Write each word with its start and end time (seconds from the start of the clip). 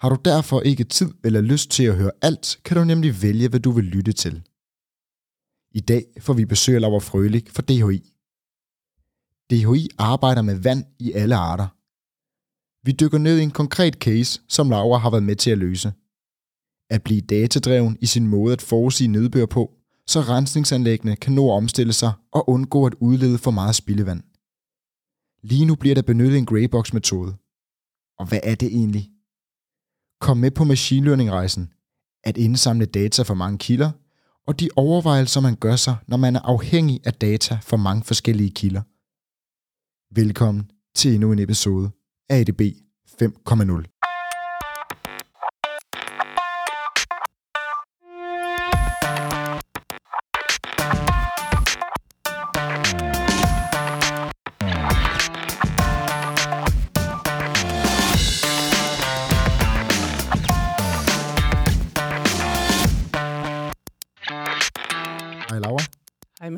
Har 0.00 0.08
du 0.08 0.16
derfor 0.24 0.60
ikke 0.60 0.84
tid 0.84 1.10
eller 1.24 1.40
lyst 1.40 1.70
til 1.70 1.84
at 1.84 1.96
høre 1.96 2.10
alt, 2.22 2.60
kan 2.64 2.76
du 2.76 2.84
nemlig 2.84 3.22
vælge, 3.22 3.48
hvad 3.48 3.60
du 3.60 3.70
vil 3.70 3.84
lytte 3.84 4.12
til. 4.12 4.42
I 5.70 5.80
dag 5.80 6.04
får 6.20 6.32
vi 6.32 6.44
besøg 6.44 6.74
af 6.74 6.80
Laura 6.80 6.98
Frølik 6.98 7.50
fra 7.50 7.62
DHI. 7.62 8.12
DHI 9.50 9.88
arbejder 9.98 10.42
med 10.42 10.54
vand 10.54 10.84
i 10.98 11.12
alle 11.12 11.36
arter. 11.36 11.68
Vi 12.86 12.92
dykker 12.92 13.18
ned 13.18 13.38
i 13.38 13.42
en 13.42 13.50
konkret 13.50 13.94
case, 13.94 14.40
som 14.48 14.70
Laura 14.70 14.98
har 14.98 15.10
været 15.10 15.22
med 15.22 15.36
til 15.36 15.50
at 15.50 15.58
løse. 15.58 15.92
At 16.90 17.02
blive 17.02 17.20
datadreven 17.20 17.98
i 18.00 18.06
sin 18.06 18.26
måde 18.26 18.52
at 18.52 18.62
forudsige 18.62 19.08
nedbør 19.08 19.46
på, 19.46 19.72
så 20.06 20.20
rensningsanlæggene 20.20 21.16
kan 21.16 21.32
nå 21.32 21.50
at 21.50 21.56
omstille 21.56 21.92
sig 21.92 22.12
og 22.32 22.48
undgå 22.48 22.86
at 22.86 22.94
udlede 23.00 23.38
for 23.38 23.50
meget 23.50 23.74
spildevand. 23.74 24.22
Lige 25.42 25.64
nu 25.64 25.74
bliver 25.74 25.94
der 25.94 26.02
benyttet 26.02 26.38
en 26.38 26.46
greybox-metode. 26.46 27.32
Og 28.18 28.28
hvad 28.28 28.40
er 28.42 28.54
det 28.54 28.68
egentlig? 28.68 29.15
Kom 30.20 30.36
med 30.36 30.50
på 30.50 30.64
machine 30.64 31.06
learning-rejsen. 31.06 31.72
At 32.24 32.36
indsamle 32.36 32.86
data 32.86 33.22
fra 33.22 33.34
mange 33.34 33.58
kilder, 33.58 33.90
og 34.46 34.60
de 34.60 34.68
overvejelser, 34.76 35.40
man 35.40 35.56
gør 35.56 35.76
sig, 35.76 35.96
når 36.08 36.16
man 36.16 36.36
er 36.36 36.40
afhængig 36.40 37.00
af 37.04 37.14
data 37.14 37.58
fra 37.62 37.76
mange 37.76 38.02
forskellige 38.04 38.50
kilder. 38.50 38.82
Velkommen 40.14 40.70
til 40.94 41.14
endnu 41.14 41.32
en 41.32 41.38
episode 41.38 41.90
af 42.30 42.40
ADB 42.40 42.60
5.0. 43.22 44.15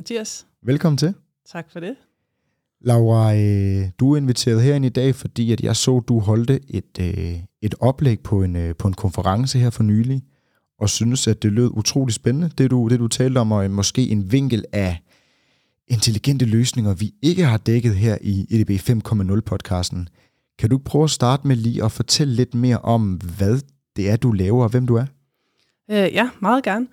Mathias. 0.08 0.46
Velkommen 0.62 0.98
til. 0.98 1.14
Tak 1.46 1.70
for 1.72 1.80
det. 1.80 1.96
Laura, 2.80 3.36
øh, 3.36 3.90
du 4.00 4.12
er 4.12 4.16
inviteret 4.16 4.62
herind 4.62 4.84
i 4.84 4.88
dag, 4.88 5.14
fordi 5.14 5.52
at 5.52 5.60
jeg 5.60 5.76
så, 5.76 6.00
du 6.00 6.18
holdte 6.18 6.60
et, 6.68 6.98
øh, 7.00 7.34
et 7.62 7.74
oplæg 7.80 8.20
på 8.20 8.42
en, 8.42 8.56
øh, 8.56 8.74
på 8.76 8.88
en 8.88 8.94
konference 8.94 9.58
her 9.58 9.70
for 9.70 9.82
nylig, 9.82 10.22
og 10.78 10.90
synes, 10.90 11.28
at 11.28 11.42
det 11.42 11.52
lød 11.52 11.70
utrolig 11.74 12.14
spændende, 12.14 12.50
det 12.58 12.70
du, 12.70 12.88
det 12.88 12.98
du 12.98 13.08
talte 13.08 13.38
om, 13.38 13.52
og 13.52 13.70
måske 13.70 14.08
en 14.08 14.32
vinkel 14.32 14.64
af 14.72 15.02
intelligente 15.88 16.44
løsninger, 16.44 16.94
vi 16.94 17.14
ikke 17.22 17.44
har 17.44 17.58
dækket 17.58 17.96
her 17.96 18.18
i 18.20 18.46
EDB 18.50 18.70
5.0-podcasten. 18.70 20.08
Kan 20.58 20.70
du 20.70 20.78
prøve 20.78 21.04
at 21.04 21.10
starte 21.10 21.48
med 21.48 21.56
lige 21.56 21.84
at 21.84 21.92
fortælle 21.92 22.34
lidt 22.34 22.54
mere 22.54 22.78
om, 22.78 23.20
hvad 23.36 23.60
det 23.96 24.10
er, 24.10 24.16
du 24.16 24.32
laver, 24.32 24.62
og 24.64 24.70
hvem 24.70 24.86
du 24.86 24.94
er? 24.94 25.06
Øh, 25.90 26.12
ja, 26.12 26.30
meget 26.40 26.64
gerne. 26.64 26.86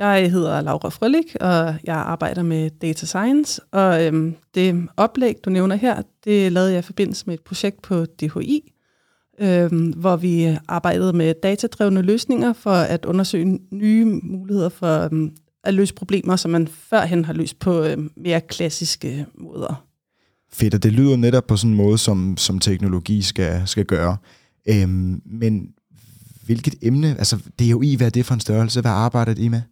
Jeg 0.00 0.30
hedder 0.30 0.60
Laura 0.60 0.88
Frølik, 0.88 1.36
og 1.40 1.74
jeg 1.84 1.96
arbejder 1.96 2.42
med 2.42 2.70
Data 2.70 3.06
Science, 3.06 3.60
og 3.72 4.06
øhm, 4.06 4.34
det 4.54 4.88
oplæg, 4.96 5.34
du 5.44 5.50
nævner 5.50 5.76
her, 5.76 6.02
det 6.24 6.52
lavede 6.52 6.70
jeg 6.70 6.78
i 6.78 6.82
forbindelse 6.82 7.24
med 7.26 7.34
et 7.34 7.40
projekt 7.40 7.82
på 7.82 8.04
DHI, 8.04 8.72
øhm, 9.40 9.90
hvor 9.90 10.16
vi 10.16 10.56
arbejdede 10.68 11.12
med 11.12 11.34
datadrevne 11.42 12.02
løsninger 12.02 12.52
for 12.52 12.70
at 12.70 13.04
undersøge 13.04 13.58
nye 13.70 14.04
muligheder 14.22 14.68
for 14.68 15.04
øhm, 15.04 15.30
at 15.64 15.74
løse 15.74 15.94
problemer, 15.94 16.36
som 16.36 16.50
man 16.50 16.68
førhen 16.68 17.24
har 17.24 17.32
løst 17.32 17.58
på 17.58 17.84
øhm, 17.84 18.10
mere 18.16 18.40
klassiske 18.40 19.26
måder. 19.34 19.86
Fedt, 20.52 20.74
og 20.74 20.82
det 20.82 20.92
lyder 20.92 21.16
netop 21.16 21.46
på 21.46 21.56
sådan 21.56 21.70
en 21.70 21.76
måde, 21.76 21.98
som, 21.98 22.36
som 22.36 22.58
teknologi 22.58 23.22
skal, 23.22 23.62
skal 23.66 23.84
gøre. 23.84 24.16
Øhm, 24.68 25.22
men 25.24 25.68
hvilket 26.46 26.74
emne, 26.82 27.08
altså 27.18 27.38
DHI, 27.58 27.94
hvad 27.96 28.06
er 28.06 28.10
det 28.10 28.26
for 28.26 28.34
en 28.34 28.40
størrelse? 28.40 28.80
Hvad 28.80 28.90
arbejder 28.90 29.34
I 29.38 29.48
med? 29.48 29.62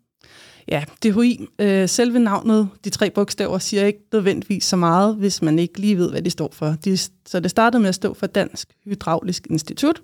Ja, 0.69 0.85
DHI, 1.05 1.47
øh, 1.59 1.89
selve 1.89 2.19
navnet, 2.19 2.69
de 2.85 2.91
tre 2.91 3.11
bogstaver, 3.11 3.59
siger 3.59 3.87
ikke 3.87 4.05
nødvendigvis 4.13 4.65
så 4.65 4.77
meget, 4.77 5.17
hvis 5.17 5.43
man 5.43 5.59
ikke 5.59 5.81
lige 5.81 5.99
ved, 5.99 6.11
hvad 6.11 6.23
de 6.23 6.31
står 6.31 6.51
for. 6.53 6.75
De, 6.85 6.97
så 7.27 7.41
det 7.41 7.51
startede 7.51 7.81
med 7.81 7.89
at 7.89 7.95
stå 7.95 8.15
for 8.15 8.27
Dansk 8.27 8.69
Hydraulisk 8.85 9.47
Institut, 9.51 10.03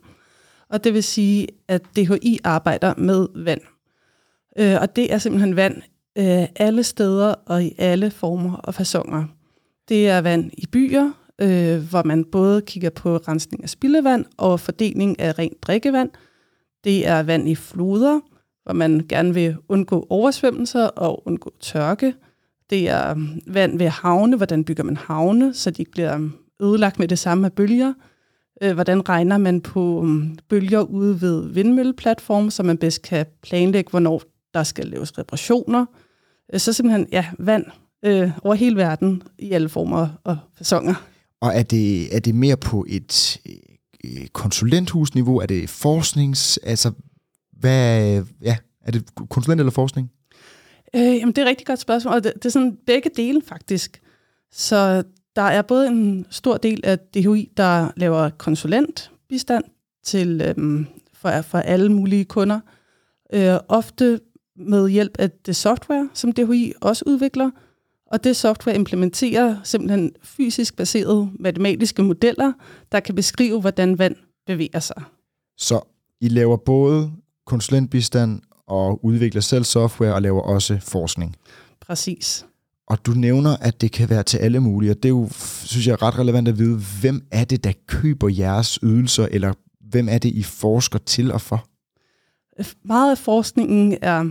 og 0.69 0.85
det 0.85 0.95
vil 0.95 1.03
sige, 1.03 1.49
at 1.69 1.83
DHI 1.97 2.39
arbejder 2.45 2.95
med 2.97 3.27
vand. 3.35 3.61
Øh, 4.59 4.77
og 4.81 4.97
det 4.97 5.13
er 5.13 5.19
simpelthen 5.19 5.57
vand 5.57 5.83
øh, 6.19 6.49
alle 6.57 6.83
steder 6.83 7.35
og 7.47 7.65
i 7.65 7.75
alle 7.79 8.11
former 8.11 8.57
og 8.57 8.75
fasonger. 8.75 9.25
Det 9.89 10.09
er 10.09 10.21
vand 10.21 10.51
i 10.59 10.67
byer, 10.67 11.11
øh, 11.39 11.91
hvor 11.91 12.03
man 12.03 12.25
både 12.25 12.63
kigger 12.63 12.91
på 12.91 13.17
rensning 13.17 13.63
af 13.63 13.69
spildevand 13.69 14.25
og 14.37 14.61
fordeling 14.61 15.21
af 15.21 15.39
rent 15.39 15.63
drikkevand. 15.63 16.11
Det 16.85 17.07
er 17.07 17.23
vand 17.23 17.49
i 17.49 17.55
floder, 17.55 18.21
hvor 18.65 18.73
man 18.73 19.07
gerne 19.09 19.35
vil 19.35 19.57
undgå 19.69 20.07
oversvømmelser 20.11 20.87
og 20.87 21.27
undgå 21.27 21.53
tørke. 21.61 22.15
Det 22.71 22.89
er 22.89 23.13
um, 23.13 23.41
vand 23.47 23.79
ved 23.79 23.89
havne, 23.89 24.37
hvordan 24.37 24.65
bygger 24.65 24.85
man 24.85 24.97
havne, 24.97 25.55
så 25.55 25.71
de 25.71 25.83
ikke 25.83 25.91
bliver 25.91 26.15
um, 26.15 26.35
ødelagt 26.63 26.99
med 26.99 27.09
det 27.09 27.19
samme 27.19 27.47
af 27.47 27.53
bølger. 27.53 27.93
Øh, 28.63 28.75
hvordan 28.75 29.09
regner 29.09 29.39
man 29.39 29.61
på 29.61 29.99
um, 29.99 30.39
bølger 30.49 30.81
ude 30.81 31.21
ved 31.21 31.49
vindmølleplatform, 31.53 32.51
så 32.51 32.63
man 32.63 32.79
bedst 32.79 33.03
kan 33.03 33.27
planlægge, 33.43 33.91
hvornår 33.91 34.23
der 34.55 34.63
skal 34.63 34.87
laves 34.87 35.19
reparationer. 35.19 35.87
Øh, 36.55 36.61
så 36.61 36.73
simpelthen, 36.73 37.07
ja, 37.13 37.27
vand 37.39 37.65
øh, 38.05 38.31
over 38.43 38.55
hele 38.55 38.77
verden 38.77 39.23
i 39.39 39.53
alle 39.53 39.69
former 39.69 40.09
og 40.25 40.39
fasonger. 40.59 40.95
Og 41.41 41.53
er 41.55 41.63
det, 41.63 42.17
er 42.17 42.21
det 42.21 42.35
mere 42.35 42.57
på 42.57 42.87
et 42.89 43.41
øh, 44.05 44.27
konsulenthusniveau? 44.33 45.39
Er 45.39 45.47
det 45.47 45.71
forsknings... 45.71 46.57
Altså, 46.63 46.93
hvad, 47.65 48.23
ja, 48.43 48.57
er 48.83 48.91
det 48.91 49.05
konsulent 49.31 49.61
eller 49.61 49.71
forskning? 49.71 50.11
Øh, 50.97 51.03
jamen, 51.03 51.29
det 51.29 51.39
er 51.39 51.43
et 51.43 51.49
rigtig 51.49 51.67
godt 51.67 51.81
spørgsmål, 51.81 52.15
og 52.15 52.25
det, 52.25 52.33
det 52.35 52.45
er 52.45 52.51
sådan 52.51 52.79
begge 52.87 53.11
dele 53.17 53.43
faktisk. 53.47 54.03
Så 54.53 55.03
der 55.37 55.43
er 55.43 55.63
både 55.63 55.87
en 55.87 56.27
stor 56.31 56.57
del 56.57 56.81
af 56.85 56.99
DHI, 56.99 57.51
der 57.57 57.91
laver 57.97 58.31
konsulentbistand 58.31 59.65
til, 60.05 60.41
øhm, 60.41 60.87
for, 61.15 61.41
for 61.43 61.59
alle 61.59 61.93
mulige 61.93 62.25
kunder, 62.25 62.61
øh, 63.33 63.57
ofte 63.69 64.21
med 64.57 64.89
hjælp 64.89 65.17
af 65.19 65.31
det 65.31 65.57
software, 65.57 66.09
som 66.15 66.33
DHI 66.33 66.73
også 66.81 67.05
udvikler, 67.07 67.51
og 68.07 68.25
det 68.25 68.37
software 68.37 68.77
implementerer 68.77 69.57
simpelthen 69.65 70.13
fysisk 70.23 70.77
baserede 70.77 71.31
matematiske 71.41 72.03
modeller, 72.03 72.53
der 72.93 73.01
kan 73.01 73.15
beskrive, 73.15 73.61
hvordan 73.61 73.99
vand 73.99 74.17
bevæger 74.47 74.81
sig. 74.81 75.03
Så 75.57 75.81
I 76.21 76.29
laver 76.29 76.57
både 76.57 77.13
konsulentbistand 77.47 78.41
og 78.67 79.05
udvikler 79.05 79.41
selv 79.41 79.65
software 79.65 80.15
og 80.15 80.23
laver 80.23 80.41
også 80.41 80.79
forskning. 80.83 81.37
Præcis. 81.81 82.47
Og 82.87 83.07
du 83.07 83.11
nævner, 83.11 83.57
at 83.57 83.81
det 83.81 83.93
kan 83.93 84.11
være 84.11 84.23
til 84.23 84.39
alle 84.39 84.61
mulige, 84.61 84.91
og 84.91 84.97
det 84.97 85.05
er 85.05 85.09
jo, 85.11 85.29
synes 85.65 85.87
jeg, 85.87 85.93
er 85.93 86.03
ret 86.03 86.19
relevant 86.19 86.49
at 86.49 86.59
vide, 86.59 86.81
hvem 87.01 87.27
er 87.31 87.45
det, 87.45 87.65
der 87.65 87.73
køber 87.87 88.29
jeres 88.29 88.79
ydelser, 88.83 89.29
eller 89.31 89.53
hvem 89.81 90.09
er 90.09 90.19
det, 90.19 90.29
I 90.29 90.43
forsker 90.43 90.99
til 90.99 91.33
og 91.33 91.41
for? 91.41 91.67
Meget 92.85 93.11
af 93.11 93.19
forskningen 93.19 93.99
er 94.03 94.25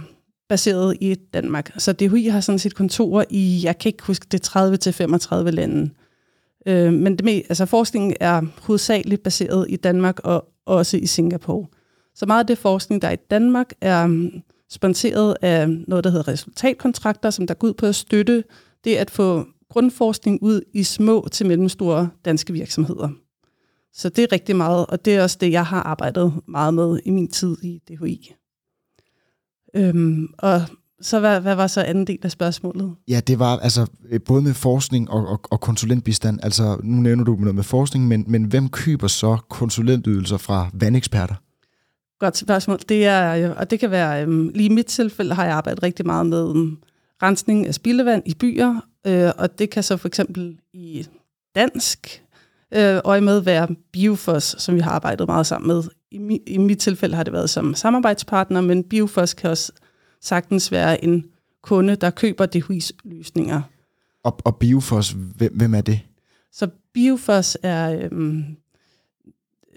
baseret 0.50 0.98
i 1.02 1.16
Danmark. 1.34 1.72
Så 1.78 1.94
DHI 1.94 2.28
har 2.28 2.42
sådan 2.42 2.60
sit 2.60 2.76
kontor 2.76 3.26
i, 3.30 3.62
jeg 3.64 3.78
kan 3.78 3.90
ikke 3.90 4.04
huske, 4.04 4.26
det 4.32 4.48
30-35 4.48 5.36
lande. 5.36 5.90
Øh, 6.66 6.94
men 6.94 7.16
det 7.16 7.26
med, 7.26 7.34
altså 7.34 7.66
forskningen 7.66 8.14
er 8.20 8.42
hovedsageligt 8.62 9.24
baseret 9.24 9.66
i 9.70 9.76
Danmark 9.76 10.20
og 10.20 10.48
også 10.66 10.98
i 10.98 11.06
Singapore. 11.06 11.68
Så 12.16 12.26
meget 12.26 12.40
af 12.40 12.48
det 12.48 12.58
forskning, 12.58 13.02
der 13.02 13.08
er 13.08 13.12
i 13.12 13.24
Danmark, 13.32 13.74
er 13.82 14.08
mm, 14.08 14.32
sponsoreret 14.70 15.36
af 15.42 15.70
noget, 15.70 16.04
der 16.04 16.10
hedder 16.10 16.28
resultatkontrakter, 16.28 17.30
som 17.30 17.48
der 17.48 17.54
går 17.54 17.68
ud 17.68 17.74
på 17.74 17.86
at 17.86 17.96
støtte 17.96 18.44
det 18.84 18.96
at 18.96 19.12
få 19.12 19.46
grundforskning 19.70 20.44
ud 20.44 20.62
i 20.74 20.84
små 20.84 21.28
til 21.32 21.46
mellemstore 21.46 22.10
danske 22.26 22.54
virksomheder. 22.54 23.10
Så 23.94 24.10
det 24.10 24.24
er 24.24 24.32
rigtig 24.32 24.56
meget, 24.56 24.86
og 24.86 25.06
det 25.06 25.16
er 25.16 25.24
også 25.24 25.38
det, 25.42 25.52
jeg 25.52 25.66
har 25.66 25.84
arbejdet 25.84 26.34
meget 26.48 26.74
med 26.74 27.00
i 27.06 27.10
min 27.10 27.28
tid 27.28 27.58
i 27.64 27.82
DHI. 27.88 28.34
Øhm, 29.76 30.28
og 30.38 30.62
så 31.02 31.20
hvad, 31.20 31.42
hvad 31.42 31.56
var 31.56 31.68
så 31.68 31.82
anden 31.82 32.08
del 32.08 32.20
af 32.24 32.32
spørgsmålet? 32.32 32.96
Ja, 33.08 33.20
det 33.28 33.40
var 33.40 33.58
altså 33.58 33.88
øh, 34.10 34.20
både 34.22 34.42
med 34.42 34.54
forskning 34.54 35.10
og, 35.10 35.28
og, 35.28 35.42
og 35.52 35.62
konsulentbistand. 35.62 36.40
Altså 36.44 36.80
nu 36.84 37.02
nævner 37.02 37.24
du 37.24 37.36
noget 37.36 37.56
med 37.56 37.64
forskning, 37.64 38.08
men, 38.08 38.26
men 38.28 38.44
hvem 38.44 38.70
køber 38.70 39.08
så 39.08 39.38
konsulentydelser 39.50 40.38
fra 40.38 40.70
vandeksperter? 40.74 41.36
Godt 42.24 42.38
spørgsmål. 42.38 42.80
Det 42.90 43.06
er, 43.06 43.50
øh, 43.50 43.58
og 43.58 43.72
det 43.72 43.80
kan 43.80 43.92
være, 43.92 44.22
øhm, 44.22 44.52
lige 44.56 44.66
i 44.66 44.74
mit 44.74 44.86
tilfælde 44.86 45.36
har 45.36 45.46
jeg 45.46 45.54
arbejdet 45.54 45.84
rigtig 45.84 46.06
meget 46.06 46.26
med 46.26 46.50
øhm, 46.50 46.78
rensning 47.24 47.68
af 47.68 47.74
spildevand 47.74 48.24
i 48.26 48.34
byer, 48.34 48.80
øh, 49.08 49.32
og 49.38 49.60
det 49.60 49.70
kan 49.70 49.84
så 49.84 49.98
for 49.98 50.08
eksempel 50.08 50.58
i 50.74 51.08
dansk 51.56 52.24
øh, 52.74 53.02
øje 53.04 53.22
med 53.22 53.40
være 53.40 53.68
Biofos, 53.92 54.56
som 54.60 54.76
vi 54.76 54.80
har 54.80 54.92
arbejdet 54.92 55.28
meget 55.28 55.48
sammen 55.48 55.68
med. 55.68 55.84
I, 56.12 56.18
mi, 56.18 56.40
I 56.48 56.58
mit 56.58 56.80
tilfælde 56.80 57.16
har 57.16 57.24
det 57.24 57.34
været 57.34 57.50
som 57.50 57.76
samarbejdspartner, 57.76 58.62
men 58.62 58.84
Biofos 58.84 59.34
kan 59.34 59.50
også 59.50 59.72
sagtens 60.22 60.72
være 60.72 61.04
en 61.04 61.26
kunde, 61.64 61.96
der 61.96 62.10
køber 62.10 62.46
DHI's-løsninger. 62.56 63.62
Og, 64.24 64.38
og 64.46 64.56
Biofos, 64.56 65.16
hvem, 65.36 65.58
hvem 65.58 65.74
er 65.76 65.82
det? 65.82 66.00
Så 66.52 66.68
Biofos 66.94 67.58
er... 67.64 68.00
Øhm, 68.02 68.46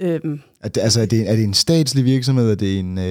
øhm, 0.00 0.40
er 0.60 0.68
det, 0.68 0.80
altså, 0.80 1.00
er 1.00 1.06
det, 1.06 1.30
er 1.30 1.36
det 1.36 1.44
en 1.44 1.54
statslig 1.54 2.04
virksomhed? 2.04 2.50
Er 2.50 2.54
det 2.54 2.78
en, 2.78 2.98
øh, 2.98 3.04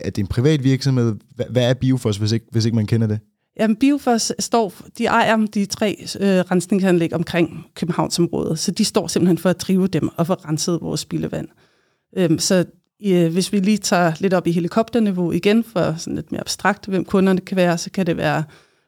er 0.00 0.10
det 0.10 0.18
en 0.18 0.26
privat 0.26 0.64
virksomhed? 0.64 1.16
Hvad, 1.34 1.46
hvad 1.50 1.70
er 1.70 1.74
Biofos, 1.74 2.16
hvis 2.16 2.32
ikke, 2.32 2.46
hvis 2.50 2.64
ikke 2.64 2.76
man 2.76 2.86
kender 2.86 3.06
det? 3.06 3.18
Jamen, 3.60 3.76
Biofos 3.76 4.32
står, 4.38 4.74
de 4.98 5.06
ejer 5.06 5.36
de 5.36 5.66
tre 5.66 5.96
øh, 6.20 6.26
rensningsanlæg 6.26 7.14
omkring 7.14 7.66
Københavnsområdet, 7.74 8.58
så 8.58 8.70
de 8.70 8.84
står 8.84 9.06
simpelthen 9.06 9.38
for 9.38 9.50
at 9.50 9.60
drive 9.60 9.86
dem 9.86 10.08
og 10.16 10.26
for 10.26 10.48
renset 10.48 10.78
vores 10.82 11.00
spildevand. 11.00 11.48
Øhm, 12.16 12.38
så 12.38 12.64
øh, 13.06 13.32
hvis 13.32 13.52
vi 13.52 13.58
lige 13.58 13.78
tager 13.78 14.12
lidt 14.20 14.34
op 14.34 14.46
i 14.46 14.52
helikopterniveau 14.52 15.32
igen, 15.32 15.64
for 15.64 15.94
sådan 15.98 16.14
lidt 16.14 16.32
mere 16.32 16.40
abstrakt, 16.40 16.86
hvem 16.86 17.04
kunderne 17.04 17.40
kan 17.40 17.56
være, 17.56 17.78
så 17.78 17.90
kan 17.90 18.06
det 18.06 18.16
være 18.16 18.44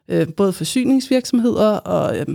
øh, 0.09 0.27
både 0.37 0.53
forsyningsvirksomheder 0.53 1.69
og 1.69 2.17
øh, 2.17 2.25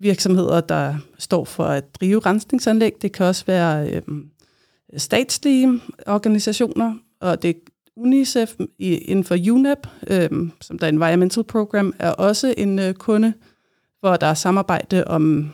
virksomheder, 0.00 0.60
der 0.60 0.94
står 1.18 1.44
for 1.44 1.64
at 1.64 1.94
drive 2.00 2.18
rensningsanlæg. 2.18 2.92
Det 3.02 3.12
kan 3.12 3.26
også 3.26 3.44
være 3.46 3.90
øh, 3.90 4.02
statslige 4.96 5.80
organisationer, 6.06 6.94
og 7.20 7.42
det 7.42 7.56
UNICEF 7.96 8.54
i, 8.78 8.94
inden 8.94 9.24
for 9.24 9.36
UNEP, 9.50 9.86
øh, 10.06 10.30
som 10.60 10.78
der 10.78 10.86
er 10.86 10.90
Environmental 10.90 11.44
Program, 11.44 11.94
er 11.98 12.10
også 12.10 12.54
en 12.56 12.78
øh, 12.78 12.94
kunde, 12.94 13.32
hvor 14.00 14.16
der 14.16 14.26
er 14.26 14.34
samarbejde 14.34 15.04
om 15.04 15.50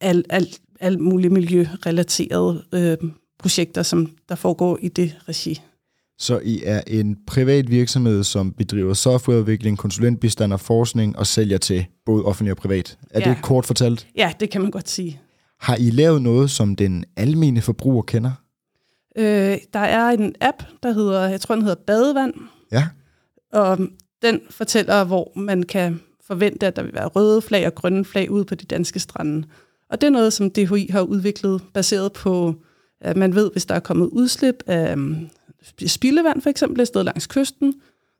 alt 0.00 0.26
al, 0.30 0.46
al 0.80 1.02
muligt 1.02 1.32
miljørelaterede 1.32 2.64
øh, 2.72 3.10
projekter, 3.38 3.82
som 3.82 4.10
der 4.28 4.34
foregår 4.34 4.78
i 4.80 4.88
det 4.88 5.18
regi. 5.28 5.60
Så 6.20 6.40
I 6.44 6.62
er 6.64 6.80
en 6.86 7.16
privat 7.26 7.70
virksomhed, 7.70 8.24
som 8.24 8.52
bedriver 8.52 8.94
softwareudvikling, 8.94 9.78
konsulentbistand 9.78 10.52
og 10.52 10.60
forskning 10.60 11.18
og 11.18 11.26
sælger 11.26 11.58
til 11.58 11.86
både 12.06 12.24
offentlig 12.24 12.50
og 12.50 12.56
privat. 12.56 12.98
Er 13.10 13.20
ja. 13.20 13.30
det 13.30 13.42
kort 13.42 13.66
fortalt? 13.66 14.06
Ja, 14.16 14.32
det 14.40 14.50
kan 14.50 14.60
man 14.60 14.70
godt 14.70 14.88
sige. 14.88 15.20
Har 15.60 15.76
I 15.76 15.90
lavet 15.90 16.22
noget, 16.22 16.50
som 16.50 16.76
den 16.76 17.04
almene 17.16 17.60
forbruger 17.60 18.02
kender? 18.02 18.30
Øh, 19.18 19.58
der 19.72 19.80
er 19.80 20.10
en 20.10 20.34
app, 20.40 20.62
der 20.82 20.92
hedder, 20.92 21.28
jeg 21.28 21.40
tror 21.40 21.54
den 21.54 21.64
hedder 21.64 21.82
Badevand. 21.86 22.34
Ja. 22.72 22.88
Og 23.52 23.78
den 24.22 24.40
fortæller, 24.50 25.04
hvor 25.04 25.32
man 25.36 25.62
kan 25.62 26.00
forvente, 26.26 26.66
at 26.66 26.76
der 26.76 26.82
vil 26.82 26.94
være 26.94 27.06
røde 27.06 27.42
flag 27.42 27.66
og 27.66 27.74
grønne 27.74 28.04
flag 28.04 28.30
ude 28.30 28.44
på 28.44 28.54
de 28.54 28.66
danske 28.66 28.98
strande. 28.98 29.46
Og 29.90 30.00
det 30.00 30.06
er 30.06 30.10
noget, 30.10 30.32
som 30.32 30.50
DHI 30.50 30.88
har 30.90 31.02
udviklet, 31.02 31.62
baseret 31.74 32.12
på, 32.12 32.54
at 33.00 33.16
man 33.16 33.34
ved, 33.34 33.50
hvis 33.52 33.66
der 33.66 33.74
er 33.74 33.80
kommet 33.80 34.06
udslip 34.06 34.62
af 34.66 34.96
spildevand 35.86 36.42
for 36.42 36.50
eksempel 36.50 36.80
et 36.80 36.88
sted 36.88 37.04
langs 37.04 37.26
kysten, 37.26 37.74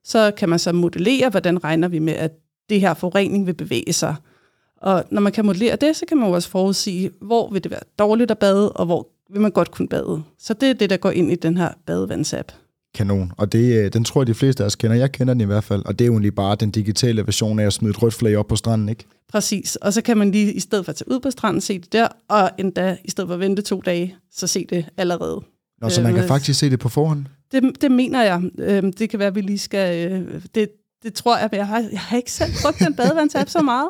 så 0.04 0.30
kan 0.36 0.48
man 0.48 0.58
så 0.58 0.72
modellere, 0.72 1.28
hvordan 1.28 1.64
regner 1.64 1.88
vi 1.88 1.98
med, 1.98 2.12
at 2.12 2.32
det 2.68 2.80
her 2.80 2.94
forurening 2.94 3.46
vil 3.46 3.54
bevæge 3.54 3.92
sig. 3.92 4.14
Og 4.76 5.04
når 5.10 5.20
man 5.20 5.32
kan 5.32 5.44
modellere 5.44 5.76
det, 5.76 5.96
så 5.96 6.06
kan 6.08 6.16
man 6.16 6.34
også 6.34 6.48
forudsige, 6.48 7.10
hvor 7.20 7.50
vil 7.50 7.64
det 7.64 7.70
være 7.70 7.80
dårligt 7.98 8.30
at 8.30 8.38
bade, 8.38 8.72
og 8.72 8.86
hvor 8.86 9.08
vil 9.32 9.40
man 9.40 9.50
godt 9.50 9.70
kunne 9.70 9.88
bade. 9.88 10.22
Så 10.38 10.54
det 10.54 10.70
er 10.70 10.74
det, 10.74 10.90
der 10.90 10.96
går 10.96 11.10
ind 11.10 11.32
i 11.32 11.34
den 11.34 11.56
her 11.56 11.68
badevandsapp. 11.86 12.52
Kanon. 12.94 13.32
Og 13.36 13.52
det, 13.52 13.84
øh, 13.84 13.92
den 13.92 14.04
tror 14.04 14.20
jeg, 14.20 14.26
de 14.26 14.34
fleste 14.34 14.62
af 14.62 14.66
os 14.66 14.76
kender. 14.76 14.96
Jeg 14.96 15.12
kender 15.12 15.34
den 15.34 15.40
i 15.40 15.44
hvert 15.44 15.64
fald. 15.64 15.82
Og 15.84 15.98
det 15.98 16.04
er 16.04 16.06
jo 16.06 16.12
egentlig 16.12 16.34
bare 16.34 16.56
den 16.56 16.70
digitale 16.70 17.26
version 17.26 17.58
af 17.58 17.66
at 17.66 17.72
smide 17.72 17.90
et 17.90 18.02
rødt 18.02 18.14
flag 18.14 18.36
op 18.36 18.46
på 18.46 18.56
stranden, 18.56 18.88
ikke? 18.88 19.04
Præcis. 19.28 19.76
Og 19.76 19.92
så 19.92 20.02
kan 20.02 20.16
man 20.18 20.30
lige, 20.30 20.52
i 20.52 20.60
stedet 20.60 20.84
for 20.84 20.90
at 20.90 20.96
tage 20.96 21.10
ud 21.10 21.20
på 21.20 21.30
stranden, 21.30 21.60
se 21.60 21.78
det 21.78 21.92
der, 21.92 22.08
og 22.28 22.50
endda, 22.58 22.96
i 23.04 23.10
stedet 23.10 23.28
for 23.28 23.34
at 23.34 23.40
vente 23.40 23.62
to 23.62 23.80
dage, 23.80 24.16
så 24.32 24.46
se 24.46 24.66
det 24.70 24.86
allerede. 24.96 25.40
Nå, 25.80 25.88
så 25.88 26.02
man 26.02 26.14
kan 26.14 26.22
øh, 26.22 26.28
faktisk 26.28 26.58
se 26.58 26.70
det 26.70 26.78
på 26.78 26.88
forhånd? 26.88 27.26
Det, 27.52 27.62
det 27.80 27.90
mener 27.90 28.22
jeg. 28.22 28.42
Øh, 28.58 28.82
det 28.98 29.10
kan 29.10 29.18
være, 29.18 29.28
at 29.28 29.34
vi 29.34 29.40
lige 29.40 29.58
skal... 29.58 30.12
Øh, 30.12 30.42
det, 30.54 30.68
det 31.02 31.14
tror 31.14 31.38
jeg, 31.38 31.48
men 31.52 31.58
jeg 31.58 31.66
har, 31.66 31.78
jeg 31.78 32.00
har 32.00 32.16
ikke 32.16 32.32
selv 32.32 32.50
brugt 32.62 32.78
den 32.78 32.94
badevandsapp 32.94 33.50
så 33.50 33.62
meget 33.62 33.88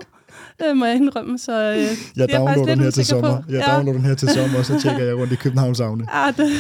øh, 0.65 0.77
må 0.77 0.85
jeg 0.85 0.97
indrømme. 0.97 1.39
Så, 1.39 1.73
øh, 1.73 1.79
jeg 2.17 2.29
downloader 2.33 2.65
den 2.65 2.81
her 2.81 2.91
til 2.91 3.05
sommer. 3.05 3.43
På. 3.43 3.53
Jeg 3.53 3.65
ja. 3.69 3.75
downloader 3.75 3.99
den 3.99 4.09
her 4.09 4.15
til 4.15 4.29
sommer, 4.29 4.59
og 4.59 4.67
så 4.67 4.79
tjekker 4.83 5.05
jeg 5.05 5.17
rundt 5.17 5.33
i 5.33 5.37
Københavns 5.37 5.79
Havne. 5.79 6.07
Ja, 6.15 6.33
det. 6.37 6.51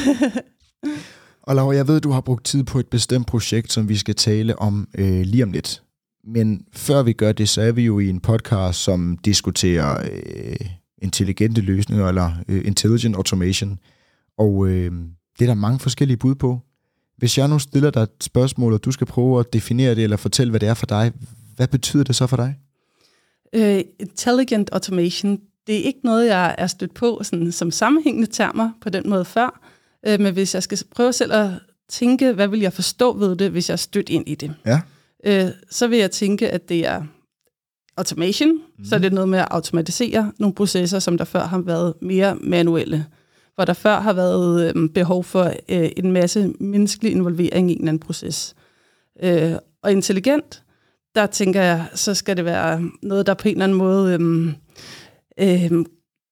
og 1.47 1.55
Laura, 1.55 1.75
jeg 1.75 1.88
ved, 1.88 2.00
du 2.00 2.11
har 2.11 2.21
brugt 2.21 2.44
tid 2.44 2.65
på 2.65 2.79
et 2.79 2.87
bestemt 2.87 3.27
projekt, 3.27 3.73
som 3.73 3.88
vi 3.88 3.97
skal 3.97 4.15
tale 4.15 4.59
om 4.59 4.88
øh, 4.99 5.21
lige 5.21 5.43
om 5.43 5.53
lidt. 5.53 5.82
Men 6.25 6.65
før 6.73 7.03
vi 7.03 7.12
gør 7.12 7.32
det, 7.32 7.49
så 7.49 7.62
er 7.62 7.73
vi 7.73 7.82
jo 7.82 7.99
i 7.99 8.09
en 8.09 8.21
podcast, 8.21 8.79
som 8.79 9.19
diskuterer 9.25 10.11
øh, 10.12 10.67
intelligente 11.03 11.61
løsninger, 11.61 12.09
eller 12.09 12.31
øh, 12.49 12.62
intelligent 12.65 13.17
automation. 13.17 13.79
Og 14.38 14.69
øh, 14.69 14.93
det 15.40 15.48
er 15.48 15.54
der 15.54 15.60
mange 15.60 15.78
forskellige 15.78 16.16
bud 16.16 16.34
på. 16.34 16.60
Hvis 17.16 17.38
jeg 17.38 17.48
nu 17.48 17.58
stiller 17.58 17.90
dig 17.90 18.02
et 18.02 18.10
spørgsmål, 18.20 18.72
og 18.72 18.84
du 18.84 18.92
skal 18.92 19.06
prøve 19.06 19.40
at 19.40 19.52
definere 19.52 19.94
det, 19.94 20.04
eller 20.04 20.16
fortælle, 20.16 20.50
hvad 20.50 20.60
det 20.60 20.69
er 20.69 20.75
for 20.75 20.87
dig, 20.87 21.12
hvad 21.56 21.69
betyder 21.69 22.04
det 22.04 22.16
så 22.16 22.26
for 22.26 22.37
dig? 22.37 22.56
Uh, 23.56 23.81
intelligent 24.00 24.70
automation, 24.72 25.38
det 25.66 25.75
er 25.75 25.82
ikke 25.82 26.00
noget, 26.04 26.26
jeg 26.26 26.54
er 26.58 26.66
stødt 26.66 26.94
på 26.94 27.20
sådan, 27.22 27.52
som 27.52 27.70
sammenhængende 27.70 28.26
termer 28.26 28.70
på 28.81 28.90
den 28.90 29.10
måde 29.10 29.25
før. 29.25 29.60
Uh, 30.08 30.20
men 30.20 30.32
hvis 30.32 30.54
jeg 30.54 30.62
skal 30.62 30.78
prøve 30.94 31.12
selv 31.12 31.32
at 31.32 31.50
tænke, 31.88 32.32
hvad 32.32 32.48
vil 32.48 32.60
jeg 32.60 32.72
forstå 32.72 33.16
ved 33.19 33.36
det, 33.36 33.50
hvis 33.50 33.69
jeg 33.69 33.75
er 33.75 33.76
stødt 33.76 34.08
ind 34.08 34.28
i 34.28 34.34
det, 34.34 34.54
ja. 34.66 34.81
uh, 35.44 35.50
så 35.70 35.88
vil 35.88 35.98
jeg 35.98 36.10
tænke, 36.10 36.50
at 36.50 36.69
det 36.69 36.86
er 36.86 37.02
automation, 37.96 38.52
mm. 38.52 38.84
så 38.84 38.94
er 38.94 38.98
det 38.98 39.12
noget 39.12 39.28
med 39.28 39.38
at 39.38 39.48
automatisere 39.50 40.32
nogle 40.38 40.54
processer, 40.54 40.98
som 40.98 41.19
der 41.19 41.25
før 41.25 41.46
har 41.46 41.58
været 41.58 41.94
mere 42.02 42.34
manuelle. 42.34 43.06
Hvor 43.60 43.64
der 43.64 43.72
før 43.72 44.00
har 44.00 44.12
været 44.12 44.76
øh, 44.76 44.88
behov 44.88 45.24
for 45.24 45.52
øh, 45.68 45.90
en 45.96 46.12
masse 46.12 46.52
menneskelig 46.60 47.12
involvering 47.12 47.70
i 47.70 47.72
en 47.72 47.78
eller 47.78 47.88
anden 47.88 48.00
proces. 48.00 48.54
Øh, 49.22 49.52
og 49.82 49.92
intelligent, 49.92 50.62
der 51.14 51.26
tænker 51.26 51.62
jeg, 51.62 51.86
så 51.94 52.14
skal 52.14 52.36
det 52.36 52.44
være 52.44 52.82
noget, 53.02 53.26
der 53.26 53.34
på 53.34 53.48
en 53.48 53.54
eller 53.54 53.64
anden 53.64 53.78
måde 53.78 54.18
øh, 55.40 55.72
øh, 55.72 55.84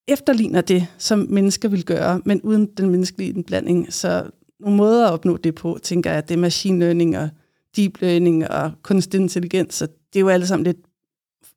efterligner 0.09 0.61
det, 0.61 0.87
som 0.99 1.27
mennesker 1.29 1.69
vil 1.69 1.85
gøre, 1.85 2.21
men 2.25 2.41
uden 2.43 2.67
den 2.67 2.91
menneskelige 2.91 3.33
indblanding. 3.33 3.93
Så 3.93 4.31
nogle 4.61 4.77
måder 4.77 5.07
at 5.07 5.13
opnå 5.13 5.37
det 5.37 5.55
på, 5.55 5.79
tænker 5.83 6.13
jeg, 6.13 6.29
det 6.29 6.35
er 6.35 6.39
machine 6.39 6.79
learning 6.79 7.19
og 7.19 7.29
deep 7.77 8.01
learning 8.01 8.51
og 8.51 8.73
kunstig 8.83 9.21
intelligens, 9.21 9.75
så 9.75 9.87
det 9.87 10.19
er 10.19 10.21
jo 10.21 10.29
alle 10.29 10.47
sammen 10.47 10.65
lidt 10.65 10.88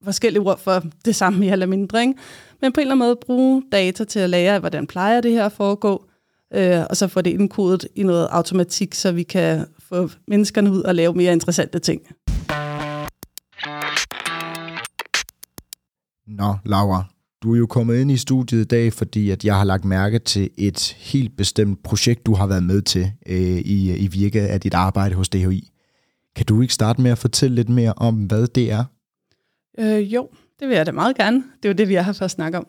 forskellige 0.04 0.42
ord 0.42 0.60
for 0.60 0.84
det 1.06 1.16
samme 1.16 1.40
mere 1.40 1.52
eller 1.52 1.66
mindre. 1.66 2.02
Ikke? 2.02 2.14
Men 2.62 2.74
på 2.74 2.80
en 2.80 2.82
eller 2.82 2.96
anden 2.96 3.08
måde 3.08 3.16
bruge 3.26 3.64
data 3.72 4.04
til 4.04 4.20
at 4.20 4.30
lære, 4.30 4.60
hvordan 4.60 4.88
plejer 4.88 5.22
det 5.22 5.32
her 5.32 5.46
at 5.46 5.52
foregå, 5.52 6.06
øh, 6.54 6.80
og 6.90 6.98
så 6.98 7.08
få 7.08 7.22
det 7.22 7.32
indkodet 7.32 7.88
i 7.96 8.04
noget 8.04 8.28
automatik, 8.32 8.94
så 8.94 9.12
vi 9.12 9.24
kan 9.24 9.66
få 9.80 10.10
menneskerne 10.28 10.72
ud 10.72 10.82
og 10.82 10.96
lave 10.96 11.14
mere 11.14 11.34
interessante 11.34 11.80
ting. 11.80 12.02
Nå, 16.28 16.56
Laura, 16.66 17.04
du 17.44 17.54
er 17.54 17.58
jo 17.58 17.68
kommet 17.68 18.02
ind 18.02 18.12
i 18.12 18.18
studiet 18.18 18.62
i 18.62 18.68
dag, 18.68 18.94
fordi 18.94 19.30
at 19.30 19.46
jeg 19.46 19.58
har 19.58 19.64
lagt 19.64 19.86
mærke 19.86 20.20
til 20.20 20.50
et 20.58 20.96
helt 21.00 21.38
bestemt 21.38 21.84
projekt, 21.84 22.26
du 22.26 22.34
har 22.34 22.48
været 22.48 22.64
med 22.64 22.82
til 22.82 23.12
øh, 23.26 23.58
i, 23.58 23.96
i 23.98 24.08
virke 24.08 24.42
af 24.42 24.62
dit 24.62 24.74
arbejde 24.74 25.16
hos 25.16 25.30
DHI. 25.30 25.72
Kan 26.36 26.46
du 26.46 26.62
ikke 26.62 26.74
starte 26.74 27.02
med 27.02 27.12
at 27.12 27.18
fortælle 27.18 27.56
lidt 27.56 27.70
mere 27.70 27.94
om, 27.98 28.16
hvad 28.16 28.48
det 28.48 28.72
er? 28.72 28.84
Øh, 29.80 30.14
jo, 30.14 30.30
det 30.60 30.68
vil 30.68 30.76
jeg 30.76 30.86
da 30.86 30.92
meget 30.92 31.18
gerne. 31.18 31.38
Det 31.38 31.66
er 31.66 31.70
jo 31.70 31.78
det, 31.78 31.90
vi 31.90 31.96
er 31.96 32.02
her 32.02 32.14
for 32.14 32.26
at 32.26 32.32
snakke 32.32 32.58
om. 32.58 32.68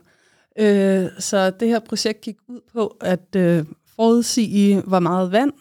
Øh, 0.58 1.06
så 1.18 1.50
det 1.50 1.68
her 1.68 1.80
projekt 1.80 2.20
gik 2.20 2.36
ud 2.48 2.60
på 2.72 2.96
at 3.00 3.36
øh, 3.36 3.64
forudsige, 3.96 4.80
hvor 4.80 5.00
meget 5.00 5.32
vand 5.32 5.52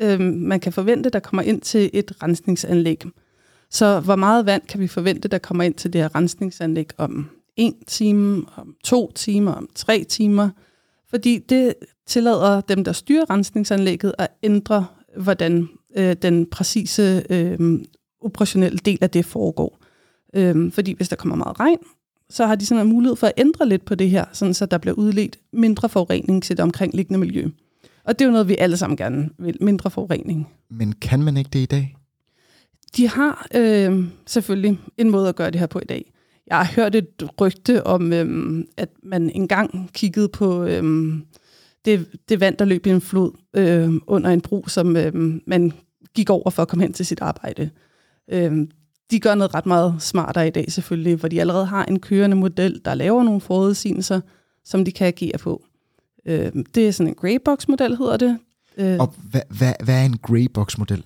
øh, 0.00 0.20
man 0.20 0.60
kan 0.60 0.72
forvente, 0.72 1.10
der 1.10 1.20
kommer 1.20 1.42
ind 1.42 1.60
til 1.60 1.90
et 1.92 2.12
rensningsanlæg. 2.22 3.02
Så 3.70 4.00
hvor 4.00 4.16
meget 4.16 4.46
vand 4.46 4.62
kan 4.68 4.80
vi 4.80 4.86
forvente, 4.86 5.28
der 5.28 5.38
kommer 5.38 5.64
ind 5.64 5.74
til 5.74 5.92
det 5.92 6.00
her 6.00 6.14
rensningsanlæg 6.14 6.88
om 6.98 7.30
en 7.56 7.74
time, 7.86 8.44
om 8.56 8.74
to 8.84 9.12
timer, 9.12 9.52
om 9.52 9.68
tre 9.74 10.04
timer? 10.04 10.50
Fordi 11.10 11.38
det 11.38 11.74
tillader 12.06 12.60
dem, 12.60 12.84
der 12.84 12.92
styrer 12.92 13.30
rensningsanlægget, 13.30 14.14
at 14.18 14.28
ændre, 14.42 14.86
hvordan 15.16 15.68
øh, 15.96 16.16
den 16.22 16.46
præcise 16.46 17.22
øh, 17.30 17.80
operationelle 18.20 18.78
del 18.78 18.98
af 19.00 19.10
det 19.10 19.24
foregår. 19.24 19.78
Øh, 20.34 20.72
fordi 20.72 20.92
hvis 20.92 21.08
der 21.08 21.16
kommer 21.16 21.36
meget 21.36 21.60
regn, 21.60 21.78
så 22.30 22.46
har 22.46 22.54
de 22.54 22.66
sådan 22.66 22.86
en 22.86 22.92
mulighed 22.92 23.16
for 23.16 23.26
at 23.26 23.32
ændre 23.36 23.68
lidt 23.68 23.84
på 23.84 23.94
det 23.94 24.10
her, 24.10 24.24
sådan 24.32 24.54
så 24.54 24.66
der 24.66 24.78
bliver 24.78 24.94
udledt 24.94 25.38
mindre 25.52 25.88
forurening 25.88 26.42
til 26.42 26.56
det 26.56 26.62
omkringliggende 26.62 27.18
miljø. 27.18 27.48
Og 28.04 28.18
det 28.18 28.24
er 28.24 28.26
jo 28.26 28.32
noget, 28.32 28.48
vi 28.48 28.56
alle 28.58 28.76
sammen 28.76 28.96
gerne 28.96 29.30
vil, 29.38 29.56
mindre 29.60 29.90
forurening. 29.90 30.48
Men 30.70 30.92
kan 30.92 31.22
man 31.22 31.36
ikke 31.36 31.50
det 31.52 31.58
i 31.58 31.66
dag? 31.66 31.96
De 32.96 33.08
har 33.08 33.46
øh, 33.54 34.04
selvfølgelig 34.26 34.78
en 34.98 35.10
måde 35.10 35.28
at 35.28 35.36
gøre 35.36 35.50
det 35.50 35.60
her 35.60 35.66
på 35.66 35.78
i 35.78 35.84
dag. 35.84 36.12
Jeg 36.46 36.56
har 36.56 36.72
hørt 36.76 36.94
et 36.94 37.30
rygte 37.40 37.86
om, 37.86 38.12
øh, 38.12 38.64
at 38.76 38.88
man 39.02 39.30
engang 39.30 39.90
kiggede 39.92 40.28
på 40.28 40.64
øh, 40.64 41.12
det, 41.84 42.06
det 42.28 42.40
vand, 42.40 42.56
der 42.56 42.64
løb 42.64 42.86
i 42.86 42.90
en 42.90 43.00
flod 43.00 43.30
øh, 43.56 43.94
under 44.06 44.30
en 44.30 44.40
bro, 44.40 44.64
som 44.68 44.96
øh, 44.96 45.40
man 45.46 45.72
gik 46.14 46.30
over 46.30 46.50
for 46.50 46.62
at 46.62 46.68
komme 46.68 46.84
hen 46.84 46.92
til 46.92 47.06
sit 47.06 47.20
arbejde. 47.20 47.70
Øh, 48.32 48.68
de 49.10 49.20
gør 49.20 49.34
noget 49.34 49.54
ret 49.54 49.66
meget 49.66 49.94
smartere 49.98 50.46
i 50.46 50.50
dag 50.50 50.72
selvfølgelig, 50.72 51.16
hvor 51.16 51.28
de 51.28 51.40
allerede 51.40 51.66
har 51.66 51.84
en 51.84 52.00
kørende 52.00 52.36
model, 52.36 52.80
der 52.84 52.94
laver 52.94 53.22
nogle 53.22 53.40
forudsigelser, 53.40 54.20
som 54.64 54.84
de 54.84 54.92
kan 54.92 55.06
agere 55.06 55.38
på. 55.38 55.64
Øh, 56.26 56.52
det 56.74 56.88
er 56.88 56.92
sådan 56.92 57.08
en 57.08 57.14
greybox-model, 57.14 57.96
hedder 57.96 58.16
det. 58.16 58.38
Øh, 58.76 58.96
og 59.00 59.14
hvad, 59.30 59.40
hvad, 59.48 59.72
hvad 59.84 59.94
er 59.94 60.04
en 60.04 60.18
greybox-model? 60.18 61.04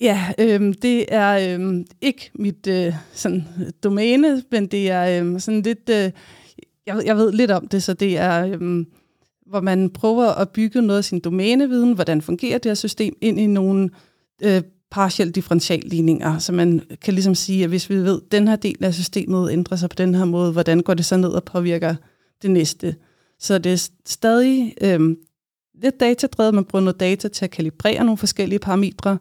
Ja, 0.00 0.32
øh, 0.38 0.74
det 0.82 1.14
er 1.14 1.58
øh, 1.58 1.84
ikke 2.00 2.30
mit 2.34 2.66
øh, 2.66 2.94
sådan, 3.12 3.44
domæne, 3.82 4.42
men 4.50 4.66
det 4.66 4.90
er 4.90 5.22
øh, 5.24 5.40
sådan 5.40 5.62
lidt... 5.62 5.88
Øh, 5.90 6.10
jeg, 6.86 7.02
jeg 7.04 7.16
ved 7.16 7.32
lidt 7.32 7.50
om 7.50 7.68
det, 7.68 7.82
så 7.82 7.94
det 7.94 8.18
er... 8.18 8.46
Øh, 8.46 8.84
hvor 9.46 9.60
man 9.60 9.90
prøver 9.90 10.26
at 10.26 10.48
bygge 10.48 10.82
noget 10.82 10.98
af 10.98 11.04
sin 11.04 11.20
domæneviden, 11.20 11.92
hvordan 11.92 12.22
fungerer 12.22 12.58
det 12.58 12.70
her 12.70 12.74
system, 12.74 13.16
ind 13.20 13.40
i 13.40 13.46
nogle 13.46 13.90
øh, 14.42 14.62
partielle 14.90 15.32
differentialligninger, 15.32 16.38
så 16.38 16.52
man 16.52 16.82
kan 17.02 17.14
ligesom 17.14 17.34
sige, 17.34 17.64
at 17.64 17.68
hvis 17.68 17.90
vi 17.90 17.96
ved, 17.96 18.20
at 18.26 18.32
den 18.32 18.48
her 18.48 18.56
del 18.56 18.84
af 18.84 18.94
systemet 18.94 19.52
ændrer 19.52 19.76
sig 19.76 19.90
på 19.90 19.94
den 19.98 20.14
her 20.14 20.24
måde, 20.24 20.52
hvordan 20.52 20.80
går 20.80 20.94
det 20.94 21.04
så 21.04 21.16
ned 21.16 21.28
og 21.28 21.44
påvirker 21.44 21.94
det 22.42 22.50
næste? 22.50 22.96
Så 23.38 23.58
det 23.58 23.72
er 23.72 23.88
stadig 24.06 24.74
øh, 24.80 25.16
lidt 25.82 26.00
datadrevet, 26.00 26.54
man 26.54 26.64
bruger 26.64 26.84
noget 26.84 27.00
data 27.00 27.28
til 27.28 27.44
at 27.44 27.50
kalibrere 27.50 28.04
nogle 28.04 28.18
forskellige 28.18 28.58
parametre, 28.58 29.18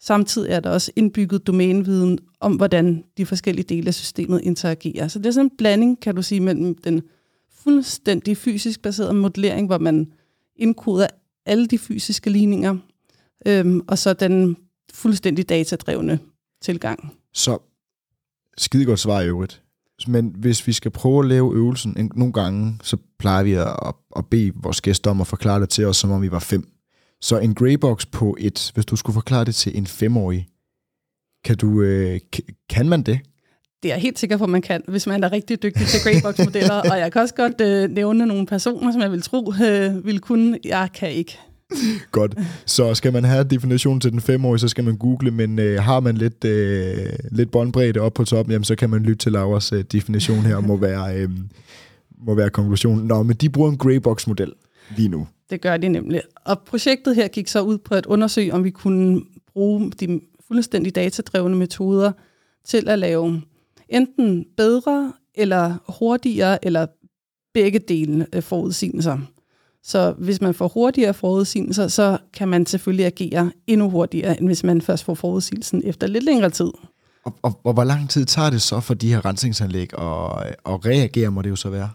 samtidig 0.00 0.50
er 0.50 0.60
der 0.60 0.70
også 0.70 0.92
indbygget 0.96 1.46
domæneviden 1.46 2.18
om, 2.40 2.54
hvordan 2.56 3.04
de 3.16 3.26
forskellige 3.26 3.64
dele 3.76 3.88
af 3.88 3.94
systemet 3.94 4.40
interagerer. 4.42 5.08
Så 5.08 5.18
det 5.18 5.26
er 5.26 5.30
sådan 5.30 5.46
en 5.46 5.56
blanding, 5.58 6.00
kan 6.00 6.14
du 6.14 6.22
sige, 6.22 6.40
mellem 6.40 6.74
den 6.74 7.02
fuldstændig 7.62 8.36
fysisk 8.36 8.82
baserede 8.82 9.14
modellering, 9.14 9.66
hvor 9.66 9.78
man 9.78 10.12
indkoder 10.56 11.06
alle 11.46 11.66
de 11.66 11.78
fysiske 11.78 12.30
ligninger, 12.30 12.76
øhm, 13.46 13.80
og 13.86 13.98
så 13.98 14.12
den 14.12 14.56
fuldstændig 14.92 15.48
datadrevne 15.48 16.18
tilgang. 16.62 17.14
Så 17.34 17.58
skide 18.58 18.84
godt 18.84 19.00
svar 19.00 19.20
i 19.20 19.26
øvrigt. 19.26 19.62
Men 20.06 20.34
hvis 20.38 20.66
vi 20.66 20.72
skal 20.72 20.90
prøve 20.90 21.18
at 21.18 21.28
lave 21.28 21.54
øvelsen, 21.54 21.98
en, 21.98 22.12
nogle 22.14 22.32
gange, 22.32 22.78
så 22.82 22.96
plejer 23.18 23.42
vi 23.42 23.52
at, 23.52 23.94
at 24.16 24.26
bede 24.30 24.52
vores 24.54 24.80
gæster 24.80 25.10
om 25.10 25.20
at 25.20 25.26
forklare 25.26 25.60
det 25.60 25.68
til 25.68 25.86
os, 25.86 25.96
som 25.96 26.10
om 26.10 26.22
vi 26.22 26.30
var 26.30 26.38
fem. 26.38 26.68
Så 27.20 27.38
en 27.38 27.54
greybox 27.54 28.06
på 28.12 28.36
et, 28.40 28.70
hvis 28.74 28.86
du 28.86 28.96
skulle 28.96 29.14
forklare 29.14 29.44
det 29.44 29.54
til 29.54 29.78
en 29.78 29.86
femårig, 29.86 30.48
kan, 31.44 31.56
du, 31.56 31.82
øh, 31.82 32.20
kan 32.70 32.88
man 32.88 33.02
det? 33.02 33.20
Det 33.82 33.90
er 33.90 33.94
jeg 33.94 34.02
helt 34.02 34.18
sikker 34.18 34.36
på, 34.36 34.44
at 34.44 34.50
man 34.50 34.62
kan, 34.62 34.82
hvis 34.88 35.06
man 35.06 35.24
er 35.24 35.32
rigtig 35.32 35.62
dygtig 35.62 35.86
til 35.86 36.00
greybox-modeller. 36.04 36.74
og 36.90 36.98
jeg 36.98 37.12
kan 37.12 37.22
også 37.22 37.34
godt 37.34 37.60
øh, 37.60 37.90
nævne 37.90 38.26
nogle 38.26 38.46
personer, 38.46 38.92
som 38.92 39.00
jeg 39.00 39.12
vil 39.12 39.22
tro 39.22 39.52
øh, 39.62 40.06
vil 40.06 40.20
kunne. 40.20 40.58
Jeg 40.64 40.88
kan 40.94 41.12
ikke. 41.12 41.38
Godt. 42.12 42.34
Så 42.66 42.94
skal 42.94 43.12
man 43.12 43.24
have 43.24 43.44
definitionen 43.44 44.00
til 44.00 44.12
den 44.12 44.20
femårige, 44.20 44.58
så 44.58 44.68
skal 44.68 44.84
man 44.84 44.96
google, 44.96 45.30
men 45.30 45.58
øh, 45.58 45.82
har 45.82 46.00
man 46.00 46.16
lidt, 46.16 46.44
øh, 46.44 46.96
lidt 47.30 47.50
båndbredde 47.50 48.00
op 48.00 48.14
på 48.14 48.24
toppen, 48.24 48.52
jamen, 48.52 48.64
så 48.64 48.76
kan 48.76 48.90
man 48.90 49.02
lytte 49.02 49.18
til 49.18 49.32
Lauras 49.32 49.72
øh, 49.72 49.84
definition 49.92 50.38
her, 50.38 50.60
må 50.60 50.76
være, 50.76 51.16
øh, 51.16 51.30
må 52.18 52.34
være 52.34 52.50
konklusionen. 52.50 53.06
Nå, 53.06 53.22
men 53.22 53.36
de 53.36 53.48
bruger 53.48 53.70
en 53.70 53.78
greybox-model 53.78 54.52
lige 54.96 55.08
nu. 55.08 55.26
Det 55.50 55.60
gør 55.60 55.76
de 55.76 55.88
nemlig. 55.88 56.22
Og 56.44 56.58
projektet 56.58 57.16
her 57.16 57.28
gik 57.28 57.48
så 57.48 57.60
ud 57.60 57.78
på 57.78 57.94
at 57.94 58.06
undersøge, 58.06 58.54
om 58.54 58.64
vi 58.64 58.70
kunne 58.70 59.22
bruge 59.52 59.90
de 59.90 60.20
fuldstændig 60.48 60.94
datadrevne 60.94 61.56
metoder 61.56 62.12
til 62.64 62.88
at 62.88 62.98
lave 62.98 63.42
enten 63.88 64.46
bedre 64.56 65.12
eller 65.34 65.92
hurtigere, 65.98 66.64
eller 66.64 66.86
begge 67.54 67.78
dele 67.78 68.26
øh, 68.32 68.42
forudsigelser. 68.42 69.18
Så 69.82 70.14
hvis 70.18 70.40
man 70.40 70.54
får 70.54 70.68
hurtigere 70.68 71.14
forudsigelser, 71.14 71.88
så 71.88 72.18
kan 72.32 72.48
man 72.48 72.66
selvfølgelig 72.66 73.06
agere 73.06 73.52
endnu 73.66 73.90
hurtigere, 73.90 74.38
end 74.38 74.48
hvis 74.48 74.64
man 74.64 74.82
først 74.82 75.04
får 75.04 75.14
forudsigelsen 75.14 75.82
efter 75.84 76.06
lidt 76.06 76.24
længere 76.24 76.50
tid. 76.50 76.70
Og, 77.24 77.34
og, 77.42 77.60
og 77.64 77.72
hvor 77.72 77.84
lang 77.84 78.10
tid 78.10 78.24
tager 78.24 78.50
det 78.50 78.62
så 78.62 78.80
for 78.80 78.94
de 78.94 79.08
her 79.08 79.24
rensningsanlæg 79.24 79.98
at, 79.98 80.56
at 80.66 80.86
reagere, 80.86 81.30
må 81.30 81.42
det 81.42 81.50
jo 81.50 81.56
så 81.56 81.70
være? 81.70 81.90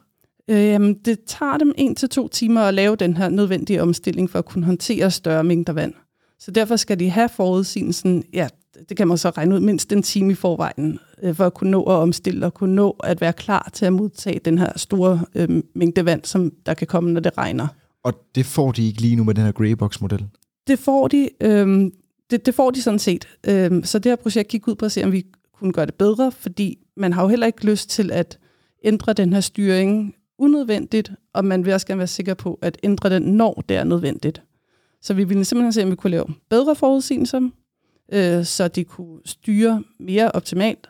Øhm, 0.48 0.96
det 0.96 1.20
tager 1.28 1.58
dem 1.58 1.74
en 1.78 1.96
til 1.96 2.10
to 2.10 2.28
timer 2.28 2.62
at 2.62 2.74
lave 2.74 2.96
den 2.96 3.18
her 3.18 3.30
nødvendige 3.30 3.82
omstilling 3.82 4.30
for 4.30 4.40
at 4.40 4.46
kunne 4.46 4.66
håndtere 4.66 5.12
større 5.12 5.44
mængder 5.44 5.74
vand. 5.74 5.94
Så 6.40 6.52
derfor 6.52 6.76
skal 6.76 7.00
de 7.00 7.10
have 7.10 7.30
forudsigelsen, 7.30 8.24
ja, 8.34 8.48
det 8.90 8.98
kan 8.98 9.08
man 9.08 9.18
så 9.18 9.30
regne 9.30 9.56
ud, 9.56 9.60
mindst 9.60 9.92
en 9.92 10.04
time 10.04 10.32
i 10.32 10.36
forvejen, 10.36 11.00
øh, 11.24 11.36
for 11.36 11.46
at 11.46 11.54
kunne 11.54 11.72
nå 11.72 11.84
at 11.84 11.94
omstille 11.94 12.46
og 12.46 12.54
kunne 12.54 12.76
nå 12.76 12.96
at 13.04 13.22
være 13.22 13.34
klar 13.34 13.70
til 13.74 13.86
at 13.86 13.94
modtage 13.94 14.40
den 14.46 14.58
her 14.58 14.72
store 14.76 15.26
øh, 15.36 15.64
mængde 15.76 16.06
vand, 16.06 16.26
som 16.26 16.52
der 16.66 16.74
kan 16.74 16.88
komme, 16.88 17.12
når 17.12 17.22
det 17.22 17.38
regner. 17.38 17.68
Og 18.04 18.14
det 18.36 18.46
får 18.46 18.72
de 18.72 18.88
ikke 18.88 19.02
lige 19.02 19.16
nu 19.16 19.24
med 19.24 19.34
den 19.34 19.44
her 19.44 19.52
Greybox-model? 19.52 20.26
Det 20.68 20.80
får 20.80 21.08
de, 21.08 21.30
øh, 21.42 21.92
det, 22.32 22.46
det 22.46 22.56
får 22.56 22.72
de 22.72 22.82
sådan 22.82 23.00
set. 23.00 23.28
Øh, 23.48 23.84
så 23.84 24.00
det 24.00 24.10
her 24.10 24.16
projekt 24.16 24.50
gik 24.50 24.68
ud 24.68 24.76
på 24.76 24.86
at 24.86 24.92
se, 24.92 25.04
om 25.04 25.12
vi 25.12 25.26
kunne 25.54 25.74
gøre 25.74 25.86
det 25.86 25.96
bedre, 25.96 26.32
fordi 26.32 26.78
man 26.98 27.14
har 27.14 27.22
jo 27.22 27.28
heller 27.28 27.48
ikke 27.48 27.66
lyst 27.66 27.90
til 27.90 28.12
at 28.12 28.40
ændre 28.84 29.14
den 29.14 29.34
her 29.34 29.42
styring 29.42 30.16
unødvendigt, 30.38 31.12
og 31.34 31.46
man 31.46 31.66
vil 31.66 31.74
også 31.74 31.88
gerne 31.88 31.98
være 31.98 32.08
sikker 32.08 32.34
på 32.34 32.60
at 32.62 32.78
ændre 32.84 33.10
den, 33.10 33.22
når 33.22 33.64
det 33.70 33.78
er 33.78 33.84
nødvendigt. 33.84 34.42
Så 35.02 35.14
vi 35.14 35.24
ville 35.24 35.46
simpelthen 35.46 35.74
se, 35.74 35.84
om 35.84 35.92
vi 35.92 35.96
kunne 35.96 36.12
lave 36.12 36.26
bedre 36.50 36.76
forudsigelser, 36.76 37.50
øh, 38.14 38.46
så 38.46 38.68
de 38.68 38.84
kunne 38.84 39.20
styre 39.26 39.84
mere 40.00 40.32
optimalt, 40.32 40.90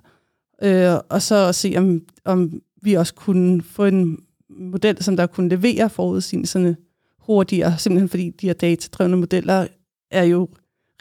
øh, 0.64 1.00
og 1.10 1.22
så 1.22 1.54
se, 1.54 1.74
om, 1.78 2.02
om 2.26 2.62
vi 2.82 2.94
også 2.94 3.14
kunne 3.14 3.62
få 3.62 3.86
en 3.86 4.20
model, 4.50 5.04
som 5.04 5.18
der 5.18 5.26
kunne 5.26 5.50
levere 5.50 5.90
forudsigelserne 5.90 6.78
hurtigere, 7.20 7.78
simpelthen 7.78 8.10
fordi 8.10 8.30
de 8.30 8.48
her 8.48 8.54
datadrevne 8.54 9.18
modeller 9.18 9.68
er 10.12 10.24
jo 10.24 10.50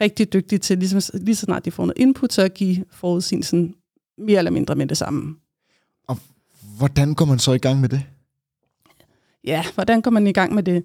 rigtig 0.01 0.33
dygtige 0.33 0.59
til, 0.59 0.77
ligesom, 0.77 1.01
lige 1.13 1.35
så 1.35 1.45
snart 1.45 1.65
de 1.65 1.71
får 1.71 1.85
noget 1.85 2.01
input, 2.01 2.33
så 2.33 2.41
at 2.41 2.53
give 2.53 2.85
forudsigelsen 2.91 3.75
mere 4.17 4.37
eller 4.37 4.51
mindre 4.51 4.75
med 4.75 4.87
det 4.87 4.97
samme. 4.97 5.35
Og 6.07 6.17
hvordan 6.77 7.13
går 7.13 7.25
man 7.25 7.39
så 7.39 7.51
i 7.51 7.57
gang 7.57 7.81
med 7.81 7.89
det? 7.89 8.01
Ja, 9.43 9.63
hvordan 9.73 10.01
går 10.01 10.11
man 10.11 10.27
i 10.27 10.31
gang 10.31 10.55
med 10.55 10.63
det? 10.63 10.83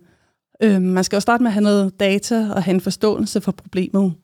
Øh, 0.62 0.82
man 0.82 1.04
skal 1.04 1.16
jo 1.16 1.20
starte 1.20 1.42
med 1.42 1.48
at 1.48 1.52
have 1.52 1.62
noget 1.62 2.00
data 2.00 2.52
og 2.54 2.62
have 2.62 2.74
en 2.74 2.80
forståelse 2.80 3.40
for 3.40 3.52
problemet. 3.52 4.14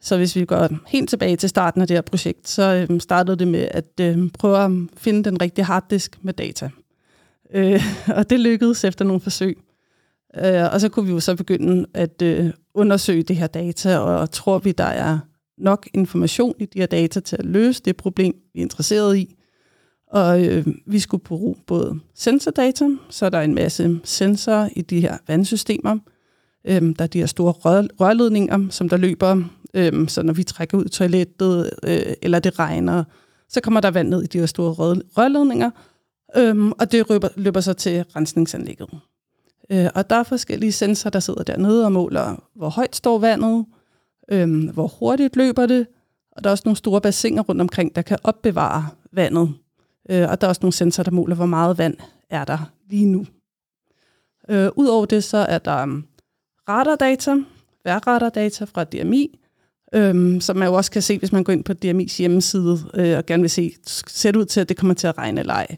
Så 0.00 0.16
hvis 0.16 0.36
vi 0.36 0.44
går 0.44 0.68
helt 0.86 1.08
tilbage 1.08 1.36
til 1.36 1.48
starten 1.48 1.80
af 1.80 1.86
det 1.86 1.96
her 1.96 2.02
projekt, 2.02 2.48
så 2.48 2.86
øh, 2.90 3.00
startede 3.00 3.36
det 3.36 3.48
med 3.48 3.68
at 3.70 4.00
øh, 4.00 4.30
prøve 4.38 4.58
at 4.64 4.70
finde 4.96 5.24
den 5.24 5.42
rigtige 5.42 5.64
harddisk 5.64 6.18
med 6.22 6.32
data. 6.32 6.70
Øh, 7.54 7.82
og 8.16 8.30
det 8.30 8.40
lykkedes 8.40 8.84
efter 8.84 9.04
nogle 9.04 9.20
forsøg. 9.20 9.58
Øh, 10.44 10.72
og 10.72 10.80
så 10.80 10.88
kunne 10.88 11.06
vi 11.06 11.12
jo 11.12 11.20
så 11.20 11.36
begynde 11.36 11.86
at 11.94 12.22
øh, 12.22 12.50
undersøge 12.74 13.22
det 13.22 13.36
her 13.36 13.46
data, 13.46 13.98
og 13.98 14.30
tror 14.30 14.58
vi, 14.58 14.72
der 14.72 14.84
er 14.84 15.18
nok 15.58 15.88
information 15.94 16.54
i 16.58 16.64
de 16.64 16.78
her 16.78 16.86
data 16.86 17.20
til 17.20 17.36
at 17.36 17.44
løse 17.44 17.82
det 17.84 17.96
problem, 17.96 18.34
vi 18.54 18.60
er 18.60 18.62
interesseret 18.62 19.16
i. 19.16 19.34
Og 20.06 20.44
øh, 20.46 20.66
vi 20.86 20.98
skulle 20.98 21.24
bruge 21.24 21.56
både 21.66 22.00
sensordata, 22.14 22.88
så 23.10 23.30
der 23.30 23.38
er 23.38 23.42
en 23.42 23.54
masse 23.54 24.00
sensorer 24.04 24.68
i 24.76 24.82
de 24.82 25.00
her 25.00 25.18
vandsystemer. 25.26 25.98
Øhm, 26.64 26.94
der 26.94 27.04
er 27.04 27.08
de 27.08 27.18
her 27.18 27.26
store 27.26 27.52
rør, 27.52 27.82
rørledninger, 28.00 28.66
som 28.70 28.88
der 28.88 28.96
løber, 28.96 29.42
øhm, 29.74 30.08
så 30.08 30.22
når 30.22 30.32
vi 30.32 30.44
trækker 30.44 30.78
ud 30.78 30.84
i 30.84 30.88
toilettet, 30.88 31.70
øh, 31.82 32.14
eller 32.22 32.38
det 32.38 32.58
regner, 32.58 33.04
så 33.48 33.60
kommer 33.60 33.80
der 33.80 33.90
vand 33.90 34.08
ned 34.08 34.22
i 34.22 34.26
de 34.26 34.38
her 34.38 34.46
store 34.46 34.72
rørledninger, 34.72 35.70
øhm, 36.36 36.72
og 36.72 36.92
det 36.92 37.08
løber, 37.10 37.28
løber 37.36 37.60
så 37.60 37.72
til 37.72 38.04
rensningsanlægget. 38.16 38.88
Øh, 39.70 39.88
og 39.94 40.10
der 40.10 40.16
er 40.16 40.22
forskellige 40.22 40.72
sensorer, 40.72 41.10
der 41.10 41.20
sidder 41.20 41.42
dernede 41.42 41.84
og 41.84 41.92
måler, 41.92 42.44
hvor 42.54 42.68
højt 42.68 42.96
står 42.96 43.18
vandet, 43.18 43.64
øh, 44.30 44.70
hvor 44.70 44.86
hurtigt 44.86 45.36
løber 45.36 45.66
det, 45.66 45.86
og 46.32 46.44
der 46.44 46.50
er 46.50 46.52
også 46.52 46.62
nogle 46.64 46.76
store 46.76 47.00
bassiner 47.00 47.42
rundt 47.42 47.60
omkring, 47.60 47.96
der 47.96 48.02
kan 48.02 48.18
opbevare 48.24 48.88
vandet. 49.12 49.54
Øh, 50.10 50.30
og 50.30 50.40
der 50.40 50.46
er 50.46 50.48
også 50.48 50.60
nogle 50.62 50.72
sensorer, 50.72 51.04
der 51.04 51.10
måler, 51.10 51.36
hvor 51.36 51.46
meget 51.46 51.78
vand 51.78 51.96
er 52.30 52.44
der 52.44 52.70
lige 52.90 53.06
nu. 53.06 53.26
Øh, 54.48 54.68
Udover 54.76 55.06
det, 55.06 55.24
så 55.24 55.36
er 55.36 55.58
der 55.58 56.02
radardata, 56.68 57.36
vejrradardata 57.84 58.64
fra 58.64 58.84
DMI, 58.84 59.38
øh, 59.94 60.40
som 60.40 60.56
man 60.56 60.68
jo 60.68 60.74
også 60.74 60.90
kan 60.90 61.02
se, 61.02 61.18
hvis 61.18 61.32
man 61.32 61.44
går 61.44 61.52
ind 61.52 61.64
på 61.64 61.72
DMI's 61.84 62.18
hjemmeside 62.18 62.78
øh, 62.94 63.18
og 63.18 63.26
gerne 63.26 63.42
vil 63.42 63.50
se, 63.50 63.74
ser 64.06 64.38
ud 64.38 64.44
til, 64.44 64.60
at 64.60 64.68
det 64.68 64.76
kommer 64.76 64.94
til 64.94 65.06
at 65.06 65.18
regne 65.18 65.40
eller 65.40 65.54
ej. 65.54 65.76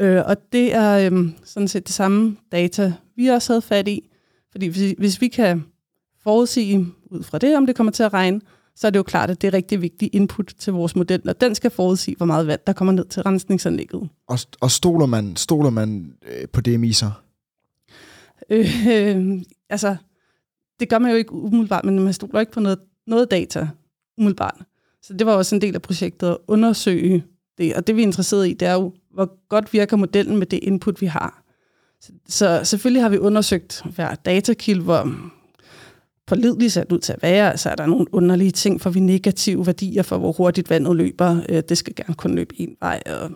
Øh, 0.00 0.22
og 0.26 0.36
det 0.52 0.74
er 0.74 1.10
øh, 1.10 1.28
sådan 1.44 1.68
set 1.68 1.86
det 1.86 1.94
samme 1.94 2.36
data, 2.52 2.92
vi 3.16 3.26
også 3.26 3.52
havde 3.52 3.62
fat 3.62 3.88
i. 3.88 4.10
Fordi 4.52 4.66
hvis, 4.66 4.94
hvis 4.98 5.20
vi 5.20 5.28
kan 5.28 5.64
forudsige 6.22 6.86
ud 7.10 7.22
fra 7.22 7.38
det, 7.38 7.56
om 7.56 7.66
det 7.66 7.76
kommer 7.76 7.90
til 7.92 8.02
at 8.02 8.12
regne, 8.12 8.40
så 8.76 8.86
er 8.86 8.90
det 8.90 8.98
jo 8.98 9.02
klart, 9.02 9.30
at 9.30 9.42
det 9.42 9.48
er 9.48 9.52
rigtig 9.52 9.82
vigtigt 9.82 10.14
input 10.14 10.54
til 10.58 10.72
vores 10.72 10.96
model, 10.96 11.28
og 11.28 11.40
den 11.40 11.54
skal 11.54 11.70
forudsige, 11.70 12.16
hvor 12.16 12.26
meget 12.26 12.46
vand, 12.46 12.60
der 12.66 12.72
kommer 12.72 12.92
ned 12.92 13.04
til 13.04 13.22
rensningsanlægget. 13.22 14.08
Og, 14.28 14.38
og 14.60 14.70
stoler 14.70 15.06
man, 15.06 15.36
stoler 15.36 15.70
man 15.70 16.12
øh, 16.26 16.48
på 16.48 16.60
DMI 16.60 16.92
så? 16.92 17.10
Øh, 18.50 18.86
øh, 18.88 19.42
altså, 19.70 19.96
det 20.80 20.88
gør 20.88 20.98
man 20.98 21.10
jo 21.10 21.16
ikke 21.16 21.32
umiddelbart, 21.32 21.84
men 21.84 21.98
man 21.98 22.12
stoler 22.12 22.40
ikke 22.40 22.52
på 22.52 22.60
noget, 22.60 22.78
noget 23.06 23.30
data 23.30 23.68
umiddelbart. 24.18 24.56
Så 25.02 25.12
det 25.12 25.26
var 25.26 25.32
også 25.32 25.54
en 25.54 25.60
del 25.60 25.74
af 25.74 25.82
projektet 25.82 26.28
at 26.28 26.36
undersøge 26.48 27.24
det, 27.58 27.74
og 27.74 27.86
det 27.86 27.96
vi 27.96 28.02
er 28.02 28.06
interesseret 28.06 28.48
i, 28.48 28.52
det 28.52 28.68
er 28.68 28.72
jo, 28.72 28.92
hvor 29.14 29.48
godt 29.48 29.72
virker 29.72 29.96
modellen 29.96 30.36
med 30.36 30.46
det 30.46 30.60
input, 30.62 31.00
vi 31.00 31.06
har. 31.06 31.44
Så 32.28 32.60
selvfølgelig 32.64 33.02
har 33.02 33.08
vi 33.08 33.18
undersøgt 33.18 33.82
hver 33.94 34.14
datakilde, 34.14 34.82
hvor 34.82 35.14
pålideligt 36.26 36.72
ser 36.72 36.84
ud 36.92 36.98
til 36.98 37.12
at 37.12 37.22
være. 37.22 37.50
Altså 37.50 37.70
er 37.70 37.74
der 37.74 37.86
nogle 37.86 38.14
underlige 38.14 38.50
ting, 38.50 38.80
for 38.80 38.90
vi 38.90 39.00
negative 39.00 39.66
værdier 39.66 40.02
for, 40.02 40.18
hvor 40.18 40.32
hurtigt 40.32 40.70
vandet 40.70 40.96
løber. 40.96 41.40
Øh, 41.48 41.62
det 41.68 41.78
skal 41.78 41.94
gerne 41.94 42.14
kun 42.14 42.34
løbe 42.34 42.60
en 42.60 42.76
vej, 42.80 43.02
og, 43.06 43.30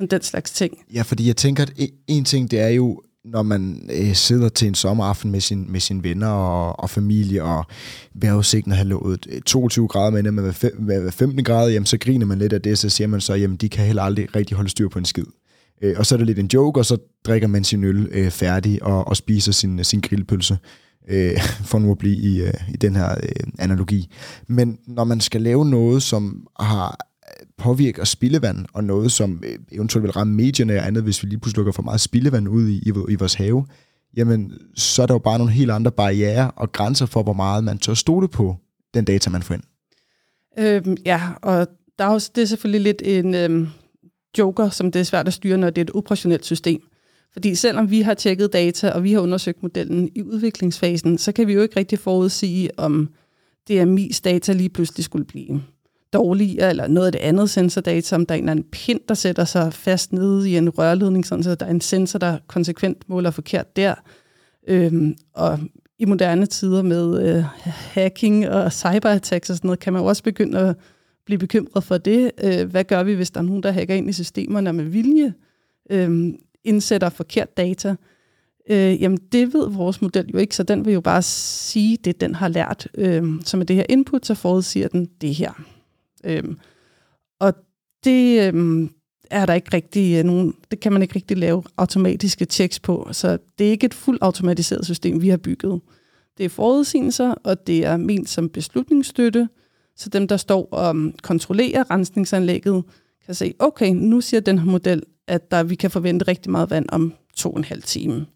og 0.00 0.10
den 0.10 0.22
slags 0.22 0.52
ting. 0.52 0.78
Ja, 0.94 1.02
fordi 1.02 1.26
jeg 1.26 1.36
tænker, 1.36 1.62
at 1.62 1.70
e- 1.70 2.04
en 2.06 2.24
ting, 2.24 2.50
det 2.50 2.60
er 2.60 2.68
jo, 2.68 3.02
når 3.24 3.42
man 3.42 3.90
øh, 3.92 4.14
sidder 4.14 4.48
til 4.48 4.68
en 4.68 4.74
sommeraften 4.74 5.30
med, 5.30 5.40
sin, 5.40 5.72
med 5.72 5.80
sine 5.80 6.04
venner 6.04 6.28
og, 6.28 6.80
og 6.80 6.90
familie, 6.90 7.44
og 7.44 7.64
vejrudsigten 8.14 8.72
har 8.72 8.84
lovet 8.84 9.26
22 9.46 9.88
grader, 9.88 10.10
men 10.10 10.34
med, 10.34 10.52
med 10.78 11.12
15 11.12 11.44
grader, 11.44 11.70
jamen, 11.70 11.86
så 11.86 11.98
griner 11.98 12.26
man 12.26 12.38
lidt 12.38 12.52
af 12.52 12.62
det, 12.62 12.78
så 12.78 12.88
siger 12.88 13.08
man 13.08 13.20
så, 13.20 13.34
jamen 13.34 13.56
de 13.56 13.68
kan 13.68 13.86
heller 13.86 14.02
aldrig 14.02 14.36
rigtig 14.36 14.56
holde 14.56 14.70
styr 14.70 14.88
på 14.88 14.98
en 14.98 15.04
skid. 15.04 15.24
Øh, 15.82 15.94
og 15.98 16.06
så 16.06 16.14
er 16.14 16.16
det 16.16 16.26
lidt 16.26 16.38
en 16.38 16.50
joke, 16.54 16.80
og 16.80 16.86
så 16.86 16.96
drikker 17.24 17.48
man 17.48 17.64
sin 17.64 17.84
øl 17.84 18.08
øh, 18.12 18.30
færdig 18.30 18.82
og, 18.82 19.08
og 19.08 19.16
spiser 19.16 19.52
sin, 19.52 19.84
sin 19.84 20.00
grillpølse, 20.00 20.58
øh, 21.08 21.40
for 21.70 21.78
nu 21.78 21.90
at 21.90 21.98
blive 21.98 22.16
i, 22.16 22.42
øh, 22.42 22.54
i 22.74 22.76
den 22.76 22.96
her 22.96 23.10
øh, 23.22 23.46
analogi. 23.58 24.12
Men 24.46 24.78
når 24.86 25.04
man 25.04 25.20
skal 25.20 25.42
lave 25.42 25.64
noget, 25.64 26.02
som 26.02 26.46
har 26.60 27.11
påvirker 27.58 28.04
spildevand, 28.04 28.66
og 28.72 28.84
noget, 28.84 29.12
som 29.12 29.42
øh, 29.46 29.58
eventuelt 29.72 30.02
vil 30.02 30.12
ramme 30.12 30.34
medierne 30.34 30.78
og 30.78 30.86
andet, 30.86 31.02
hvis 31.02 31.22
vi 31.22 31.28
lige 31.28 31.38
pludselig 31.38 31.56
lukker 31.56 31.72
for 31.72 31.82
meget 31.82 32.00
spildevand 32.00 32.48
ud 32.48 32.68
i, 32.68 32.76
i, 32.76 32.92
i 33.08 33.14
vores 33.14 33.34
have, 33.34 33.66
jamen, 34.16 34.52
så 34.74 35.02
er 35.02 35.06
der 35.06 35.14
jo 35.14 35.18
bare 35.18 35.38
nogle 35.38 35.52
helt 35.52 35.70
andre 35.70 35.92
barriere 35.92 36.50
og 36.50 36.72
grænser 36.72 37.06
for, 37.06 37.22
hvor 37.22 37.32
meget 37.32 37.64
man 37.64 37.78
tør 37.78 37.94
stole 37.94 38.28
på 38.28 38.56
den 38.94 39.04
data, 39.04 39.30
man 39.30 39.42
får 39.42 39.54
ind. 39.54 39.62
Øhm, 40.58 40.96
ja, 41.06 41.20
og 41.42 41.68
der 41.98 42.04
er 42.04 42.08
også, 42.08 42.30
det 42.34 42.42
er 42.42 42.46
selvfølgelig 42.46 42.80
lidt 42.80 43.02
en 43.04 43.34
øhm, 43.34 43.68
joker, 44.38 44.70
som 44.70 44.92
det 44.92 45.00
er 45.00 45.04
svært 45.04 45.26
at 45.26 45.34
styre, 45.34 45.58
når 45.58 45.70
det 45.70 45.80
er 45.80 45.84
et 45.84 45.96
operationelt 45.96 46.44
system. 46.44 46.80
Fordi 47.32 47.54
selvom 47.54 47.90
vi 47.90 48.00
har 48.00 48.14
tjekket 48.14 48.52
data, 48.52 48.90
og 48.90 49.04
vi 49.04 49.12
har 49.12 49.20
undersøgt 49.20 49.62
modellen 49.62 50.10
i 50.14 50.22
udviklingsfasen, 50.22 51.18
så 51.18 51.32
kan 51.32 51.46
vi 51.46 51.52
jo 51.52 51.62
ikke 51.62 51.76
rigtig 51.76 51.98
forudsige, 51.98 52.78
om 52.78 53.08
DMI's 53.70 54.20
data 54.24 54.52
lige 54.52 54.68
pludselig 54.68 55.04
skulle 55.04 55.24
blive 55.24 55.62
dårligere, 56.12 56.70
eller 56.70 56.86
noget 56.86 57.06
af 57.06 57.12
det 57.12 57.18
andet 57.18 57.50
sensordata, 57.50 58.16
om 58.16 58.26
der 58.26 58.34
er 58.34 58.38
en 58.38 58.44
eller 58.44 58.50
anden 58.50 58.66
pind, 58.72 59.00
der 59.08 59.14
sætter 59.14 59.44
sig 59.44 59.72
fast 59.72 60.12
nede 60.12 60.50
i 60.50 60.56
en 60.56 60.68
rørledning, 60.68 61.26
sådan 61.26 61.42
så 61.42 61.54
der 61.54 61.66
er 61.66 61.70
en 61.70 61.80
sensor, 61.80 62.18
der 62.18 62.38
konsekvent 62.46 63.08
måler 63.08 63.30
forkert 63.30 63.76
der. 63.76 63.94
Øhm, 64.68 65.14
og 65.34 65.58
i 65.98 66.04
moderne 66.04 66.46
tider 66.46 66.82
med 66.82 67.36
øh, 67.36 67.44
hacking 67.66 68.48
og 68.48 68.72
cyberattacks 68.72 69.50
og 69.50 69.56
sådan 69.56 69.68
noget, 69.68 69.80
kan 69.80 69.92
man 69.92 70.02
jo 70.02 70.08
også 70.08 70.22
begynde 70.22 70.58
at 70.58 70.76
blive 71.26 71.38
bekymret 71.38 71.84
for 71.84 71.98
det. 71.98 72.30
Øh, 72.44 72.70
hvad 72.70 72.84
gør 72.84 73.02
vi, 73.02 73.14
hvis 73.14 73.30
der 73.30 73.40
er 73.40 73.44
nogen, 73.44 73.62
der 73.62 73.70
hacker 73.70 73.94
ind 73.94 74.10
i 74.10 74.12
systemerne 74.12 74.72
med 74.72 74.84
vilje, 74.84 75.34
øh, 75.90 76.34
indsætter 76.64 77.08
forkert 77.08 77.56
data? 77.56 77.94
Øh, 78.70 79.02
jamen, 79.02 79.18
det 79.32 79.54
ved 79.54 79.70
vores 79.70 80.02
model 80.02 80.30
jo 80.32 80.38
ikke, 80.38 80.56
så 80.56 80.62
den 80.62 80.84
vil 80.84 80.94
jo 80.94 81.00
bare 81.00 81.22
sige 81.22 81.98
det, 82.04 82.20
den 82.20 82.34
har 82.34 82.48
lært. 82.48 82.88
Øh, 82.94 83.24
så 83.44 83.56
med 83.56 83.66
det 83.66 83.76
her 83.76 83.84
input, 83.88 84.26
så 84.26 84.34
forudsiger 84.34 84.88
den 84.88 85.08
det 85.20 85.34
her. 85.34 85.62
Øhm, 86.24 86.58
og 87.40 87.54
det 88.04 88.48
øhm, 88.48 88.90
er 89.30 89.46
der 89.46 89.54
ikke 89.54 89.70
rigtig 89.72 90.18
øh, 90.18 90.24
nogen, 90.24 90.54
det 90.70 90.80
kan 90.80 90.92
man 90.92 91.02
ikke 91.02 91.14
rigtig 91.14 91.36
lave 91.36 91.62
automatiske 91.76 92.44
checks 92.44 92.80
på, 92.80 93.08
så 93.12 93.38
det 93.58 93.66
er 93.66 93.70
ikke 93.70 93.86
et 93.86 93.94
fuldt 93.94 94.22
automatiseret 94.22 94.84
system, 94.84 95.22
vi 95.22 95.28
har 95.28 95.36
bygget. 95.36 95.80
Det 96.38 96.44
er 96.44 96.48
forudsigelser, 96.48 97.34
og 97.44 97.66
det 97.66 97.84
er 97.84 97.96
ment 97.96 98.28
som 98.28 98.48
beslutningsstøtte, 98.48 99.48
så 99.96 100.08
dem, 100.08 100.28
der 100.28 100.36
står 100.36 100.68
og 100.70 100.88
øhm, 100.88 101.14
kontrollerer 101.22 101.90
rensningsanlægget, 101.90 102.84
kan 103.26 103.34
se, 103.34 103.54
okay, 103.58 103.90
nu 103.94 104.20
siger 104.20 104.40
den 104.40 104.58
her 104.58 104.66
model, 104.66 105.02
at 105.26 105.50
der, 105.50 105.62
vi 105.62 105.74
kan 105.74 105.90
forvente 105.90 106.28
rigtig 106.28 106.50
meget 106.50 106.70
vand 106.70 106.86
om 106.88 107.14
to 107.36 107.50
og 107.50 107.58
en 107.58 107.64
halv 107.64 107.82
time. 107.82 108.26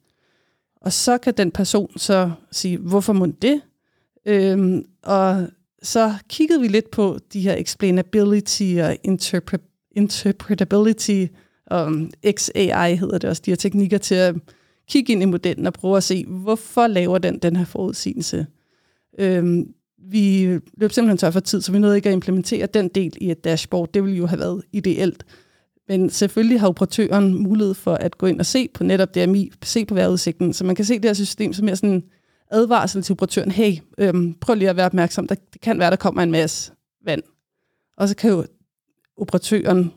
Og 0.80 0.92
så 0.92 1.18
kan 1.18 1.34
den 1.36 1.50
person 1.50 1.98
så 1.98 2.30
sige, 2.52 2.78
hvorfor 2.78 3.12
må 3.12 3.26
det? 3.26 3.60
Øhm, 4.26 4.84
og 5.02 5.48
så 5.86 6.14
kiggede 6.28 6.60
vi 6.60 6.68
lidt 6.68 6.90
på 6.90 7.18
de 7.32 7.40
her 7.40 7.54
explainability 7.54 8.74
og 8.82 8.96
interpre- 9.08 9.90
interpretability, 9.96 11.26
og 11.66 11.86
um, 11.86 12.10
XAI 12.38 12.96
hedder 12.96 13.18
det 13.18 13.30
også, 13.30 13.42
de 13.46 13.50
her 13.50 13.56
teknikker 13.56 13.98
til 13.98 14.14
at 14.14 14.34
kigge 14.88 15.12
ind 15.12 15.22
i 15.22 15.26
modellen 15.26 15.66
og 15.66 15.72
prøve 15.72 15.96
at 15.96 16.02
se, 16.02 16.24
hvorfor 16.26 16.86
laver 16.86 17.18
den 17.18 17.38
den 17.38 17.56
her 17.56 17.64
forudsigelse. 17.64 18.46
Øhm, 19.18 19.66
vi 19.98 20.44
løb 20.76 20.92
simpelthen 20.92 21.18
tør 21.18 21.30
for 21.30 21.40
tid, 21.40 21.60
så 21.60 21.72
vi 21.72 21.78
nåede 21.78 21.96
ikke 21.96 22.08
at 22.08 22.12
implementere 22.12 22.66
den 22.66 22.88
del 22.88 23.16
i 23.20 23.30
et 23.30 23.44
dashboard. 23.44 23.92
Det 23.94 24.04
ville 24.04 24.18
jo 24.18 24.26
have 24.26 24.40
været 24.40 24.62
ideelt. 24.72 25.24
Men 25.88 26.10
selvfølgelig 26.10 26.60
har 26.60 26.68
operatøren 26.68 27.42
mulighed 27.42 27.74
for 27.74 27.94
at 27.94 28.18
gå 28.18 28.26
ind 28.26 28.40
og 28.40 28.46
se 28.46 28.68
på 28.74 28.84
netop 28.84 29.14
DMI, 29.14 29.52
se 29.62 29.84
på 29.84 29.94
vejrudsigten, 29.94 30.52
så 30.52 30.64
man 30.64 30.74
kan 30.74 30.84
se 30.84 30.94
det 30.94 31.04
her 31.04 31.14
system 31.14 31.52
som 31.52 31.64
mere 31.64 31.76
sådan 31.76 32.02
advarsel 32.50 33.02
til 33.02 33.12
operatøren, 33.12 33.50
hey, 33.50 33.72
øhm, 33.98 34.34
prøv 34.40 34.54
lige 34.54 34.70
at 34.70 34.76
være 34.76 34.86
opmærksom, 34.86 35.26
der, 35.26 35.34
det 35.52 35.60
kan 35.60 35.78
være, 35.78 35.90
der 35.90 35.96
kommer 35.96 36.22
en 36.22 36.30
masse 36.30 36.72
vand. 37.04 37.22
Og 37.96 38.08
så 38.08 38.16
kan 38.16 38.30
jo 38.30 38.46
operatøren 39.16 39.92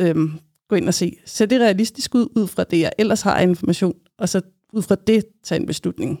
øhm, 0.00 0.32
gå 0.68 0.76
ind 0.76 0.88
og 0.88 0.94
se, 0.94 1.16
ser 1.24 1.46
det 1.46 1.60
realistisk 1.60 2.14
ud, 2.14 2.28
ud 2.36 2.46
fra 2.46 2.64
det, 2.64 2.80
jeg 2.80 2.92
ellers 2.98 3.22
har 3.22 3.40
information, 3.40 3.94
og 4.18 4.28
så 4.28 4.40
ud 4.72 4.82
fra 4.82 4.94
det 5.06 5.24
tage 5.44 5.60
en 5.60 5.66
beslutning. 5.66 6.20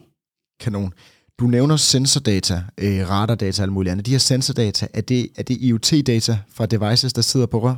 Kanon. 0.60 0.92
Du 1.38 1.46
nævner 1.46 1.76
sensordata, 1.76 2.62
øh, 2.78 3.08
radardata 3.08 3.62
og 3.62 3.64
alt 3.64 3.72
muligt 3.72 3.92
andet. 3.92 4.06
De 4.06 4.10
her 4.10 4.18
sensordata, 4.18 4.86
er 4.94 5.00
det, 5.00 5.28
er 5.36 5.42
det 5.42 5.56
IoT-data 5.56 6.38
fra 6.48 6.66
devices, 6.66 7.12
der 7.12 7.22
sidder 7.22 7.46
på 7.46 7.62
rør? 7.62 7.76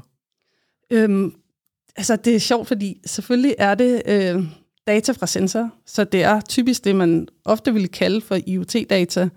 Øhm, 0.91 1.35
altså, 1.97 2.17
det 2.17 2.35
er 2.35 2.39
sjovt, 2.39 2.69
fordi 2.69 3.01
selvfølgelig 3.07 3.55
er 3.59 3.75
det 3.75 4.03
øh, 4.07 4.45
data 4.87 5.13
fra 5.13 5.27
sensor, 5.27 5.71
så 5.87 6.05
det 6.05 6.23
er 6.23 6.41
typisk 6.41 6.85
det, 6.85 6.97
man 6.97 7.29
ofte 7.45 7.75
vil 7.75 7.89
kalde 7.89 8.21
for 8.21 8.39
IoT-data. 8.47 9.29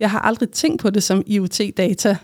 Jeg 0.00 0.10
har 0.10 0.18
aldrig 0.18 0.50
tænkt 0.50 0.82
på 0.82 0.90
det 0.90 1.02
som 1.02 1.22
IoT-data, 1.26 2.16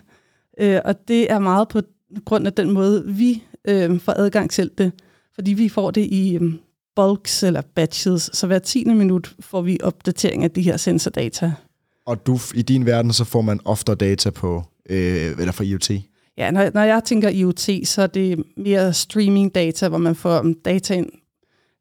øh, 0.61 0.81
og 0.85 1.09
det 1.09 1.31
er 1.31 1.39
meget 1.39 1.69
på 1.69 1.81
grund 2.25 2.47
af 2.47 2.53
den 2.53 2.71
måde, 2.71 3.05
vi 3.07 3.43
øh, 3.69 4.01
får 4.01 4.13
adgang 4.13 4.51
til 4.51 4.71
det, 4.79 4.93
fordi 5.35 5.53
vi 5.53 5.69
får 5.69 5.91
det 5.91 6.05
i 6.05 6.35
øh, 6.37 6.53
bulks 6.97 7.43
eller 7.43 7.63
batches, 7.75 8.31
så 8.33 8.47
hver 8.47 8.59
10. 8.59 8.85
minut 8.85 9.35
får 9.41 9.63
vi 9.63 9.79
opdatering 9.83 10.45
af 10.45 10.51
de 10.51 10.63
her 10.63 10.77
sensordata. 10.77 11.53
Og 12.07 12.27
du, 12.27 12.39
i 12.55 12.63
din 12.63 12.87
verden, 12.87 13.13
så 13.13 13.25
får 13.25 13.41
man 13.41 13.61
ofte 13.65 13.95
data 13.95 14.31
på, 14.31 14.65
øh, 14.91 15.31
eller 15.39 15.53
fra 15.53 15.65
IoT? 15.65 15.91
Ja, 16.39 16.51
når, 16.51 16.71
når 16.75 16.83
jeg 16.83 17.05
tænker 17.05 17.29
IoT, 17.29 17.71
så 17.85 18.03
er 18.03 18.07
det 18.07 18.45
mere 18.57 18.93
streaming 18.93 19.55
data, 19.55 19.89
hvor 19.89 19.99
man 19.99 20.15
får 20.15 20.55
data 20.65 20.95
ind 20.95 21.09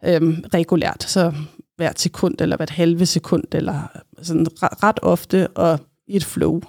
øhm, 0.06 0.44
regulært, 0.54 1.04
så 1.04 1.34
hvert 1.76 2.00
sekund 2.00 2.36
eller 2.40 2.56
hvert 2.58 2.70
halve 2.70 3.06
sekund, 3.06 3.44
eller 3.52 3.88
sådan 4.22 4.48
ret 4.64 5.00
ofte, 5.02 5.48
og 5.48 5.80
i 6.08 6.16
et 6.16 6.26
flow. 6.26 6.62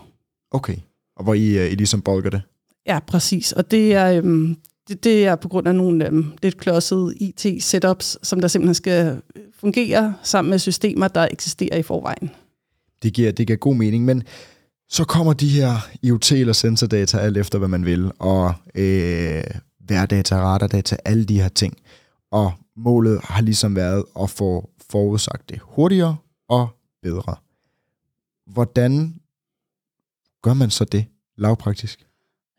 Okay, 0.51 0.77
og 1.17 1.25
hvor 1.25 1.35
I, 1.35 1.59
øh, 1.59 1.73
I 1.73 1.75
ligesom 1.75 2.03
bolker 2.03 2.31
det? 2.31 2.43
Ja, 2.87 2.99
præcis, 3.07 3.53
og 3.53 3.71
det 3.71 3.95
er, 3.95 4.13
øhm, 4.13 4.57
det, 4.89 5.05
det 5.05 5.27
er 5.27 5.37
på 5.37 5.49
grund 5.49 5.69
af 5.69 5.75
nogle 5.75 6.07
øhm, 6.07 6.33
lidt 6.43 6.57
klodsede 6.57 7.15
IT-setups, 7.17 8.19
som 8.23 8.41
der 8.41 8.49
simpelthen 8.49 8.75
skal 8.75 9.21
fungere 9.61 10.15
sammen 10.23 10.51
med 10.51 10.59
systemer, 10.59 11.09
der 11.09 11.29
eksisterer 11.31 11.77
i 11.77 11.83
forvejen. 11.83 12.31
Det 13.03 13.13
giver, 13.13 13.33
det 13.33 13.47
giver 13.47 13.57
god 13.57 13.75
mening, 13.75 14.05
men 14.05 14.23
så 14.89 15.05
kommer 15.05 15.33
de 15.33 15.49
her 15.49 15.89
IoT 16.03 16.33
eller 16.33 16.53
sensordata, 16.53 17.19
alt 17.19 17.37
efter 17.37 17.59
hvad 17.59 17.69
man 17.69 17.85
vil, 17.85 18.13
og 18.19 18.55
øh, 18.75 19.45
værdata, 19.89 20.37
radardata, 20.37 20.97
alle 21.05 21.25
de 21.25 21.41
her 21.41 21.49
ting. 21.49 21.77
Og 22.31 22.53
målet 22.77 23.21
har 23.23 23.43
ligesom 23.43 23.77
været 23.77 24.05
at 24.21 24.31
få 24.31 24.71
forudsagt 24.91 25.51
det 25.51 25.59
hurtigere 25.63 26.17
og 26.49 26.69
bedre. 27.03 27.37
Hvordan 28.47 29.15
gør 30.43 30.55
man 30.55 30.71
så 30.71 30.85
det 30.85 31.05
lavpraktisk? 31.37 32.07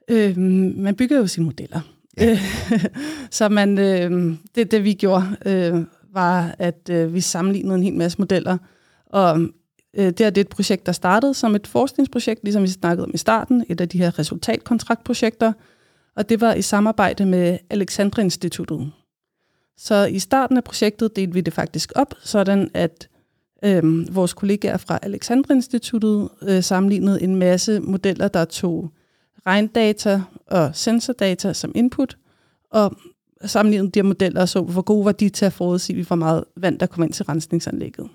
Øh, 0.09 0.37
man 0.77 0.95
bygger 0.95 1.17
jo 1.17 1.27
sine 1.27 1.45
modeller. 1.45 1.81
Ja. 2.17 2.39
så 3.31 3.49
man, 3.49 3.77
øh, 3.77 4.37
det, 4.55 4.71
det 4.71 4.83
vi 4.83 4.93
gjorde, 4.93 5.37
øh, 5.45 5.85
var, 6.13 6.55
at 6.59 6.89
øh, 6.91 7.13
vi 7.13 7.21
sammenlignede 7.21 7.75
en 7.75 7.83
hel 7.83 7.93
masse 7.93 8.17
modeller. 8.19 8.57
Og 9.05 9.39
øh, 9.97 10.05
det 10.05 10.21
er 10.21 10.29
det 10.29 10.41
et 10.41 10.49
projekt, 10.49 10.85
der 10.85 10.91
startede 10.91 11.33
som 11.33 11.55
et 11.55 11.67
forskningsprojekt, 11.67 12.43
ligesom 12.43 12.63
vi 12.63 12.67
snakkede 12.67 13.05
om 13.05 13.11
i 13.13 13.17
starten, 13.17 13.65
et 13.69 13.81
af 13.81 13.89
de 13.89 13.97
her 13.97 14.19
resultatkontraktprojekter. 14.19 15.53
Og 16.15 16.29
det 16.29 16.41
var 16.41 16.53
i 16.53 16.61
samarbejde 16.61 17.25
med 17.25 17.57
Alexandra 17.69 18.21
Instituttet, 18.21 18.91
så 19.77 20.05
i 20.05 20.19
starten 20.19 20.57
af 20.57 20.63
projektet 20.63 21.15
delte 21.15 21.33
vi 21.33 21.41
det 21.41 21.53
faktisk 21.53 21.91
op, 21.95 22.13
sådan 22.19 22.69
at 22.73 23.09
øh, 23.63 24.15
vores 24.15 24.33
kollegaer 24.33 24.77
fra 24.77 24.99
Alexandra 25.01 25.53
Instituttet 25.53 26.29
øh, 26.41 26.63
sammenlignede 26.63 27.21
en 27.21 27.35
masse 27.35 27.79
modeller, 27.79 28.27
der 28.27 28.45
tog 28.45 28.91
regndata 29.47 30.21
og 30.47 30.69
sensordata 30.73 31.53
som 31.53 31.71
input, 31.75 32.17
og 32.71 32.97
sammenlignede 33.45 33.91
de 33.91 33.99
her 33.99 34.03
modeller 34.03 34.41
og 34.41 34.49
så, 34.49 34.61
hvor 34.61 34.81
gode 34.81 35.05
var 35.05 35.11
de 35.11 35.29
til 35.29 35.45
at 35.45 35.53
forudsige, 35.53 36.03
hvor 36.03 36.15
meget 36.15 36.43
vand, 36.55 36.79
der 36.79 36.85
kom 36.85 37.03
ind 37.03 37.13
til 37.13 37.25
rensningsanlægget. 37.25 38.09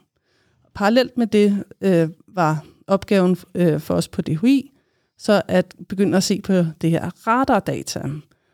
Parallelt 0.75 1.19
med 1.19 1.27
det 1.27 1.65
øh, 1.81 2.09
var 2.29 2.65
opgaven 2.87 3.37
øh, 3.55 3.81
for 3.81 3.95
os 3.95 4.09
på 4.09 4.23
DHI, 4.23 4.71
så 5.19 5.43
at 5.49 5.75
begynde 5.89 6.17
at 6.17 6.23
se 6.23 6.41
på 6.41 6.53
det 6.53 6.91
her 6.91 7.27
radardata, 7.27 8.03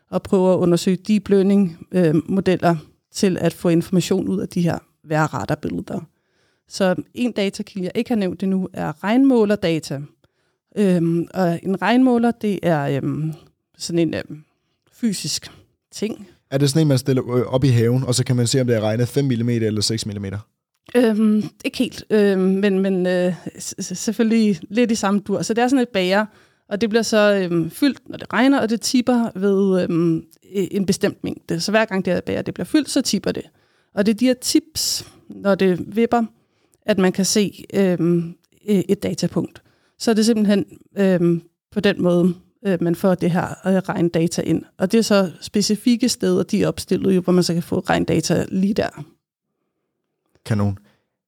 og 0.09 0.23
prøve 0.23 0.53
at 0.53 0.57
undersøge 0.57 0.97
de 0.97 1.21
learning 1.27 1.87
øh, 1.91 2.15
modeller 2.25 2.75
til 3.11 3.37
at 3.37 3.53
få 3.53 3.69
information 3.69 4.27
ud 4.27 4.39
af 4.39 4.49
de 4.49 4.61
her 4.61 4.79
være 5.03 5.25
radarbilleder. 5.25 6.01
Så 6.67 6.95
en 7.13 7.31
datakilde, 7.31 7.85
jeg 7.85 7.91
ikke 7.95 8.09
har 8.09 8.15
nævnt 8.15 8.43
endnu, 8.43 8.69
er 8.73 9.03
regnmålerdata. 9.03 10.01
Øhm, 10.77 11.27
og 11.33 11.59
en 11.63 11.81
regnmåler, 11.81 12.31
det 12.31 12.59
er 12.63 12.97
øhm, 12.97 13.33
sådan 13.77 13.99
en 13.99 14.13
øhm, 14.13 14.43
fysisk 14.91 15.51
ting. 15.91 16.27
Er 16.51 16.57
det 16.57 16.69
sådan 16.69 16.81
en, 16.81 16.87
man 16.87 16.97
stiller 16.97 17.35
øh, 17.35 17.41
op 17.41 17.63
i 17.63 17.67
haven, 17.67 18.03
og 18.03 18.15
så 18.15 18.25
kan 18.25 18.35
man 18.35 18.47
se, 18.47 18.61
om 18.61 18.67
det 18.67 18.75
er 18.75 18.81
regnet 18.81 19.07
5 19.07 19.25
mm 19.25 19.49
eller 19.49 19.81
6 19.81 20.05
mm? 20.05 20.25
Øhm, 20.95 21.43
ikke 21.65 21.77
helt, 21.77 22.03
øhm, 22.09 22.41
men, 22.41 22.79
men 22.79 23.07
øh, 23.07 23.33
selvfølgelig 23.79 24.59
lidt 24.69 24.91
i 24.91 24.95
samme 24.95 25.19
dur. 25.19 25.41
Så 25.41 25.53
det 25.53 25.61
er 25.61 25.67
sådan 25.67 25.81
et 25.81 25.89
bager, 25.89 26.25
og 26.69 26.81
det 26.81 26.89
bliver 26.89 27.03
så 27.03 27.33
øhm, 27.33 27.69
fyldt, 27.69 28.09
når 28.09 28.17
det 28.17 28.33
regner, 28.33 28.61
og 28.61 28.69
det 28.69 28.81
tipper 28.81 29.29
ved 29.35 29.83
øhm, 29.83 30.15
øh, 30.55 30.67
en 30.71 30.85
bestemt 30.85 31.23
mængde. 31.23 31.59
Så 31.59 31.71
hver 31.71 31.85
gang 31.85 32.05
det 32.05 32.13
her 32.13 32.21
bager 32.21 32.41
det 32.41 32.53
bliver 32.53 32.65
fyldt, 32.65 32.89
så 32.89 33.01
tipper 33.01 33.31
det. 33.31 33.43
Og 33.93 34.05
det 34.05 34.13
er 34.13 34.17
de 34.17 34.25
her 34.25 34.33
tips, 34.33 35.11
når 35.29 35.55
det 35.55 35.95
vipper, 35.95 36.23
at 36.85 36.97
man 36.97 37.11
kan 37.11 37.25
se 37.25 37.65
øhm, 37.73 38.35
øh, 38.69 38.81
et 38.89 39.03
datapunkt. 39.03 39.61
Så 39.97 40.11
er 40.11 40.15
det 40.15 40.25
simpelthen 40.25 40.65
øhm, 40.97 41.41
på 41.71 41.79
den 41.79 42.01
måde, 42.01 42.33
øh, 42.67 42.77
man 42.81 42.95
får 42.95 43.15
det 43.15 43.31
her 43.31 43.47
øh, 43.67 43.73
regndata 43.73 44.41
ind. 44.41 44.63
Og 44.77 44.91
det 44.91 44.97
er 44.97 45.01
så 45.01 45.31
specifikke 45.41 46.09
steder, 46.09 46.43
de 46.43 46.63
er 46.63 46.67
opstillet, 46.67 47.23
hvor 47.23 47.33
man 47.33 47.43
så 47.43 47.53
kan 47.53 47.63
få 47.63 47.79
regndata 47.79 48.45
lige 48.51 48.73
der. 48.73 49.05
Kanon. 50.45 50.77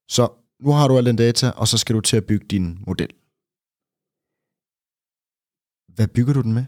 Så 0.08 0.28
nu 0.60 0.72
har 0.72 0.88
du 0.88 0.98
al 0.98 1.06
den 1.06 1.16
data, 1.16 1.50
og 1.50 1.68
så 1.68 1.78
skal 1.78 1.96
du 1.96 2.02
til 2.02 2.18
at 2.18 2.26
bygge 2.26 2.46
din 2.50 2.80
model. 2.88 3.10
Hvad 6.02 6.08
bygger 6.08 6.34
du 6.34 6.42
den 6.42 6.54
med? 6.54 6.66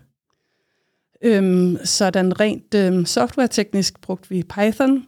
Øhm, 1.22 1.78
sådan 1.84 2.40
rent 2.40 2.74
øhm, 2.74 3.06
softwareteknisk 3.06 4.02
brugte 4.02 4.30
vi 4.30 4.44
Python. 4.44 5.06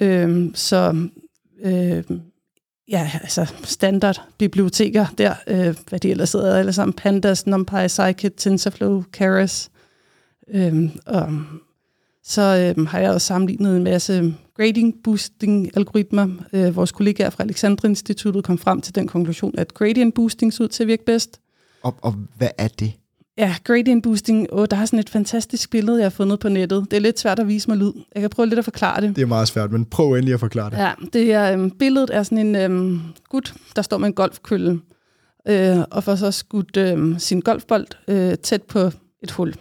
Øhm, 0.00 0.54
så 0.54 1.08
øhm, 1.62 2.20
ja, 2.88 3.10
altså 3.14 3.52
standard 3.64 4.22
biblioteker 4.38 5.06
der, 5.18 5.34
øh, 5.46 5.76
hvad 5.88 6.00
de 6.00 6.10
ellers 6.10 6.32
hedder, 6.32 6.58
alle 6.58 6.72
sammen, 6.72 6.92
Pandas, 6.92 7.46
NumPy, 7.46 7.86
Scikit, 7.88 8.32
TensorFlow, 8.36 9.02
Keras. 9.12 9.70
Øhm, 10.48 10.90
og 11.06 11.32
så 12.22 12.72
øhm, 12.76 12.86
har 12.86 12.98
jeg 12.98 13.10
også 13.10 13.26
sammenlignet 13.26 13.76
en 13.76 13.84
masse 13.84 14.34
grading 14.54 14.94
boosting 15.04 15.76
algoritmer. 15.76 16.28
Øh, 16.52 16.76
vores 16.76 16.92
kollegaer 16.92 17.30
fra 17.30 17.44
Alexandra 17.44 17.88
Instituttet 17.88 18.44
kom 18.44 18.58
frem 18.58 18.80
til 18.80 18.94
den 18.94 19.08
konklusion, 19.08 19.58
at 19.58 19.74
gradient 19.74 20.14
boosting 20.14 20.52
så 20.52 20.62
ud 20.62 20.68
til 20.68 20.82
at 20.82 20.86
virke 20.86 21.04
bedst. 21.04 21.40
Og, 21.82 21.94
og 22.02 22.12
hvad 22.12 22.50
er 22.58 22.68
det? 22.68 22.92
Ja, 23.38 23.54
gradient 23.64 24.02
boosting, 24.02 24.52
oh, 24.52 24.66
der 24.70 24.76
er 24.76 24.84
sådan 24.84 24.98
et 24.98 25.10
fantastisk 25.10 25.70
billede, 25.70 25.96
jeg 25.98 26.04
har 26.04 26.10
fundet 26.10 26.40
på 26.40 26.48
nettet. 26.48 26.86
Det 26.90 26.96
er 26.96 27.00
lidt 27.00 27.18
svært 27.18 27.38
at 27.38 27.48
vise 27.48 27.70
mig 27.70 27.78
lyd. 27.78 27.92
Jeg 28.14 28.20
kan 28.20 28.30
prøve 28.30 28.46
lidt 28.48 28.58
at 28.58 28.64
forklare 28.64 29.00
det. 29.00 29.16
Det 29.16 29.22
er 29.22 29.26
meget 29.26 29.48
svært, 29.48 29.72
men 29.72 29.84
prøv 29.84 30.12
endelig 30.12 30.34
at 30.34 30.40
forklare 30.40 30.70
det. 30.70 30.76
Ja, 30.76 30.92
det 31.12 31.32
er, 31.32 31.52
øhm, 31.52 31.70
billedet 31.70 32.10
er 32.12 32.22
sådan 32.22 32.38
en 32.38 32.56
øhm, 32.56 33.00
gut, 33.28 33.54
der 33.76 33.82
står 33.82 33.98
med 33.98 34.06
en 34.06 34.14
golfkølle, 34.14 34.80
øh, 35.48 35.78
og 35.90 36.04
får 36.04 36.14
så 36.14 36.30
skudt 36.30 36.76
øh, 36.76 37.18
sin 37.18 37.40
golfbold 37.40 37.86
øh, 38.08 38.34
tæt 38.34 38.62
på 38.62 38.90
et 39.22 39.30
hul. 39.30 39.54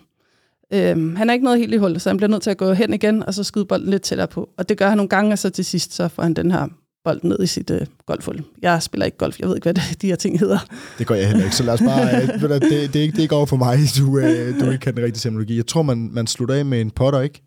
Øh, 0.73 1.17
han 1.17 1.29
er 1.29 1.33
ikke 1.33 1.45
noget 1.45 1.59
helt 1.59 1.73
i 1.73 1.77
hullet, 1.77 2.01
så 2.01 2.09
han 2.09 2.17
bliver 2.17 2.29
nødt 2.29 2.41
til 2.41 2.49
at 2.49 2.57
gå 2.57 2.73
hen 2.73 2.93
igen, 2.93 3.23
og 3.23 3.33
så 3.33 3.43
skyde 3.43 3.65
bolden 3.65 3.89
lidt 3.89 4.01
tættere 4.01 4.27
på. 4.27 4.49
Og 4.57 4.69
det 4.69 4.77
gør 4.77 4.89
han 4.89 4.97
nogle 4.97 5.09
gange, 5.09 5.31
og 5.31 5.39
så 5.39 5.49
til 5.49 5.65
sidst, 5.65 5.93
så 5.93 6.07
får 6.07 6.23
han 6.23 6.33
den 6.33 6.51
her 6.51 6.67
bold 7.05 7.19
ned 7.23 7.39
i 7.43 7.47
sit 7.47 7.71
øh, 7.71 7.81
golfhul. 8.05 8.43
Jeg 8.61 8.83
spiller 8.83 9.05
ikke 9.05 9.17
golf, 9.17 9.39
jeg 9.39 9.47
ved 9.47 9.55
ikke, 9.55 9.65
hvad 9.65 9.73
det, 9.73 10.01
de 10.01 10.07
her 10.07 10.15
ting 10.15 10.39
hedder. 10.39 10.59
Det 10.97 11.07
gør 11.07 11.15
jeg 11.15 11.27
heller 11.27 11.43
ikke, 11.43 11.55
så 11.55 11.63
lad 11.63 11.73
os 11.73 11.81
bare... 11.81 12.21
Øh, 12.21 12.27
det, 12.41 12.61
det, 12.61 12.61
det, 12.61 12.95
er 12.95 13.01
ikke, 13.01 13.11
det 13.11 13.17
er 13.17 13.21
ikke 13.21 13.35
over 13.35 13.45
for 13.45 13.57
mig, 13.57 13.79
du, 13.97 14.17
øh, 14.19 14.59
du 14.59 14.65
ikke 14.65 14.81
kan 14.81 14.95
den 14.95 15.03
rigtige 15.03 15.21
terminologi. 15.21 15.57
Jeg 15.57 15.67
tror, 15.67 15.81
man, 15.81 16.09
man 16.13 16.27
slutter 16.27 16.55
af 16.55 16.65
med 16.65 16.81
en 16.81 16.91
potter, 16.91 17.21
ikke? 17.21 17.41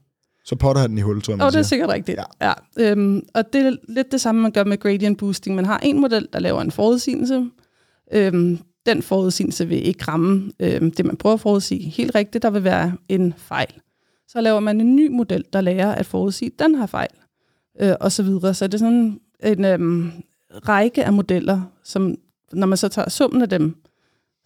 Så 0.44 0.56
potter 0.56 0.80
han 0.80 0.90
den 0.90 0.98
i 0.98 1.00
hullet, 1.00 1.24
tror 1.24 1.32
jeg, 1.32 1.38
man 1.38 1.46
oh, 1.46 1.52
det 1.52 1.58
er 1.58 1.62
sikkert 1.62 1.88
rigtigt. 1.88 2.18
Ja. 2.40 2.52
ja. 2.78 2.90
Øhm, 2.90 3.22
og 3.34 3.52
det 3.52 3.66
er 3.66 3.76
lidt 3.88 4.12
det 4.12 4.20
samme, 4.20 4.40
man 4.42 4.50
gør 4.50 4.64
med 4.64 4.78
gradient 4.78 5.18
boosting. 5.18 5.56
Man 5.56 5.66
har 5.66 5.78
en 5.78 6.00
model, 6.00 6.28
der 6.32 6.38
laver 6.38 6.60
en 6.60 6.70
forudsigelse. 6.70 7.46
Øhm, 8.12 8.58
den 8.86 9.02
forudsigelse 9.02 9.68
vil 9.68 9.86
ikke 9.86 10.04
ramme 10.04 10.52
øhm, 10.60 10.90
det, 10.90 11.06
man 11.06 11.16
prøver 11.16 11.34
at 11.34 11.40
forudsige 11.40 11.90
helt 11.90 12.14
rigtigt. 12.14 12.42
Der 12.42 12.50
vil 12.50 12.64
være 12.64 12.92
en 13.08 13.34
fejl. 13.36 13.72
Så 14.28 14.40
laver 14.40 14.60
man 14.60 14.80
en 14.80 14.96
ny 14.96 15.08
model, 15.08 15.44
der 15.52 15.60
lærer 15.60 15.94
at 15.94 16.06
forudsige, 16.06 16.50
den 16.58 16.74
har 16.74 16.86
fejl. 16.86 17.10
Øh, 17.80 17.94
og 18.00 18.12
så 18.12 18.22
videre. 18.22 18.54
Så 18.54 18.66
det 18.66 18.74
er 18.74 18.78
sådan 18.78 19.20
en 19.42 19.64
øhm, 19.64 20.12
række 20.68 21.04
af 21.04 21.12
modeller, 21.12 21.60
som 21.84 22.14
når 22.52 22.66
man 22.66 22.78
så 22.78 22.88
tager 22.88 23.10
summen 23.10 23.42
af 23.42 23.48
dem, 23.48 23.76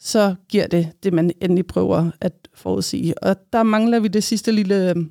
så 0.00 0.34
giver 0.48 0.66
det 0.66 0.92
det, 1.02 1.12
man 1.12 1.30
endelig 1.40 1.66
prøver 1.66 2.10
at 2.20 2.32
forudsige. 2.54 3.22
Og 3.22 3.36
der 3.52 3.62
mangler 3.62 4.00
vi 4.00 4.08
det 4.08 4.24
sidste 4.24 4.52
lille 4.52 4.90
øhm, 4.90 5.10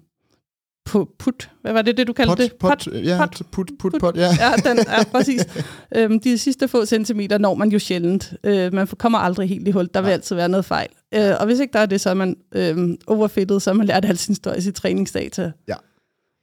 put. 1.19 1.51
Hvad 1.61 1.73
var 1.73 1.81
det, 1.81 1.97
det 1.97 2.07
du 2.07 2.13
kaldte 2.13 2.29
pot, 2.29 2.37
det? 2.37 2.53
Pot, 2.53 2.87
ja, 3.05 3.25
put, 3.25 3.41
put, 3.51 3.71
put, 3.79 3.93
pot, 3.99 4.17
ja. 4.17 4.29
ja, 4.39 4.69
den 4.69 4.79
er 4.79 5.03
præcis. 5.11 5.47
øhm, 5.95 6.19
de 6.19 6.37
sidste 6.37 6.67
få 6.67 6.85
centimeter 6.85 7.37
når 7.37 7.55
man 7.55 7.69
jo 7.69 7.79
sjældent. 7.79 8.33
Øh, 8.43 8.73
man 8.73 8.87
kommer 8.87 9.19
aldrig 9.19 9.49
helt 9.49 9.67
i 9.67 9.71
hul. 9.71 9.89
Der 9.93 10.01
vil 10.01 10.07
ja. 10.07 10.13
altid 10.13 10.35
være 10.35 10.49
noget 10.49 10.65
fejl. 10.65 10.89
Øh, 11.13 11.31
og 11.39 11.45
hvis 11.45 11.59
ikke 11.59 11.73
der 11.73 11.79
er 11.79 11.85
det, 11.85 12.01
så 12.01 12.09
er 12.09 12.13
man 12.13 12.35
øh, 12.55 12.97
overfittet, 13.07 13.61
så 13.61 13.69
har 13.69 13.75
man 13.75 13.87
lært 13.87 14.05
al 14.05 14.17
sin 14.17 14.31
historie 14.31 14.61
i 14.67 14.71
træningsdata. 14.71 15.51
Ja. 15.67 15.75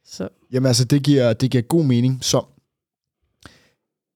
Så. 0.05 0.27
Jamen 0.51 0.67
altså, 0.67 0.85
det 0.85 1.03
giver, 1.03 1.33
det 1.33 1.51
giver 1.51 1.61
god 1.61 1.85
mening. 1.85 2.19
Så 2.21 2.45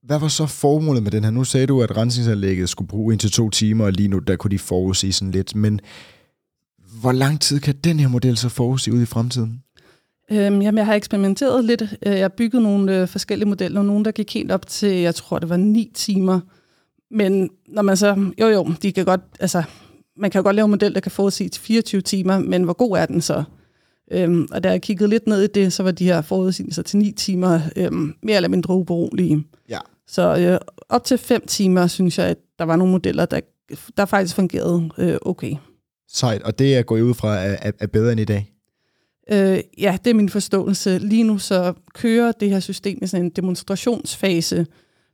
hvad 0.03 0.19
var 0.19 0.27
så 0.27 0.45
formålet 0.45 1.03
med 1.03 1.11
den 1.11 1.23
her? 1.23 1.31
Nu 1.31 1.43
sagde 1.43 1.67
du, 1.67 1.81
at 1.81 1.97
rensningsanlægget 1.97 2.69
skulle 2.69 2.87
bruge 2.87 3.13
indtil 3.13 3.31
to 3.31 3.49
timer, 3.49 3.85
og 3.85 3.91
lige 3.91 4.07
nu 4.07 4.19
der 4.19 4.35
kunne 4.35 4.51
de 4.51 4.59
forudse 4.59 5.11
sådan 5.11 5.31
lidt. 5.31 5.55
Men 5.55 5.79
hvor 7.01 7.11
lang 7.11 7.41
tid 7.41 7.59
kan 7.59 7.75
den 7.83 7.99
her 7.99 8.07
model 8.07 8.37
så 8.37 8.49
forudse 8.49 8.93
ud 8.93 9.01
i 9.01 9.05
fremtiden? 9.05 9.63
Øhm, 10.31 10.61
jamen, 10.61 10.77
jeg 10.77 10.85
har 10.85 10.93
eksperimenteret 10.93 11.65
lidt. 11.65 11.81
Øh, 11.81 12.13
jeg 12.13 12.21
har 12.21 12.33
bygget 12.37 12.61
nogle 12.61 13.01
øh, 13.01 13.07
forskellige 13.07 13.49
modeller. 13.49 13.83
Nogle, 13.83 14.05
der 14.05 14.11
gik 14.11 14.33
helt 14.33 14.51
op 14.51 14.67
til, 14.67 14.89
jeg 14.89 15.15
tror, 15.15 15.39
det 15.39 15.49
var 15.49 15.57
ni 15.57 15.91
timer. 15.93 16.39
Men 17.11 17.49
når 17.67 17.81
man 17.81 17.97
så... 17.97 18.31
Jo, 18.41 18.47
jo, 18.47 18.73
de 18.81 18.91
kan 18.91 19.05
godt... 19.05 19.21
Altså, 19.39 19.63
man 20.17 20.31
kan 20.31 20.39
jo 20.39 20.43
godt 20.43 20.55
lave 20.55 20.65
en 20.65 20.71
model, 20.71 20.93
der 20.93 20.99
kan 20.99 21.11
forudsige 21.11 21.49
til 21.49 21.61
24 21.61 22.01
timer, 22.01 22.39
men 22.39 22.63
hvor 22.63 22.73
god 22.73 22.97
er 22.97 23.05
den 23.05 23.21
så? 23.21 23.43
Øhm, 24.11 24.47
og 24.51 24.63
da 24.63 24.69
jeg 24.69 24.81
kiggede 24.81 25.09
lidt 25.09 25.27
ned 25.27 25.43
i 25.43 25.47
det, 25.47 25.73
så 25.73 25.83
var 25.83 25.91
de 25.91 26.05
her 26.05 26.21
forudsigelser 26.21 26.81
til 26.81 26.99
ni 26.99 27.11
timer 27.11 27.59
øhm, 27.75 28.13
mere 28.23 28.35
eller 28.35 28.49
mindre 28.49 28.73
ubrugelige. 28.73 29.43
Ja. 29.69 29.79
Så 30.13 30.38
øh, 30.38 30.60
op 30.89 31.04
til 31.04 31.17
fem 31.17 31.45
timer, 31.47 31.88
synes 31.88 32.17
jeg, 32.17 32.28
at 32.28 32.38
der 32.60 32.65
var 32.65 32.76
nogle 32.76 32.91
modeller, 32.91 33.26
der, 33.26 33.39
der 33.97 34.06
faktisk 34.06 34.36
fungerede 34.36 34.89
øh, 34.97 35.17
okay. 35.21 35.56
Sejt, 36.08 36.43
og 36.43 36.60
det 36.60 36.78
er 36.78 36.82
gået 36.82 37.02
ud 37.02 37.13
fra 37.13 37.36
er, 37.38 37.71
er 37.80 37.88
bedre 37.88 38.12
end 38.12 38.21
i 38.21 38.26
dag? 38.26 38.54
Øh, 39.32 39.60
ja, 39.78 39.97
det 40.04 40.10
er 40.10 40.13
min 40.13 40.30
forståelse. 40.30 40.97
Lige 40.97 41.23
nu 41.23 41.38
så 41.38 41.73
kører 41.93 42.32
det 42.32 42.49
her 42.49 42.60
system 42.60 42.99
i 43.02 43.08
sådan 43.08 43.26
en 43.26 43.30
demonstrationsfase, 43.30 44.67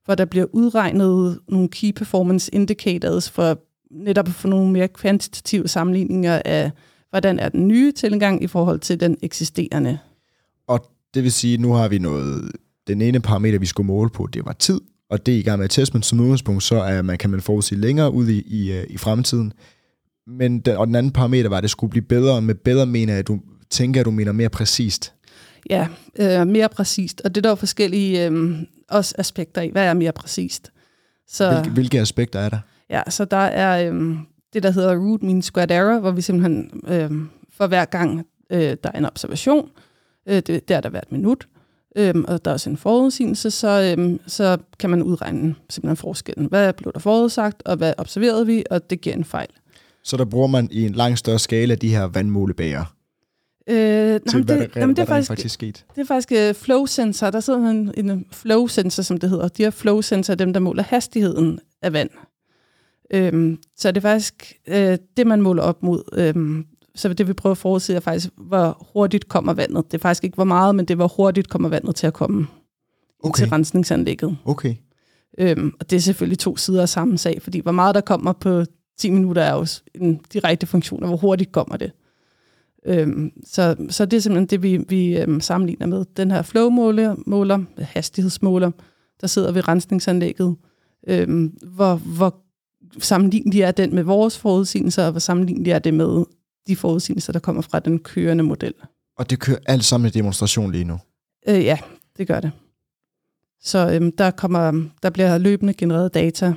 hvor 0.06 0.16
der 0.16 0.26
bliver 0.26 0.46
udregnet 0.54 1.40
nogle 1.48 1.70
key 1.70 1.92
performance 1.92 2.56
indicators 2.56 3.30
for 3.30 3.60
netop 3.92 4.28
at 4.28 4.34
få 4.34 4.48
nogle 4.48 4.72
mere 4.72 4.88
kvantitative 4.88 5.68
sammenligninger 5.68 6.42
af, 6.46 6.72
hvordan 7.10 7.40
er 7.40 7.50
den 7.50 7.68
nye 7.68 7.92
tilgang 7.92 8.44
i 8.44 8.48
forhold 8.48 8.80
til 8.80 9.00
den 9.00 9.18
eksisterende. 9.22 10.00
Og 10.68 10.86
det 11.14 11.24
vil 11.24 11.32
sige, 11.32 11.54
at 11.54 11.60
nu 11.60 11.74
har 11.74 11.88
vi 11.88 11.98
noget 11.98 12.52
den 12.90 13.02
ene 13.02 13.20
parameter, 13.20 13.60
vi 13.60 13.66
skulle 13.66 13.88
måle 13.88 14.10
på, 14.10 14.28
det 14.34 14.46
var 14.46 14.54
tid, 14.54 14.82
og 15.10 15.26
det 15.26 15.34
er 15.34 15.40
i 15.40 15.42
gang 15.42 15.60
med 15.60 15.66
at 15.66 15.70
teste, 15.70 15.94
men 15.94 16.04
som 16.04 16.20
udgangspunkt, 16.20 16.64
så 16.64 16.76
er 16.76 17.02
man, 17.02 17.18
kan 17.18 17.30
man 17.30 17.42
forudsige 17.42 17.80
længere 17.80 18.14
ud 18.14 18.28
i, 18.28 18.42
i, 18.42 18.72
øh, 18.72 18.86
i 18.90 18.98
fremtiden. 18.98 19.54
Men 20.28 20.60
den, 20.60 20.78
og 20.78 20.88
den 20.88 20.96
anden 20.96 21.12
parameter 21.12 21.50
var, 21.50 21.58
at 21.58 21.64
det 21.64 21.72
skulle 21.72 21.92
blive 21.92 22.04
bedre, 22.04 22.36
og 22.36 22.44
med 22.44 22.56
bedre 22.56 22.86
mener 22.86 23.14
jeg, 23.14 23.20
at 23.20 23.28
du 23.28 23.40
tænker, 23.70 24.00
at 24.00 24.06
du 24.06 24.12
mener 24.12 24.32
mere 24.32 24.50
præcist. 24.50 25.14
Ja, 25.70 25.88
øh, 26.20 26.48
mere 26.48 26.70
præcist, 26.70 27.22
og 27.26 27.36
det 27.36 27.38
er 27.38 27.42
der 27.42 27.50
jo 27.50 27.56
forskellige 27.56 28.28
øh, 28.28 28.58
også 28.90 29.16
aspekter 29.18 29.62
i. 29.62 29.70
Hvad 29.70 29.86
er 29.86 29.94
mere 29.94 30.12
præcist? 30.12 30.72
Så, 31.28 31.52
hvilke, 31.52 31.70
hvilke 31.70 32.00
aspekter 32.00 32.40
er 32.40 32.50
der? 32.50 32.60
Ja, 32.90 33.02
så 33.10 33.26
der 33.26 33.38
er 33.38 33.92
øh, 33.92 34.16
det, 34.54 34.64
der 34.64 34.72
hedder 34.72 34.98
root 34.98 35.24
mean 35.24 35.42
squared 35.42 35.72
error, 35.72 36.00
hvor 36.00 36.12
vi 36.12 36.22
simpelthen 36.22 36.72
øh, 36.88 37.12
for 37.58 37.68
hver 37.68 37.86
gang, 37.86 38.26
øh, 38.50 38.60
der 38.60 38.92
er 38.94 38.98
en 38.98 39.06
observation, 39.06 39.70
øh, 40.28 40.36
det, 40.36 40.48
det 40.48 40.72
er 40.72 40.82
der 40.82 40.90
hvert 40.90 41.12
minut, 41.12 41.48
øhm, 42.00 42.26
og 42.28 42.46
der 42.46 42.52
er 42.52 42.54
også 42.54 42.70
en 42.70 42.78
forudsigelse, 42.78 43.52
så, 43.52 43.96
øhm, 43.98 44.20
så 44.28 44.58
kan 44.80 44.90
man 44.90 45.04
udregne 45.04 45.56
simpelthen 45.70 45.98
forskellen. 45.98 46.46
Hvad 46.46 46.74
blev 46.74 46.94
der 46.94 47.00
forudsagt, 47.00 47.64
og 47.66 47.78
hvad 47.78 47.94
observerede 47.98 48.46
vi, 48.46 48.64
og 48.70 48.90
det 48.90 49.02
giver 49.02 49.16
en 49.16 49.26
fejl. 49.26 49.48
Så 50.04 50.18
der 50.18 50.26
bruger 50.26 50.48
man 50.48 50.68
i 50.72 50.86
en 50.86 50.94
langt 50.94 51.20
større 51.20 51.40
skala 51.40 51.76
de 51.76 51.90
her 51.90 52.04
vandmålebager? 52.04 52.96
Øh, 53.70 53.76
til 53.76 54.22
jamen, 54.34 54.46
hvad, 54.46 54.60
det, 54.60 54.76
jamen, 54.76 54.96
det 54.96 55.02
er 55.02 55.06
faktisk, 55.06 55.28
faktisk 55.28 55.54
sket? 55.54 55.86
Det 55.96 56.02
er 56.02 56.06
faktisk 56.06 56.32
uh, 56.50 56.56
flow 56.56 56.86
sensor. 56.86 57.30
Der 57.30 57.40
sidder 57.40 57.60
en, 57.60 57.94
en 57.98 58.26
flow 58.32 58.68
sensor, 58.68 59.04
som 59.04 59.18
det 59.18 59.30
hedder. 59.30 59.48
De 59.48 59.64
her 59.64 59.70
flow 59.70 60.02
sensor 60.02 60.36
dem, 60.36 60.54
der 60.54 60.60
måler 60.60 60.84
hastigheden 60.84 61.60
af 61.82 61.94
vand. 61.94 62.10
Øhm, 63.14 63.58
så 63.78 63.92
det 63.92 63.98
er 63.98 64.02
faktisk 64.02 64.54
øh, 64.68 64.98
det, 65.18 65.28
man 65.28 65.42
måler 65.42 65.64
op 65.64 65.84
mod. 65.84 66.04
Øhm, 66.14 66.66
så 66.96 67.14
det 67.14 67.28
vi 67.28 67.34
prøver 67.34 67.52
at 67.52 67.58
forudse 67.58 67.96
er 67.96 68.00
faktisk, 68.00 68.30
hvor 68.38 68.88
hurtigt 68.94 69.28
kommer 69.28 69.54
vandet. 69.54 69.92
Det 69.92 69.98
er 69.98 70.02
faktisk 70.02 70.24
ikke 70.24 70.36
hvor 70.36 70.44
meget, 70.44 70.76
men 70.76 70.86
det 70.86 70.94
er, 70.94 70.96
hvor 70.96 71.08
hurtigt 71.08 71.50
kommer 71.50 71.70
vandet 71.70 71.96
til 71.96 72.08
at 72.08 72.14
komme 72.14 72.48
okay. 73.24 73.42
til 73.42 73.50
rensningsanlægget. 73.50 74.38
Okay. 74.46 74.76
Øhm, 75.38 75.74
og 75.80 75.90
det 75.90 75.96
er 75.96 76.00
selvfølgelig 76.00 76.40
to 76.40 76.58
sider 76.58 76.82
af 76.82 76.90
samme 76.90 77.18
sag, 77.18 77.42
fordi 77.42 77.60
hvor 77.60 77.72
meget 77.72 77.96
der 77.96 78.02
kommer 78.02 78.34
på 78.34 78.64
10 78.98 79.10
minutter 79.10 79.42
er 79.42 79.54
jo 79.54 79.66
en 79.96 80.20
direkte 80.34 80.68
funktion 80.68 81.04
af, 81.04 81.10
hvor 81.10 81.18
hurtigt 81.18 81.52
kommer 81.52 81.78
det. 81.78 81.92
Øhm, 82.86 83.32
så, 83.46 83.76
så 83.90 84.06
det 84.06 84.18
er 84.18 84.22
simpelthen 84.22 84.48
det, 84.48 84.64
vi, 84.64 84.78
vi 84.78 85.18
øhm, 85.18 85.42
sammenligner 85.42 85.88
med. 85.88 86.06
Den 86.18 86.32
her 86.32 86.42
flow-måler, 86.42 87.16
måler, 87.26 87.64
hastighedsmåler, 87.78 88.72
der 89.22 89.28
sidder 89.28 89.52
ved 89.52 89.68
rensningsanlægget, 89.68 90.56
øhm, 91.08 91.58
hvor, 91.76 91.96
hvor 91.96 92.36
sammenlignelig 93.00 93.62
er 93.62 93.72
den 93.72 93.96
med 93.96 94.04
vores 94.04 94.38
forudsigelser, 94.38 95.06
og 95.06 95.12
hvor 95.12 95.20
sammenlignelig 95.20 95.72
er 95.72 95.80
det 95.80 95.94
med 95.94 96.26
de 96.68 96.76
forudsigelser, 96.76 97.34
der 97.34 97.40
kommer 97.40 97.62
fra 97.62 97.80
den 97.80 98.00
kørende 98.00 98.44
model. 98.44 98.74
Og 99.18 99.30
det 99.30 99.40
kører 99.40 99.60
alt 99.66 99.86
sammen 99.86 100.08
i 100.08 100.12
demonstration 100.12 100.72
lige 100.72 100.84
nu? 100.84 101.00
Øh, 101.48 101.64
ja, 101.64 101.78
det 102.18 102.28
gør 102.28 102.40
det. 102.40 102.52
Så 103.62 103.92
øhm, 103.92 104.12
der, 104.12 104.32
kommer, 104.32 104.90
der 105.04 105.10
bliver 105.10 105.38
løbende 105.38 105.74
genereret 105.74 106.14
data, 106.14 106.54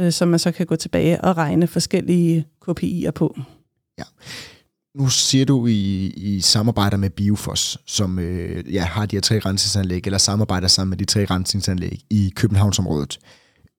øh, 0.00 0.12
som 0.12 0.28
man 0.28 0.38
så 0.38 0.52
kan 0.52 0.66
gå 0.66 0.76
tilbage 0.76 1.20
og 1.20 1.36
regne 1.36 1.66
forskellige 1.66 2.46
KPI'er 2.68 3.10
på. 3.10 3.38
Ja. 3.98 4.04
Nu 4.94 5.08
siger 5.08 5.44
du, 5.44 5.66
I, 5.66 6.06
I 6.06 6.40
samarbejder 6.40 6.96
med 6.96 7.10
Biofos, 7.10 7.78
som 7.86 8.18
øh, 8.18 8.74
ja, 8.74 8.82
har 8.82 9.06
de 9.06 9.16
her 9.16 9.20
tre 9.20 9.38
rensningsanlæg, 9.38 10.06
eller 10.06 10.18
samarbejder 10.18 10.68
sammen 10.68 10.90
med 10.90 10.98
de 10.98 11.04
tre 11.04 11.24
rensningsanlæg 11.24 12.00
i 12.10 12.32
Københavnsområdet. 12.36 13.18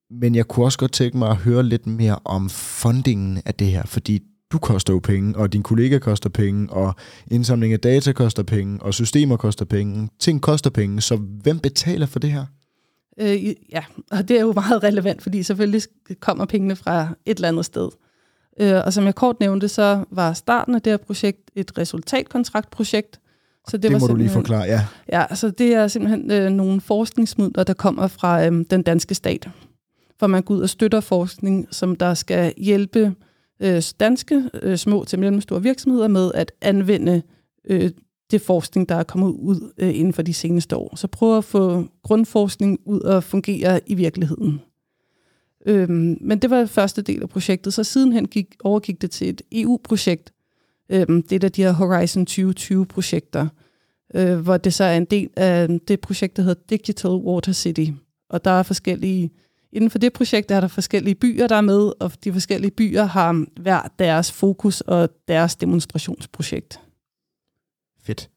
Men 0.09 0.35
jeg 0.35 0.47
kunne 0.47 0.65
også 0.65 0.77
godt 0.77 0.91
tænke 0.91 1.17
mig 1.17 1.29
at 1.29 1.37
høre 1.37 1.63
lidt 1.63 1.87
mere 1.87 2.19
om 2.25 2.49
fundingen 2.49 3.41
af 3.45 3.53
det 3.53 3.67
her, 3.67 3.83
fordi 3.85 4.23
du 4.53 4.57
koster 4.57 4.93
jo 4.93 4.99
penge, 4.99 5.37
og 5.37 5.53
din 5.53 5.63
kollega 5.63 5.99
koster 5.99 6.29
penge, 6.29 6.69
og 6.69 6.95
indsamling 7.31 7.73
af 7.73 7.79
data 7.79 8.11
koster 8.11 8.43
penge, 8.43 8.81
og 8.81 8.93
systemer 8.93 9.37
koster 9.37 9.65
penge. 9.65 10.09
Ting 10.19 10.41
koster 10.41 10.69
penge, 10.69 11.01
så 11.01 11.15
hvem 11.15 11.59
betaler 11.59 12.05
for 12.05 12.19
det 12.19 12.31
her? 12.31 12.45
Øh, 13.19 13.45
ja, 13.71 13.83
og 14.11 14.27
det 14.27 14.37
er 14.37 14.41
jo 14.41 14.53
meget 14.53 14.83
relevant, 14.83 15.21
fordi 15.21 15.43
selvfølgelig 15.43 15.81
kommer 16.19 16.45
pengene 16.45 16.75
fra 16.75 17.07
et 17.25 17.35
eller 17.35 17.47
andet 17.47 17.65
sted. 17.65 17.89
Øh, 18.59 18.81
og 18.85 18.93
som 18.93 19.05
jeg 19.05 19.15
kort 19.15 19.39
nævnte, 19.39 19.67
så 19.67 20.03
var 20.11 20.33
starten 20.33 20.75
af 20.75 20.81
det 20.81 20.91
her 20.91 20.97
projekt 20.97 21.51
et 21.55 21.77
resultatkontraktprojekt. 21.77 23.19
Så 23.67 23.77
det, 23.77 23.83
det 23.83 23.93
var 23.93 23.99
må 23.99 24.07
du 24.07 24.15
lige 24.15 24.29
forklare, 24.29 24.63
ja. 24.63 24.85
Ja, 25.11 25.25
altså 25.29 25.49
det 25.49 25.73
er 25.73 25.87
simpelthen 25.87 26.31
øh, 26.31 26.49
nogle 26.49 26.81
forskningsmidler, 26.81 27.63
der 27.63 27.73
kommer 27.73 28.07
fra 28.07 28.45
øh, 28.45 28.65
den 28.69 28.81
danske 28.83 29.15
stat. 29.15 29.49
For 30.19 30.27
man 30.27 30.43
går 30.43 30.55
ud 30.55 30.61
og 30.61 30.69
støtter 30.69 30.99
forskning, 30.99 31.67
som 31.71 31.95
der 31.95 32.13
skal 32.13 32.53
hjælpe 32.57 33.15
øh, 33.63 33.83
danske 33.99 34.49
øh, 34.61 34.77
små 34.77 35.03
til 35.03 35.19
mellemstore 35.19 35.63
virksomheder 35.63 36.07
med 36.07 36.31
at 36.33 36.51
anvende 36.61 37.21
øh, 37.65 37.91
det 38.31 38.41
forskning, 38.41 38.89
der 38.89 38.95
er 38.95 39.03
kommet 39.03 39.29
ud 39.29 39.73
øh, 39.77 39.99
inden 39.99 40.13
for 40.13 40.21
de 40.21 40.33
seneste 40.33 40.75
år. 40.75 40.95
Så 40.95 41.07
prøv 41.07 41.37
at 41.37 41.43
få 41.43 41.85
grundforskning 42.03 42.79
ud 42.85 42.99
og 42.99 43.23
fungere 43.23 43.79
i 43.85 43.93
virkeligheden. 43.93 44.61
Øhm, 45.65 46.17
men 46.21 46.39
det 46.39 46.49
var 46.49 46.65
første 46.65 47.01
del 47.01 47.21
af 47.21 47.29
projektet. 47.29 47.73
Så 47.73 47.83
sidenhen 47.83 48.27
gik, 48.27 48.55
overgik 48.63 49.01
det 49.01 49.11
til 49.11 49.29
et 49.29 49.41
EU-projekt. 49.51 50.33
Øhm, 50.89 51.23
det 51.23 51.43
er 51.43 51.49
de 51.49 51.63
her 51.63 51.71
Horizon 51.71 52.27
2020-projekter, 52.29 53.47
øh, 54.15 54.39
hvor 54.39 54.57
det 54.57 54.73
så 54.73 54.83
er 54.83 54.97
en 54.97 55.05
del 55.05 55.29
af 55.37 55.79
det 55.87 55.99
projekt, 55.99 56.37
der 56.37 56.43
hedder 56.43 56.61
Digital 56.69 57.11
Water 57.11 57.51
City. 57.51 57.85
Og 58.29 58.45
der 58.45 58.51
er 58.51 58.63
forskellige, 58.63 59.31
inden 59.73 59.89
for 59.89 59.97
det 59.97 60.13
projekt 60.13 60.51
er 60.51 60.59
der 60.59 60.67
forskellige 60.67 61.15
byer, 61.15 61.47
der 61.47 61.55
er 61.55 61.61
med, 61.61 61.91
og 61.99 62.11
de 62.23 62.33
forskellige 62.33 62.71
byer 62.71 63.03
har 63.03 63.45
hver 63.61 63.81
deres 63.99 64.31
fokus 64.31 64.81
og 64.81 65.09
deres 65.27 65.55
demonstrationsprojekt. 65.55 66.79
Fedt. 68.03 68.29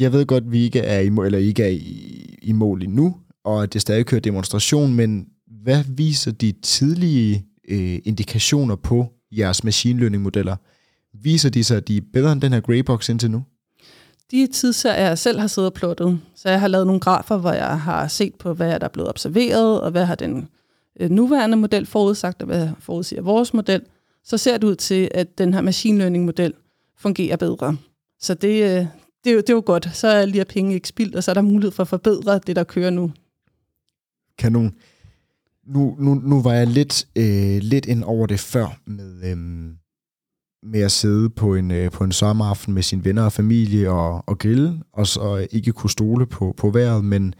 Jeg 0.00 0.12
ved 0.12 0.26
godt, 0.26 0.44
at 0.44 0.52
vi 0.52 0.58
ikke 0.58 0.80
er 0.80 1.00
i 1.00 1.08
mål, 1.08 1.26
eller 1.26 1.38
ikke 1.38 1.62
er 1.62 1.68
i, 1.68 2.38
i 2.42 2.52
mål 2.52 2.82
endnu, 2.82 3.16
og 3.44 3.62
at 3.62 3.72
det 3.72 3.80
stadig 3.80 4.06
kører 4.06 4.20
demonstration, 4.20 4.94
men 4.94 5.28
hvad 5.46 5.84
viser 5.84 6.30
de 6.30 6.52
tidlige 6.52 7.46
øh, 7.68 7.98
indikationer 8.04 8.76
på 8.76 9.12
jeres 9.30 9.64
machine 9.64 10.00
learning 10.00 10.22
modeller? 10.22 10.56
Viser 11.22 11.50
de 11.50 11.64
sig, 11.64 11.76
at 11.76 11.88
de 11.88 11.96
er 11.96 12.00
bedre 12.12 12.32
end 12.32 12.40
den 12.40 12.52
her 12.52 12.60
greybox 12.60 13.08
indtil 13.08 13.30
nu? 13.30 13.42
De 14.30 14.46
tidsserier, 14.46 15.06
jeg 15.06 15.18
selv 15.18 15.38
har 15.38 15.46
siddet 15.46 15.70
og 15.70 15.74
plottet, 15.74 16.20
så 16.34 16.48
jeg 16.48 16.60
har 16.60 16.68
lavet 16.68 16.86
nogle 16.86 17.00
grafer, 17.00 17.36
hvor 17.36 17.52
jeg 17.52 17.80
har 17.80 18.08
set 18.08 18.34
på, 18.34 18.54
hvad 18.54 18.80
der 18.80 18.86
er 18.86 18.88
blevet 18.88 19.08
observeret, 19.08 19.80
og 19.80 19.90
hvad 19.90 20.04
har 20.04 20.14
den 20.14 20.48
øh, 21.00 21.10
nuværende 21.10 21.56
model 21.56 21.86
forudsagt, 21.86 22.42
og 22.42 22.46
hvad 22.46 22.68
forudsiger 22.78 23.22
vores 23.22 23.54
model, 23.54 23.82
så 24.24 24.38
ser 24.38 24.58
det 24.58 24.66
ud 24.66 24.76
til, 24.76 25.08
at 25.14 25.38
den 25.38 25.54
her 25.54 25.60
machine 25.60 25.98
learning 25.98 26.24
model 26.24 26.54
fungerer 26.98 27.36
bedre. 27.36 27.76
Så 28.20 28.34
det, 28.34 28.62
øh, 28.62 28.86
det, 29.24 29.30
er, 29.30 29.34
jo, 29.34 29.40
det 29.40 29.50
er 29.50 29.54
jo 29.54 29.62
godt. 29.66 29.88
Så 29.92 30.08
er 30.08 30.24
lige 30.24 30.44
penge 30.44 30.74
ikke 30.74 30.88
spildt, 30.88 31.14
og 31.14 31.24
så 31.24 31.30
er 31.30 31.34
der 31.34 31.42
mulighed 31.42 31.70
for 31.72 31.82
at 31.82 31.88
forbedre 31.88 32.40
det, 32.46 32.56
der 32.56 32.64
kører 32.64 32.90
nu 32.90 33.12
kanon. 34.38 34.74
Nu, 35.66 35.96
nu, 35.98 36.14
nu 36.14 36.42
var 36.42 36.52
jeg 36.52 36.66
lidt, 36.66 37.08
øh, 37.16 37.58
lidt 37.62 37.86
ind 37.86 38.04
over 38.04 38.26
det 38.26 38.40
før 38.40 38.78
med, 38.86 39.30
øh, 39.30 39.36
med 40.66 40.80
at 40.80 40.92
sidde 40.92 41.30
på 41.30 41.54
en, 41.54 41.70
øh, 41.70 41.90
på 41.90 42.04
en 42.04 42.12
sommeraften 42.12 42.74
med 42.74 42.82
sine 42.82 43.04
venner 43.04 43.22
og 43.22 43.32
familie 43.32 43.90
og, 43.90 44.24
og 44.26 44.38
grille, 44.38 44.82
og 44.92 45.06
så 45.06 45.38
øh, 45.38 45.46
ikke 45.50 45.72
kunne 45.72 45.90
stole 45.90 46.26
på, 46.26 46.54
på 46.56 46.70
vejret, 46.70 47.04
men 47.04 47.34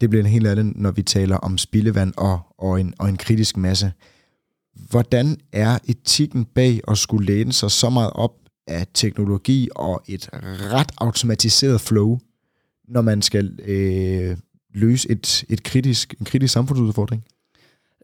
det 0.00 0.10
bliver 0.10 0.24
en 0.24 0.30
helt 0.30 0.46
anden, 0.46 0.72
når 0.76 0.90
vi 0.90 1.02
taler 1.02 1.36
om 1.36 1.58
spildevand 1.58 2.12
og, 2.16 2.40
og, 2.58 2.80
en, 2.80 2.94
og 2.98 3.08
en 3.08 3.16
kritisk 3.16 3.56
masse. 3.56 3.92
Hvordan 4.90 5.36
er 5.52 5.78
etikken 5.84 6.44
bag 6.44 6.80
at 6.88 6.98
skulle 6.98 7.26
læne 7.26 7.52
sig 7.52 7.70
så 7.70 7.90
meget 7.90 8.10
op 8.14 8.34
af 8.66 8.86
teknologi 8.94 9.68
og 9.76 10.02
et 10.06 10.28
ret 10.72 10.92
automatiseret 10.98 11.80
flow, 11.80 12.18
når 12.88 13.00
man 13.00 13.22
skal 13.22 13.58
øh, 13.64 14.36
løse 14.74 15.10
et, 15.10 15.44
et 15.48 15.62
kritisk, 15.62 16.14
en 16.20 16.24
kritisk 16.24 16.52
samfundsudfordring? 16.52 17.24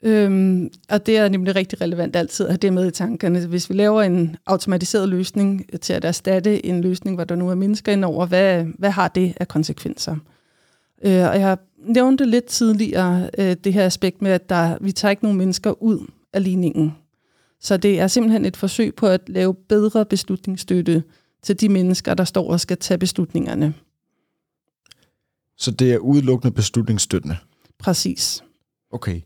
Øhm, 0.04 0.70
og 0.88 1.06
det 1.06 1.16
er 1.16 1.28
nemlig 1.28 1.56
rigtig 1.56 1.80
relevant 1.80 2.16
altid 2.16 2.46
at 2.46 2.52
have 2.52 2.58
det 2.58 2.72
med 2.72 2.88
i 2.88 2.90
tankerne. 2.90 3.46
Hvis 3.46 3.70
vi 3.70 3.74
laver 3.74 4.02
en 4.02 4.36
automatiseret 4.46 5.08
løsning 5.08 5.80
til 5.80 5.92
at 5.92 6.04
erstatte 6.04 6.66
en 6.66 6.80
løsning, 6.80 7.16
hvor 7.16 7.24
der 7.24 7.34
nu 7.34 7.48
er 7.48 7.54
mennesker 7.54 7.92
indover, 7.92 8.26
hvad, 8.26 8.64
hvad 8.78 8.90
har 8.90 9.08
det 9.08 9.34
af 9.40 9.48
konsekvenser? 9.48 10.16
Øh, 11.04 11.28
og 11.28 11.40
jeg 11.40 11.56
nævnte 11.78 12.24
lidt 12.24 12.44
tidligere 12.44 13.30
øh, 13.38 13.56
det 13.64 13.72
her 13.72 13.86
aspekt 13.86 14.22
med, 14.22 14.30
at 14.30 14.48
der, 14.48 14.78
vi 14.80 14.92
tager 14.92 15.10
ikke 15.10 15.24
nogen 15.24 15.38
mennesker 15.38 15.82
ud 15.82 16.06
af 16.32 16.44
ligningen. 16.44 16.94
Så 17.60 17.76
det 17.76 18.00
er 18.00 18.06
simpelthen 18.06 18.44
et 18.44 18.56
forsøg 18.56 18.94
på 18.94 19.06
at 19.06 19.20
lave 19.26 19.54
bedre 19.54 20.04
beslutningsstøtte 20.04 21.02
til 21.42 21.60
de 21.60 21.68
mennesker, 21.68 22.14
der 22.14 22.24
står 22.24 22.50
og 22.50 22.60
skal 22.60 22.76
tage 22.76 22.98
beslutningerne. 22.98 23.74
Så 25.56 25.70
det 25.70 25.92
er 25.92 25.98
udelukkende 25.98 26.54
beslutningsstøttende? 26.54 27.36
Præcis. 27.78 28.44
Okay. 28.90 29.20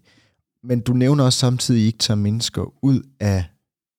Men 0.68 0.80
du 0.80 0.92
nævner 0.92 1.24
også 1.24 1.38
samtidig, 1.38 1.80
at 1.80 1.82
I 1.82 1.86
ikke 1.86 1.98
tager 1.98 2.18
mennesker 2.18 2.72
ud 2.82 3.00
af 3.20 3.44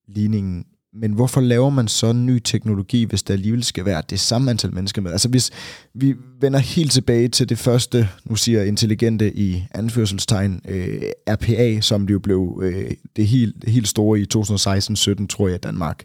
ligningen. 0.08 0.66
Men 0.94 1.14
hvorfor 1.14 1.42
laver 1.42 1.70
man 1.70 1.88
så 1.88 2.14
ny 2.14 2.40
teknologi, 2.40 3.04
hvis 3.04 3.24
der 3.24 3.34
alligevel 3.34 3.64
skal 3.64 3.86
være 3.86 4.02
det 4.10 4.20
samme 4.20 4.52
antal 4.52 4.74
mennesker 4.74 5.02
med? 5.02 5.12
Altså 5.12 5.30
hvis 5.30 5.52
vi 5.94 6.16
vender 6.42 6.60
helt 6.60 6.92
tilbage 6.92 7.28
til 7.28 7.50
det 7.50 7.58
første, 7.58 8.10
nu 8.26 8.36
siger 8.36 8.64
intelligente 8.64 9.38
i 9.38 9.64
anførselstegn, 9.72 10.62
øh, 10.68 11.02
RPA, 11.30 11.82
som 11.82 12.08
det 12.08 12.14
jo 12.14 12.20
blev 12.20 12.62
øh, 12.64 12.92
det 13.16 13.28
helt, 13.28 13.56
helt 13.68 13.88
store 13.88 14.20
i 14.20 14.26
2016-17, 14.36 15.28
tror 15.28 15.48
jeg, 15.48 15.56
i 15.56 15.60
Danmark, 15.60 16.04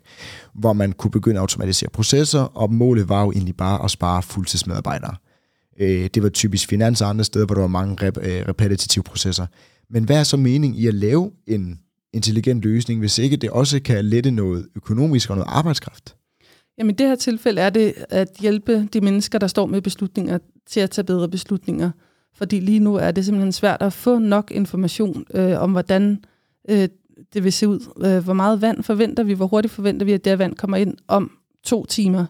hvor 0.55 0.73
man 0.73 0.93
kunne 0.93 1.11
begynde 1.11 1.37
at 1.37 1.41
automatisere 1.41 1.91
processer, 1.91 2.41
og 2.41 2.73
målet 2.73 3.09
var 3.09 3.23
jo 3.23 3.33
egentlig 3.33 3.57
bare 3.57 3.85
at 3.85 3.91
spare 3.91 4.23
fuldtidsmedarbejdere. 4.23 5.15
Øh, 5.81 6.09
det 6.15 6.23
var 6.23 6.29
typisk 6.29 6.69
finans 6.69 7.01
og 7.01 7.09
andre 7.09 7.25
steder, 7.25 7.47
hvor 7.47 7.55
der 7.55 7.63
var 7.63 7.69
mange 7.69 8.09
rep- 8.09 8.29
øh, 8.29 8.49
repetitive 8.49 9.05
processer. 9.05 9.47
Men 9.91 10.05
hvad 10.05 10.19
er 10.19 10.25
så 10.25 10.37
mening 10.37 10.79
i 10.81 10.87
at 10.87 10.95
lave 10.95 11.31
en 11.47 11.81
intelligent 12.13 12.63
løsning, 12.63 13.01
hvis 13.01 13.19
ikke 13.19 13.37
det 13.37 13.51
også 13.51 13.81
kan 13.81 14.05
lette 14.05 14.31
noget 14.31 14.69
økonomisk 14.77 15.31
og 15.31 15.37
noget 15.37 15.51
arbejdskraft? 15.51 16.17
Jamen 16.79 16.95
i 16.95 16.97
det 16.97 17.07
her 17.07 17.15
tilfælde 17.17 17.61
er 17.61 17.71
det 17.71 17.95
at 18.11 18.29
hjælpe 18.41 18.89
de 18.93 19.01
mennesker, 19.01 19.39
der 19.39 19.47
står 19.47 19.67
med 19.67 19.83
beslutninger, 19.83 20.39
til 20.67 20.81
at 20.81 20.91
tage 20.91 21.05
bedre 21.05 21.29
beslutninger. 21.29 21.91
Fordi 22.35 22.61
lige 22.61 22.81
nu 22.81 22.95
er 22.95 23.11
det 23.11 23.25
simpelthen 23.25 23.53
svært 23.53 23.83
at 23.83 23.93
få 23.93 24.19
nok 24.19 24.51
information 24.51 25.25
øh, 25.35 25.63
om, 25.63 25.73
hvordan 25.73 26.25
øh, 26.69 26.89
det 27.35 27.45
vil 27.45 27.53
se 27.53 27.69
ud. 27.69 27.81
Øh, 28.05 28.25
hvor 28.25 28.33
meget 28.33 28.61
vand 28.61 28.83
forventer 28.83 29.23
vi? 29.23 29.33
Hvor 29.33 29.47
hurtigt 29.47 29.75
forventer 29.75 30.07
vi, 30.07 30.13
at 30.13 30.25
det 30.25 30.31
her 30.31 30.37
vand 30.37 30.57
kommer 30.57 30.77
ind 30.77 30.97
om 31.09 31.31
to 31.65 31.87
timer? 31.87 32.27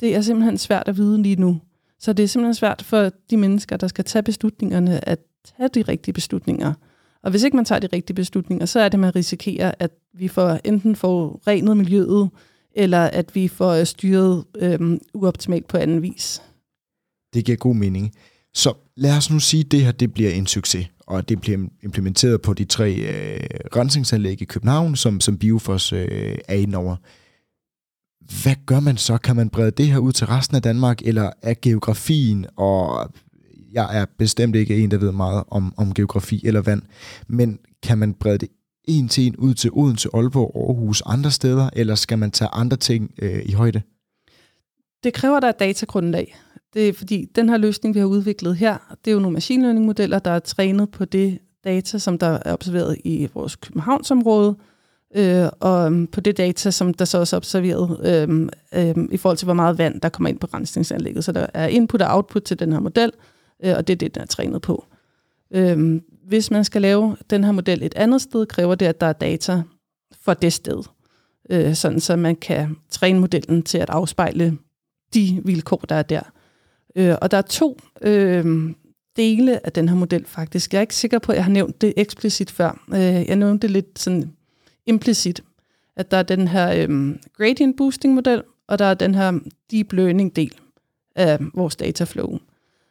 Det 0.00 0.16
er 0.16 0.20
simpelthen 0.20 0.58
svært 0.58 0.88
at 0.88 0.96
vide 0.96 1.22
lige 1.22 1.36
nu. 1.36 1.60
Så 2.00 2.12
det 2.12 2.22
er 2.22 2.28
simpelthen 2.28 2.54
svært 2.54 2.82
for 2.82 3.10
de 3.30 3.36
mennesker, 3.36 3.76
der 3.76 3.88
skal 3.88 4.04
tage 4.04 4.22
beslutningerne, 4.22 5.08
at 5.08 5.18
tage 5.44 5.68
de 5.68 5.82
rigtige 5.82 6.14
beslutninger. 6.14 6.74
Og 7.22 7.30
hvis 7.30 7.42
ikke 7.42 7.56
man 7.56 7.64
tager 7.64 7.78
de 7.78 7.88
rigtige 7.92 8.14
beslutninger, 8.14 8.66
så 8.66 8.80
er 8.80 8.88
det, 8.88 9.00
man 9.00 9.16
risikerer, 9.16 9.72
at 9.78 9.90
vi 10.14 10.28
får 10.28 10.58
enten 10.64 10.96
får 10.96 11.40
renet 11.46 11.76
miljøet, 11.76 12.30
eller 12.74 13.04
at 13.04 13.34
vi 13.34 13.48
får 13.48 13.72
øh, 13.72 13.86
styret 13.86 14.44
øhm, 14.58 15.00
uoptimalt 15.14 15.68
på 15.68 15.76
anden 15.76 16.02
vis. 16.02 16.42
Det 17.34 17.44
giver 17.44 17.56
god 17.56 17.74
mening. 17.74 18.12
Så 18.54 18.74
lad 18.96 19.16
os 19.16 19.30
nu 19.30 19.38
sige, 19.38 19.60
at 19.64 19.70
det 19.70 19.84
her 19.84 19.92
det 19.92 20.14
bliver 20.14 20.30
en 20.30 20.46
succes, 20.46 20.86
og 21.06 21.28
det 21.28 21.40
bliver 21.40 21.68
implementeret 21.82 22.42
på 22.42 22.54
de 22.54 22.64
tre 22.64 22.94
øh, 22.94 23.40
rensningsanlæg 23.76 24.42
i 24.42 24.44
København, 24.44 24.96
som, 24.96 25.20
som 25.20 25.38
Biofos 25.38 25.92
øh, 25.92 26.38
er 26.48 26.54
indover. 26.54 26.96
hvad 28.42 28.54
gør 28.66 28.80
man 28.80 28.96
så? 28.96 29.18
Kan 29.18 29.36
man 29.36 29.50
brede 29.50 29.70
det 29.70 29.86
her 29.86 29.98
ud 29.98 30.12
til 30.12 30.26
resten 30.26 30.56
af 30.56 30.62
Danmark, 30.62 31.02
eller 31.02 31.30
er 31.42 31.54
geografien, 31.62 32.46
og 32.56 33.12
jeg 33.72 34.00
er 34.00 34.06
bestemt 34.18 34.56
ikke 34.56 34.76
en, 34.76 34.90
der 34.90 34.98
ved 34.98 35.12
meget 35.12 35.44
om, 35.48 35.74
om 35.76 35.94
geografi 35.94 36.42
eller 36.46 36.60
vand, 36.60 36.82
men 37.26 37.58
kan 37.82 37.98
man 37.98 38.14
brede 38.14 38.38
det 38.38 38.48
en 38.84 39.08
til 39.08 39.26
en 39.26 39.36
ud 39.36 39.54
til 39.54 39.70
Odense, 39.72 40.08
Aalborg, 40.14 40.52
Aarhus, 40.68 41.02
andre 41.06 41.30
steder, 41.30 41.70
eller 41.72 41.94
skal 41.94 42.18
man 42.18 42.30
tage 42.30 42.48
andre 42.52 42.76
ting 42.76 43.10
øh, 43.22 43.42
i 43.44 43.52
højde? 43.52 43.82
Det 45.04 45.14
kræver, 45.14 45.40
der 45.40 45.48
er 45.48 45.52
datagrundlag. 45.52 46.38
Det 46.74 46.88
er 46.88 46.92
fordi, 46.92 47.26
den 47.34 47.48
her 47.48 47.56
løsning, 47.56 47.94
vi 47.94 48.00
har 48.00 48.06
udviklet 48.06 48.56
her, 48.56 48.94
det 49.04 49.10
er 49.10 49.14
jo 49.14 49.20
nogle 49.20 49.34
machine 49.34 49.62
learning 49.62 49.86
modeller, 49.86 50.18
der 50.18 50.30
er 50.30 50.38
trænet 50.38 50.90
på 50.90 51.04
det 51.04 51.38
data, 51.64 51.98
som 51.98 52.18
der 52.18 52.38
er 52.44 52.52
observeret 52.52 52.96
i 53.04 53.28
vores 53.34 53.56
Københavnsområde, 53.56 54.56
øh, 55.16 55.46
og 55.60 55.86
øhm, 55.86 56.06
på 56.06 56.20
det 56.20 56.36
data, 56.36 56.70
som 56.70 56.94
der 56.94 57.04
så 57.04 57.18
også 57.18 57.36
er 57.36 57.38
observeret 57.38 58.00
øh, 58.04 58.48
øh, 58.74 59.04
i 59.12 59.16
forhold 59.16 59.36
til, 59.36 59.44
hvor 59.44 59.54
meget 59.54 59.78
vand, 59.78 60.00
der 60.00 60.08
kommer 60.08 60.28
ind 60.28 60.38
på 60.38 60.48
rensningsanlægget. 60.54 61.24
Så 61.24 61.32
der 61.32 61.46
er 61.54 61.66
input 61.66 62.02
og 62.02 62.14
output 62.14 62.42
til 62.42 62.58
den 62.58 62.72
her 62.72 62.80
model, 62.80 63.12
øh, 63.64 63.74
og 63.76 63.86
det 63.86 63.92
er 63.92 63.96
det, 63.96 64.14
den 64.14 64.22
er 64.22 64.26
trænet 64.26 64.62
på. 64.62 64.84
Øhm, 65.50 66.02
hvis 66.24 66.50
man 66.50 66.64
skal 66.64 66.82
lave 66.82 67.16
den 67.30 67.44
her 67.44 67.52
model 67.52 67.82
et 67.82 67.94
andet 67.94 68.22
sted, 68.22 68.46
kræver 68.46 68.74
det, 68.74 68.86
at 68.86 69.00
der 69.00 69.06
er 69.06 69.12
data 69.12 69.62
for 70.20 70.34
det 70.34 70.52
sted, 70.52 70.82
øh, 71.50 71.74
sådan 71.74 72.00
så 72.00 72.16
man 72.16 72.36
kan 72.36 72.76
træne 72.90 73.20
modellen 73.20 73.62
til 73.62 73.78
at 73.78 73.90
afspejle 73.90 74.58
de 75.14 75.40
vilkår, 75.44 75.84
der 75.88 75.94
er 75.94 76.02
der. 76.02 76.22
Øh, 76.96 77.14
og 77.22 77.30
der 77.30 77.36
er 77.36 77.42
to 77.42 77.80
øh, 78.02 78.74
dele 79.16 79.66
af 79.66 79.72
den 79.72 79.88
her 79.88 79.96
model 79.96 80.26
faktisk. 80.26 80.72
Jeg 80.72 80.78
er 80.78 80.82
ikke 80.82 80.94
sikker 80.94 81.18
på, 81.18 81.32
at 81.32 81.36
jeg 81.36 81.44
har 81.44 81.52
nævnt 81.52 81.80
det 81.80 81.94
eksplicit 81.96 82.50
før. 82.50 82.84
Øh, 82.88 83.28
jeg 83.28 83.36
nævnte 83.36 83.66
det 83.66 83.70
lidt 83.70 83.98
sådan 83.98 84.32
implicit, 84.86 85.42
at 85.96 86.10
der 86.10 86.16
er 86.16 86.22
den 86.22 86.48
her 86.48 86.86
øh, 86.88 87.16
gradient 87.36 87.76
boosting 87.76 88.14
model, 88.14 88.42
og 88.66 88.78
der 88.78 88.84
er 88.84 88.94
den 88.94 89.14
her 89.14 89.38
deep 89.70 89.92
learning 89.92 90.36
del 90.36 90.54
af 91.14 91.38
vores 91.54 91.76
dataflow. 91.76 92.38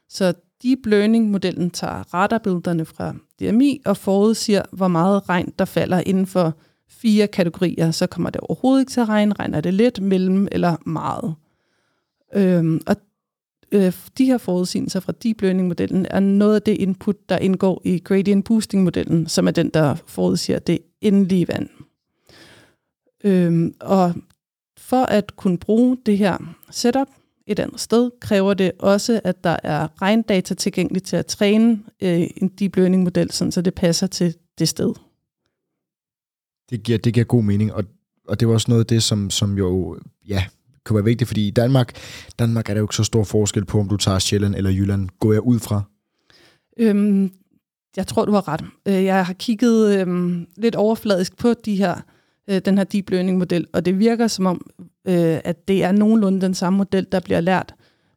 Så 0.08 0.34
deep 0.62 0.86
learning-modellen 0.86 1.70
tager 1.70 2.14
radarbillederne 2.14 2.84
fra 2.84 3.14
DMI 3.40 3.80
og 3.84 3.96
forudsiger, 3.96 4.62
hvor 4.72 4.88
meget 4.88 5.28
regn 5.28 5.52
der 5.58 5.64
falder 5.64 6.02
inden 6.06 6.26
for 6.26 6.54
fire 6.88 7.26
kategorier. 7.26 7.90
Så 7.90 8.06
kommer 8.06 8.30
det 8.30 8.40
overhovedet 8.40 8.82
ikke 8.82 8.90
til 8.90 9.00
at 9.00 9.08
regne, 9.08 9.34
regner 9.34 9.60
det 9.60 9.74
lidt, 9.74 10.02
mellem 10.02 10.48
eller 10.52 10.76
meget. 10.86 11.34
Øhm, 12.34 12.80
og 12.86 12.96
øh, 13.72 13.92
de 14.18 14.24
her 14.24 14.38
forudsigelser 14.38 15.00
fra 15.00 15.12
deep 15.22 15.42
learning-modellen 15.42 16.06
er 16.10 16.20
noget 16.20 16.54
af 16.54 16.62
det 16.62 16.76
input, 16.76 17.28
der 17.28 17.38
indgår 17.38 17.82
i 17.84 17.98
gradient 17.98 18.44
boosting-modellen, 18.44 19.26
som 19.26 19.46
er 19.46 19.50
den, 19.50 19.70
der 19.74 19.94
forudsiger 20.06 20.58
det 20.58 20.78
endelige 21.00 21.48
vand. 21.48 21.68
Øhm, 23.24 23.74
og 23.80 24.14
for 24.78 25.02
at 25.02 25.36
kunne 25.36 25.58
bruge 25.58 25.98
det 26.06 26.18
her 26.18 26.54
setup 26.70 27.08
et 27.48 27.58
andet 27.58 27.80
sted, 27.80 28.10
kræver 28.20 28.54
det 28.54 28.72
også, 28.78 29.20
at 29.24 29.44
der 29.44 29.56
er 29.62 30.02
regndata 30.02 30.54
tilgængeligt 30.54 31.06
til 31.06 31.16
at 31.16 31.26
træne 31.26 31.82
øh, 32.02 32.26
en 32.36 32.48
deep 32.48 32.76
learning-model, 32.76 33.30
sådan, 33.30 33.52
så 33.52 33.62
det 33.62 33.74
passer 33.74 34.06
til 34.06 34.34
det 34.58 34.68
sted. 34.68 34.94
Det 36.70 36.82
giver, 36.82 36.98
det 36.98 37.14
giver 37.14 37.24
god 37.24 37.42
mening, 37.42 37.74
og, 37.74 37.84
og 38.28 38.40
det 38.40 38.48
var 38.48 38.54
også 38.54 38.70
noget 38.70 38.80
af 38.80 38.86
det, 38.86 39.02
som, 39.02 39.30
som 39.30 39.58
jo 39.58 39.98
ja, 40.28 40.44
kan 40.86 40.94
være 40.94 41.04
vigtigt, 41.04 41.28
fordi 41.28 41.48
i 41.48 41.50
Danmark, 41.50 41.96
Danmark 42.38 42.68
er 42.68 42.74
der 42.74 42.80
jo 42.80 42.84
ikke 42.84 42.96
så 42.96 43.04
stor 43.04 43.24
forskel 43.24 43.64
på, 43.64 43.80
om 43.80 43.88
du 43.88 43.96
tager 43.96 44.18
Sjælland 44.18 44.54
eller 44.54 44.70
Jylland. 44.70 45.08
Går 45.20 45.32
jeg 45.32 45.40
ud 45.40 45.58
fra? 45.58 45.82
Øhm, 46.76 47.30
jeg 47.96 48.06
tror, 48.06 48.24
du 48.24 48.32
har 48.32 48.48
ret. 48.48 48.64
Øh, 48.88 49.04
jeg 49.04 49.26
har 49.26 49.32
kigget 49.32 50.00
øhm, 50.00 50.46
lidt 50.56 50.74
overfladisk 50.74 51.36
på 51.36 51.54
de 51.64 51.76
her, 51.76 52.00
øh, 52.50 52.60
den 52.64 52.78
her 52.78 52.84
deep 52.84 53.10
learning-model, 53.10 53.66
og 53.72 53.84
det 53.84 53.98
virker 53.98 54.26
som 54.26 54.46
om, 54.46 54.70
øh, 55.08 55.40
at 55.44 55.68
det 55.68 55.84
er 55.84 55.92
nogenlunde 55.92 56.40
den 56.40 56.54
samme 56.54 56.76
model, 56.76 57.06
der 57.12 57.20
bliver 57.20 57.40
lært, 57.40 57.74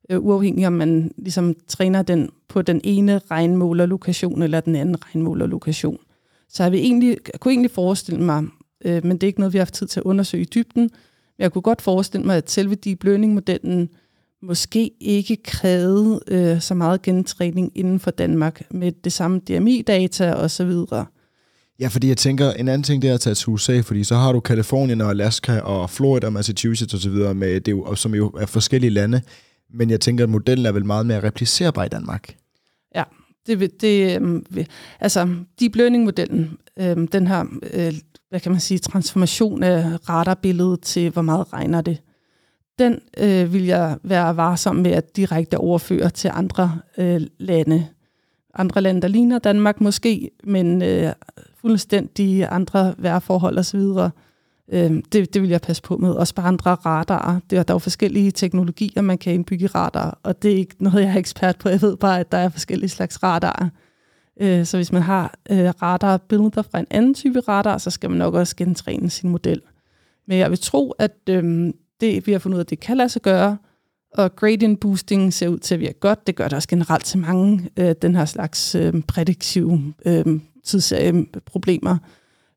øh, 0.09 0.25
uafhængig 0.25 0.67
om 0.67 0.73
man 0.73 1.11
ligesom 1.17 1.55
træner 1.67 2.01
den 2.01 2.29
på 2.47 2.61
den 2.61 2.81
ene 2.83 3.21
regnmålerlokation 3.31 4.41
eller 4.41 4.59
den 4.59 4.75
anden 4.75 4.95
regnmålerlokation. 5.05 5.97
Så 6.49 6.63
jeg, 6.63 6.71
vil 6.71 6.79
egentlig, 6.79 7.17
jeg 7.33 7.39
kunne 7.39 7.51
egentlig 7.51 7.71
forestille 7.71 8.23
mig, 8.23 8.43
øh, 8.85 9.05
men 9.05 9.11
det 9.11 9.23
er 9.23 9.27
ikke 9.27 9.39
noget, 9.39 9.53
vi 9.53 9.57
har 9.57 9.65
haft 9.65 9.73
tid 9.73 9.87
til 9.87 9.99
at 9.99 10.03
undersøge 10.03 10.41
i 10.41 10.49
dybden, 10.55 10.89
jeg 11.39 11.51
kunne 11.51 11.61
godt 11.61 11.81
forestille 11.81 12.25
mig, 12.25 12.37
at 12.37 12.51
selve 12.51 12.75
deep 12.75 13.03
learning-modellen 13.03 13.89
måske 14.41 14.91
ikke 14.99 15.35
krævede 15.35 16.19
øh, 16.27 16.61
så 16.61 16.73
meget 16.73 17.01
gentræning 17.01 17.71
inden 17.75 17.99
for 17.99 18.11
Danmark 18.11 18.61
med 18.71 18.91
det 18.91 19.13
samme 19.13 19.39
DMI-data 19.39 20.33
osv. 20.33 20.71
Ja, 21.81 21.87
fordi 21.87 22.07
jeg 22.07 22.17
tænker, 22.17 22.51
en 22.51 22.67
anden 22.67 22.83
ting 22.83 23.01
det 23.01 23.09
er 23.09 23.13
at 23.13 23.19
tage 23.21 23.35
til 23.35 23.49
USA, 23.49 23.79
fordi 23.81 24.03
så 24.03 24.15
har 24.15 24.31
du 24.31 24.39
Kalifornien 24.39 25.01
og 25.01 25.09
Alaska 25.09 25.59
og 25.59 25.89
Florida 25.89 26.25
og 26.27 26.33
Massachusetts 26.33 26.93
osv., 26.93 27.11
med, 27.35 27.61
det 27.61 27.71
jo, 27.71 27.95
som 27.95 28.15
jo 28.15 28.29
er 28.29 28.45
forskellige 28.45 28.89
lande, 28.89 29.21
men 29.73 29.89
jeg 29.89 30.01
tænker, 30.01 30.23
at 30.23 30.29
modellen 30.29 30.65
er 30.65 30.71
vel 30.71 30.85
meget 30.85 31.05
mere 31.05 31.23
replicerbar 31.23 31.83
i 31.83 31.89
Danmark. 31.89 32.35
Ja, 32.95 33.03
det, 33.47 33.81
det 33.81 34.21
øh, 34.21 34.65
altså 34.99 35.35
deep 35.59 35.75
learning-modellen, 35.75 36.57
øh, 36.79 37.07
den 37.11 37.27
her, 37.27 37.45
øh, 37.73 37.93
hvad 38.29 38.39
kan 38.39 38.51
man 38.51 38.61
sige, 38.61 38.77
transformation 38.77 39.63
af 39.63 40.09
radarbilledet 40.09 40.81
til, 40.81 41.09
hvor 41.09 41.21
meget 41.21 41.53
regner 41.53 41.81
det. 41.81 42.01
Den 42.79 42.99
øh, 43.17 43.53
vil 43.53 43.65
jeg 43.65 43.97
være 44.03 44.37
varsom 44.37 44.75
med 44.75 44.91
at 44.91 45.15
direkte 45.15 45.57
overføre 45.57 46.09
til 46.09 46.31
andre 46.33 46.79
øh, 46.97 47.21
lande. 47.39 47.87
Andre 48.53 48.81
lande, 48.81 49.01
der 49.01 49.07
ligner 49.07 49.39
Danmark 49.39 49.81
måske, 49.81 50.31
men 50.43 50.81
øh, 50.81 51.11
fuldstændig 51.61 52.47
andre 52.51 52.95
vejrforhold 52.97 53.57
osv., 53.57 53.79
øh, 54.71 55.03
det, 55.11 55.33
det 55.33 55.41
vil 55.41 55.49
jeg 55.49 55.61
passe 55.61 55.83
på 55.83 55.97
med. 55.97 56.11
Også 56.11 56.35
bare 56.35 56.47
andre 56.47 56.71
radarer. 56.71 57.39
Det 57.49 57.57
er, 57.57 57.63
der 57.63 57.73
er 57.73 57.75
jo 57.75 57.79
forskellige 57.79 58.31
teknologier, 58.31 59.01
man 59.01 59.17
kan 59.17 59.33
indbygge 59.33 59.65
i 59.65 59.67
radar, 59.67 60.19
og 60.23 60.41
det 60.43 60.51
er 60.51 60.55
ikke 60.55 60.75
noget, 60.79 61.01
jeg 61.01 61.11
er 61.11 61.17
ekspert 61.17 61.57
på. 61.57 61.69
Jeg 61.69 61.81
ved 61.81 61.97
bare, 61.97 62.19
at 62.19 62.31
der 62.31 62.37
er 62.37 62.49
forskellige 62.49 62.89
slags 62.89 63.23
radarer. 63.23 63.69
Øh, 64.41 64.65
så 64.65 64.77
hvis 64.77 64.91
man 64.91 65.01
har 65.01 65.35
øh, 65.51 65.69
radarbilleder 65.81 66.61
fra 66.61 66.79
en 66.79 66.87
anden 66.89 67.13
type 67.13 67.39
radar, 67.39 67.77
så 67.77 67.89
skal 67.89 68.09
man 68.09 68.19
nok 68.19 68.33
også 68.33 68.55
gentræne 68.55 69.09
sin 69.09 69.29
model. 69.29 69.61
Men 70.27 70.37
jeg 70.37 70.49
vil 70.49 70.59
tro, 70.59 70.91
at 70.91 71.17
øh, 71.29 71.73
det, 72.01 72.27
vi 72.27 72.31
har 72.31 72.39
fundet 72.39 72.55
ud 72.55 72.59
af, 72.59 72.65
det 72.65 72.79
kan 72.79 72.97
lade 72.97 73.09
sig 73.09 73.21
gøre, 73.21 73.57
og 74.13 74.35
gradient 74.35 74.79
boosting 74.79 75.33
ser 75.33 75.47
ud 75.47 75.59
til 75.59 75.73
at 75.73 75.79
virke 75.79 75.99
godt. 75.99 76.27
Det 76.27 76.35
gør 76.35 76.43
det 76.43 76.53
også 76.53 76.67
generelt 76.67 77.05
til 77.05 77.19
mange 77.19 77.69
øh, 77.77 77.95
den 78.01 78.15
her 78.15 78.25
slags 78.25 78.75
øh, 78.75 79.01
prædiktive 79.07 79.93
øh, 80.05 80.39
tidsserieproblemer. 80.63 81.97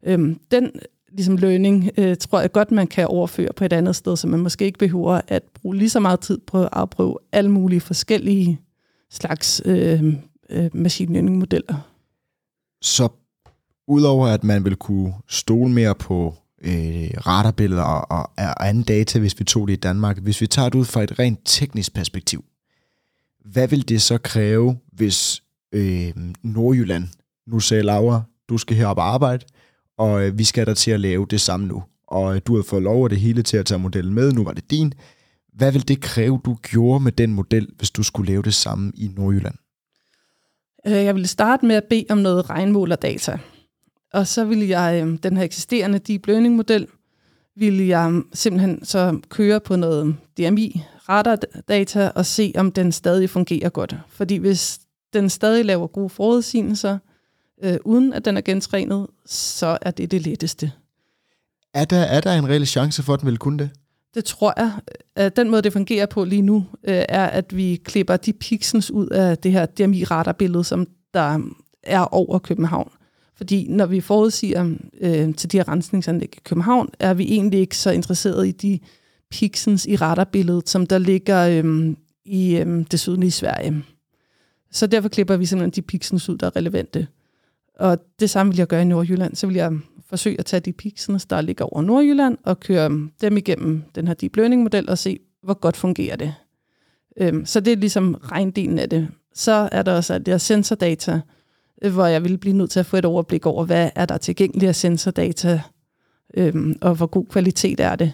Øh, 0.07 0.37
den 0.51 0.71
ligesom 1.13 1.37
learning 1.37 1.91
øh, 1.99 2.17
tror 2.17 2.41
jeg 2.41 2.53
godt, 2.53 2.71
man 2.71 2.87
kan 2.87 3.07
overføre 3.07 3.53
på 3.57 3.65
et 3.65 3.73
andet 3.73 3.97
sted, 3.97 4.17
så 4.17 4.27
man 4.27 4.41
måske 4.41 4.65
ikke 4.65 4.79
behøver 4.79 5.21
at 5.29 5.43
bruge 5.55 5.77
lige 5.77 5.91
så 5.91 6.01
meget 6.01 6.21
tid 6.21 6.39
på 6.47 6.63
at 6.63 6.69
afprøve 6.73 7.19
alle 7.33 7.51
mulige 7.51 7.81
forskellige 7.81 8.61
slags 9.11 9.63
øh, 9.65 10.03
øh, 10.51 10.71
machine 10.73 11.13
learning 11.13 11.39
modeller. 11.39 11.91
Så 12.83 13.09
udover 13.89 14.27
at 14.27 14.45
man 14.45 14.65
vil 14.65 14.77
kunne 14.77 15.15
stole 15.29 15.71
mere 15.71 15.95
på 15.95 16.35
øh, 16.65 17.11
radarbilleder 17.27 17.83
og, 17.83 18.19
og, 18.19 18.31
og 18.39 18.69
anden 18.69 18.83
data, 18.83 19.19
hvis 19.19 19.39
vi 19.39 19.45
tog 19.45 19.69
det 19.69 19.73
i 19.73 19.77
Danmark, 19.77 20.19
hvis 20.19 20.41
vi 20.41 20.47
tager 20.47 20.69
det 20.69 20.79
ud 20.79 20.85
fra 20.85 21.03
et 21.03 21.19
rent 21.19 21.41
teknisk 21.45 21.95
perspektiv, 21.95 22.45
hvad 23.45 23.69
vil 23.69 23.89
det 23.89 24.03
så 24.03 24.19
kræve, 24.19 24.77
hvis 24.93 25.43
øh, 25.73 26.13
Nordjylland, 26.43 27.09
nu 27.47 27.61
sagde 27.61 27.83
Laura, 27.83 28.23
du 28.49 28.59
skal 28.59 28.77
herop 28.77 28.99
og 28.99 29.15
arbejde, 29.15 29.45
og 29.99 30.27
øh, 30.27 30.39
vi 30.39 30.45
skal 30.45 30.67
der 30.67 30.75
til 30.75 30.91
at 30.91 31.01
lave 31.01 31.27
det 31.31 31.41
samme 31.41 31.67
nu, 31.67 31.83
og 32.09 32.35
øh, 32.35 32.41
du 32.47 32.57
har 32.57 32.63
fået 32.63 32.83
lov 32.83 33.05
af 33.05 33.11
det 33.11 33.21
hele 33.21 33.43
til 33.43 33.57
at 33.57 33.67
tage 33.67 33.79
modellen 33.79 34.15
med, 34.15 34.33
nu 34.33 34.45
var 34.45 34.53
det 34.53 34.71
din. 34.71 34.93
Hvad 35.53 35.73
vil 35.73 35.89
det 35.89 36.01
kræve, 36.01 36.41
du 36.45 36.55
gjorde 36.55 37.05
med 37.05 37.13
den 37.13 37.35
model, 37.35 37.69
hvis 37.77 37.91
du 37.91 38.03
skulle 38.03 38.33
lave 38.33 38.43
det 38.43 38.55
samme 38.55 38.93
i 38.95 39.11
Nordjylland? 39.17 39.55
Øh, 40.87 40.93
jeg 40.93 41.15
ville 41.15 41.29
starte 41.29 41.67
med 41.67 41.77
at 41.77 41.85
bede 41.91 42.07
om 42.11 42.19
noget 42.19 42.51
regnmålerdata. 42.51 43.33
Og 43.33 43.54
så 44.23 44.45
ville 44.45 44.69
jeg, 44.69 45.03
øh, 45.05 45.19
den 45.23 45.37
her 45.37 45.45
eksisterende 45.45 45.99
deep 45.99 46.27
learning 46.27 46.57
model, 46.57 46.87
ville 47.57 47.89
jeg 47.89 48.23
simpelthen 48.33 48.85
så 48.85 49.21
køre 49.29 49.61
på 49.61 49.77
noget 49.77 50.17
DMI 50.39 50.83
radardata 51.09 52.11
og 52.15 52.27
se, 52.27 52.53
om 52.57 52.73
den 52.73 52.93
stadig 52.93 53.31
fungerer 53.31 53.69
godt. 53.69 53.97
Fordi 54.09 54.37
hvis 54.37 54.81
den 55.13 55.31
stadig 55.31 55.65
laver 55.65 55.87
gode 55.87 56.09
forudsigelser, 56.09 56.99
øh, 57.63 57.77
uden 57.85 58.13
at 58.13 58.25
den 58.25 58.37
er 58.37 58.41
gentrænet, 58.41 59.07
så 59.27 59.79
er 59.83 59.91
det 59.91 60.11
det 60.11 60.23
letteste. 60.23 60.73
Er 61.75 61.85
der, 61.85 62.01
er 62.01 62.21
der 62.21 62.33
en 62.33 62.49
reel 62.49 62.67
chance 62.67 63.03
for, 63.03 63.15
at 63.15 63.21
den 63.21 63.27
vil 63.27 63.39
kunne 63.39 63.59
det? 63.59 63.71
Det 64.15 64.25
tror 64.25 64.55
jeg. 64.57 64.73
Den 65.37 65.51
måde, 65.51 65.63
det 65.63 65.73
fungerer 65.73 66.07
på 66.07 66.25
lige 66.25 66.43
nu, 66.43 66.67
øh, 66.85 67.05
er, 67.09 67.27
at 67.27 67.57
vi 67.57 67.81
klipper 67.85 68.17
de 68.17 68.33
pixels 68.33 68.91
ud 68.91 69.07
af 69.07 69.39
det 69.39 69.53
her 69.53 69.67
DMI-radarbillede, 69.67 70.65
som 70.65 70.87
der 71.15 71.39
er 71.83 72.15
over 72.15 72.39
København. 72.39 72.93
Fordi 73.37 73.67
når 73.69 73.87
vi 73.87 74.01
forudsiger 74.01 74.75
øh, 75.01 75.35
til 75.35 75.53
de 75.53 75.57
her 75.57 75.69
rensningsanlæg 75.69 76.35
i 76.37 76.41
København, 76.45 76.89
er 76.99 77.15
vi 77.15 77.25
egentlig 77.25 77.61
ikke 77.61 77.77
så 77.77 77.91
interesseret 77.91 78.47
i 78.47 78.51
de 78.51 78.79
pixels 79.31 79.87
i 79.87 79.97
radarbilledet, 79.97 80.69
som 80.69 80.87
der 80.87 80.99
ligger 80.99 81.63
øh, 81.65 81.95
i 82.25 82.57
øh, 82.57 82.85
det 82.91 83.01
sydlige 83.01 83.31
Sverige. 83.31 83.85
Så 84.71 84.87
derfor 84.87 85.09
klipper 85.09 85.37
vi 85.37 85.47
simpelthen 85.47 85.71
de 85.71 85.83
pixels 85.83 86.29
ud, 86.29 86.39
der 86.39 86.47
er 86.47 86.57
relevante. 86.57 87.07
Og 87.79 87.99
det 88.21 88.31
samme 88.31 88.53
vil 88.53 88.59
jeg 88.59 88.67
gøre 88.67 88.83
i 88.83 88.85
Nordjylland. 88.85 89.35
Så 89.35 89.47
vil 89.47 89.57
jeg 89.57 89.73
forsøge 90.07 90.39
at 90.39 90.47
tage 90.47 90.61
de 90.61 90.73
pixels, 90.73 91.27
der 91.27 91.41
ligger 91.41 91.65
over 91.65 91.83
Nordjylland, 91.83 92.39
og 92.43 92.61
køre 92.61 92.89
dem 93.21 93.37
igennem 93.37 93.83
den 93.95 94.07
her 94.07 94.15
deep 94.15 94.37
learning-model 94.37 94.91
og 94.91 94.99
se, 94.99 95.19
hvor 95.43 95.55
godt 95.55 95.77
fungerer 95.77 96.17
det. 96.17 96.35
Øhm, 97.17 97.47
så 97.47 97.61
det 97.61 97.73
er 97.73 97.77
ligesom 97.77 98.15
regndelen 98.15 98.79
af 98.79 98.91
det. 98.91 99.09
Så 99.35 99.69
er 99.73 99.83
der 99.83 99.93
også 99.93 100.19
det 100.19 100.29
her 100.29 100.39
sensordata, 100.39 101.13
data 101.13 101.21
Øh, 101.85 101.93
hvor 101.93 102.07
jeg 102.07 102.23
ville 102.23 102.39
blive 102.39 102.57
nødt 102.57 102.71
til 102.71 102.81
at 102.81 102.87
få 102.87 102.97
et 102.97 103.05
overblik 103.05 103.47
over, 103.47 103.65
hvad 103.65 103.91
er 103.95 104.07
der 104.07 104.19
tilgængeligt 104.19 104.69
af 104.69 104.77
sensordata, 104.77 105.61
øhm, 106.37 106.75
og 106.81 106.95
hvor 106.95 107.07
god 107.07 107.27
kvalitet 107.27 107.81
er 107.81 107.97
det. 107.97 108.13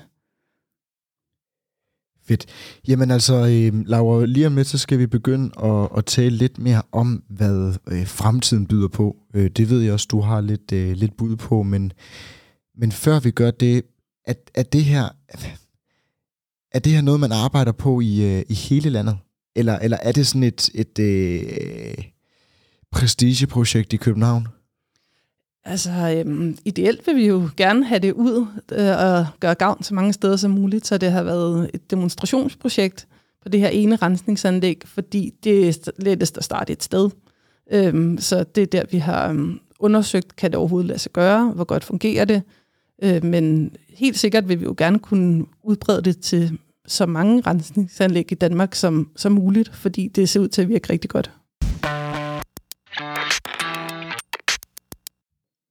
Fedt. 2.25 2.47
Jamen 2.89 3.11
altså, 3.11 3.35
øh, 3.35 3.87
Laura, 3.87 4.25
lige 4.25 4.47
om 4.47 4.57
lidt, 4.57 4.67
så 4.67 4.79
skal 4.79 4.99
vi 4.99 5.07
begynde 5.07 5.51
at, 5.65 5.89
at 5.97 6.05
tale 6.05 6.37
lidt 6.37 6.59
mere 6.59 6.83
om, 6.93 7.23
hvad 7.29 7.75
øh, 7.89 8.07
fremtiden 8.07 8.67
byder 8.67 8.89
på. 8.89 9.17
Øh, 9.35 9.51
det 9.51 9.71
ved 9.71 9.81
jeg 9.81 9.93
også, 9.93 10.07
du 10.11 10.21
har 10.21 10.41
lidt, 10.41 10.73
øh, 10.73 10.97
lidt 10.97 11.17
bud 11.17 11.37
på, 11.37 11.63
men, 11.63 11.93
men 12.79 12.93
før 12.93 13.21
vi 13.21 13.31
gør 13.31 13.51
det, 13.51 13.83
er, 14.27 14.35
er 14.55 14.63
det 14.63 14.85
her 14.85 15.09
er 16.73 16.79
det 16.79 16.93
her 16.93 17.01
noget, 17.01 17.21
man 17.21 17.33
arbejder 17.33 17.73
på 17.73 18.01
i, 18.01 18.37
øh, 18.37 18.43
i 18.49 18.55
hele 18.55 18.91
landet? 18.91 19.19
Eller, 19.57 19.79
eller 19.79 19.97
er 20.03 20.13
det 20.13 20.27
sådan 20.27 20.43
et, 20.43 20.71
et 20.75 20.99
øh, 20.99 22.05
prestigeprojekt 22.93 23.93
i 23.93 23.97
København? 23.97 24.49
Altså, 25.65 25.91
øhm, 25.91 26.59
ideelt 26.65 27.07
vil 27.07 27.17
vi 27.17 27.27
jo 27.27 27.49
gerne 27.57 27.85
have 27.85 27.99
det 27.99 28.13
ud 28.13 28.47
øh, 28.73 29.05
og 29.07 29.27
gøre 29.41 29.55
gavn 29.55 29.83
så 29.83 29.95
mange 29.95 30.13
steder 30.13 30.37
som 30.37 30.51
muligt, 30.51 30.87
så 30.87 30.99
det 30.99 31.13
har 31.13 31.23
været 31.23 31.71
et 31.75 31.91
demonstrationsprojekt 31.91 33.09
på 33.43 33.49
det 33.49 33.61
her 33.61 33.69
ene 33.69 33.97
rensningsanlæg, 33.97 34.83
fordi 34.85 35.33
det 35.45 35.69
er 35.69 35.91
lettest 35.99 36.39
at 36.39 36.45
starte 36.45 36.73
et 36.73 36.83
sted. 36.83 37.11
Øhm, 37.73 38.19
så 38.19 38.45
det 38.45 38.63
er 38.63 38.67
der, 38.67 38.83
vi 38.91 38.99
har 38.99 39.29
øhm, 39.29 39.61
undersøgt, 39.79 40.37
kan 40.37 40.51
det 40.51 40.59
overhovedet 40.59 40.89
lade 40.89 40.99
sig 40.99 41.13
gøre, 41.13 41.53
hvor 41.55 41.65
godt 41.65 41.85
fungerer 41.85 42.25
det. 42.25 42.43
Øh, 43.03 43.25
men 43.25 43.71
helt 43.89 44.19
sikkert 44.19 44.49
vil 44.49 44.61
vi 44.61 44.65
jo 44.65 44.75
gerne 44.79 44.99
kunne 44.99 45.47
udbrede 45.63 46.03
det 46.03 46.21
til 46.21 46.59
så 46.87 47.07
mange 47.07 47.41
rensningsanlæg 47.41 48.33
i 48.33 48.35
Danmark 48.35 48.75
som, 48.75 49.11
som 49.17 49.33
muligt, 49.33 49.75
fordi 49.75 50.09
det 50.09 50.29
ser 50.29 50.41
ud 50.41 50.49
til 50.49 50.63
at 50.63 50.69
virke 50.69 50.93
rigtig 50.93 51.11
godt. 51.11 51.31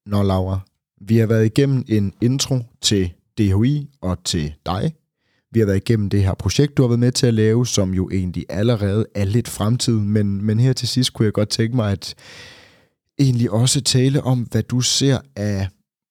Nå, 0.06 0.24
Laura, 0.24 0.60
vi 1.02 1.18
har 1.18 1.28
været 1.28 1.46
igennem 1.46 1.86
en 1.88 2.14
intro 2.22 2.60
til 2.82 3.14
DHI 3.38 3.90
og 4.02 4.24
til 4.24 4.54
dig. 4.66 4.94
Vi 5.52 5.60
har 5.60 5.66
været 5.66 5.78
igennem 5.78 6.10
det 6.10 6.24
her 6.24 6.34
projekt, 6.34 6.78
du 6.78 6.84
har 6.84 6.88
været 6.88 7.00
med 7.00 7.12
til 7.12 7.28
at 7.28 7.34
lave, 7.34 7.68
som 7.68 7.94
jo 7.94 8.10
egentlig 8.10 8.46
allerede 8.50 9.06
er 9.16 9.26
lidt 9.26 9.48
fremtid, 9.48 9.94
men, 9.94 10.46
men 10.46 10.60
her 10.60 10.74
til 10.74 10.88
sidst 10.88 11.14
kunne 11.14 11.26
jeg 11.26 11.34
godt 11.34 11.50
tænke 11.50 11.76
mig 11.76 11.92
at 11.92 12.16
egentlig 13.20 13.52
også 13.52 13.82
tale 13.82 14.24
om, 14.24 14.40
hvad 14.40 14.64
du 14.64 14.82
ser 14.82 15.20
af 15.36 15.68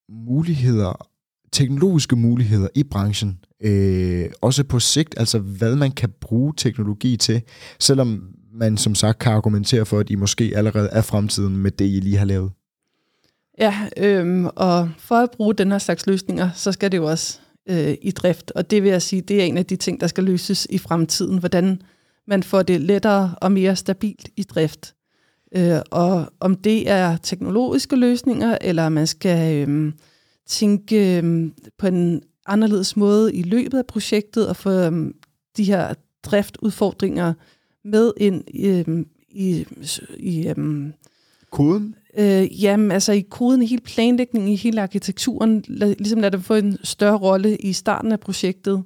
muligheder, 0.08 1.08
teknologiske 1.52 2.16
muligheder 2.16 2.68
i 2.74 2.82
branchen, 2.82 3.38
øh, 3.62 4.30
også 4.40 4.64
på 4.64 4.80
sigt, 4.80 5.14
altså 5.16 5.38
hvad 5.38 5.76
man 5.76 5.90
kan 5.92 6.10
bruge 6.20 6.54
teknologi 6.56 7.16
til, 7.16 7.42
selvom 7.78 8.37
man 8.58 8.76
som 8.76 8.94
sagt 8.94 9.18
kan 9.18 9.32
argumentere 9.32 9.86
for, 9.86 9.98
at 9.98 10.10
I 10.10 10.14
måske 10.14 10.52
allerede 10.54 10.88
er 10.88 11.02
fremtiden 11.02 11.56
med 11.56 11.70
det, 11.70 11.84
I 11.84 12.00
lige 12.00 12.16
har 12.16 12.24
lavet. 12.24 12.50
Ja, 13.58 13.74
øhm, 13.96 14.46
og 14.46 14.90
for 14.98 15.14
at 15.14 15.30
bruge 15.30 15.54
den 15.54 15.70
her 15.70 15.78
slags 15.78 16.06
løsninger, 16.06 16.50
så 16.54 16.72
skal 16.72 16.92
det 16.92 16.98
jo 16.98 17.04
også 17.04 17.38
øh, 17.68 17.94
i 18.02 18.10
drift. 18.10 18.50
Og 18.50 18.70
det 18.70 18.82
vil 18.82 18.90
jeg 18.90 19.02
sige, 19.02 19.22
det 19.22 19.40
er 19.40 19.44
en 19.44 19.58
af 19.58 19.66
de 19.66 19.76
ting, 19.76 20.00
der 20.00 20.06
skal 20.06 20.24
løses 20.24 20.66
i 20.70 20.78
fremtiden. 20.78 21.38
Hvordan 21.38 21.82
man 22.26 22.42
får 22.42 22.62
det 22.62 22.80
lettere 22.80 23.34
og 23.40 23.52
mere 23.52 23.76
stabilt 23.76 24.28
i 24.36 24.42
drift. 24.42 24.94
Øh, 25.56 25.78
og 25.90 26.32
om 26.40 26.54
det 26.54 26.90
er 26.90 27.16
teknologiske 27.16 27.96
løsninger, 27.96 28.58
eller 28.60 28.88
man 28.88 29.06
skal 29.06 29.68
øh, 29.68 29.92
tænke 30.46 31.18
øh, 31.18 31.50
på 31.78 31.86
en 31.86 32.22
anderledes 32.46 32.96
måde 32.96 33.34
i 33.34 33.42
løbet 33.42 33.78
af 33.78 33.86
projektet, 33.86 34.48
og 34.48 34.56
få 34.56 34.70
øh, 34.70 35.10
de 35.56 35.64
her 35.64 35.94
driftudfordringer 36.22 37.34
med 37.90 38.12
ind 38.16 38.44
øh, 38.64 39.04
i, 39.30 39.66
i 40.16 40.48
øh, 40.48 40.86
koden? 41.50 41.94
Øh, 42.18 42.62
jamen, 42.62 42.90
altså 42.90 43.12
i 43.12 43.20
koden, 43.20 43.62
i 43.62 43.66
hele 43.66 43.82
planlægningen, 43.82 44.52
i 44.52 44.56
hele 44.56 44.82
arkitekturen, 44.82 45.64
lad, 45.68 45.94
ligesom 45.98 46.20
lad 46.20 46.30
det 46.30 46.44
få 46.44 46.54
en 46.54 46.78
større 46.84 47.16
rolle 47.16 47.56
i 47.56 47.72
starten 47.72 48.12
af 48.12 48.20
projektet. 48.20 48.82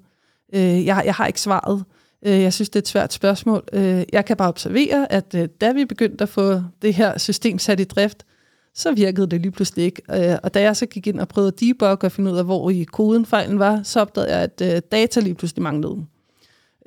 Øh, 0.54 0.86
jeg, 0.86 1.02
jeg 1.04 1.14
har 1.14 1.26
ikke 1.26 1.40
svaret. 1.40 1.84
Øh, 2.26 2.40
jeg 2.40 2.52
synes, 2.52 2.70
det 2.70 2.76
er 2.76 2.82
et 2.82 2.88
svært 2.88 3.12
spørgsmål. 3.12 3.64
Øh, 3.72 4.04
jeg 4.12 4.24
kan 4.24 4.36
bare 4.36 4.48
observere, 4.48 5.12
at 5.12 5.34
øh, 5.34 5.48
da 5.60 5.72
vi 5.72 5.84
begyndte 5.84 6.22
at 6.22 6.28
få 6.28 6.62
det 6.82 6.94
her 6.94 7.18
system 7.18 7.58
sat 7.58 7.80
i 7.80 7.84
drift, 7.84 8.26
så 8.74 8.92
virkede 8.92 9.26
det 9.26 9.40
lige 9.40 9.52
pludselig 9.52 9.84
ikke. 9.84 10.02
Øh, 10.10 10.38
og 10.42 10.54
da 10.54 10.60
jeg 10.60 10.76
så 10.76 10.86
gik 10.86 11.06
ind 11.06 11.20
og 11.20 11.28
prøvede 11.28 11.48
at 11.48 11.60
debugge 11.60 12.06
og 12.06 12.12
finde 12.12 12.32
ud 12.32 12.38
af, 12.38 12.44
hvor 12.44 12.70
i 12.70 12.82
koden 12.82 13.26
fejlen 13.26 13.58
var, 13.58 13.80
så 13.82 14.00
opdagede 14.00 14.34
jeg, 14.34 14.42
at 14.42 14.62
øh, 14.74 14.82
data 14.92 15.20
lige 15.20 15.34
pludselig 15.34 15.62
manglede. 15.62 16.06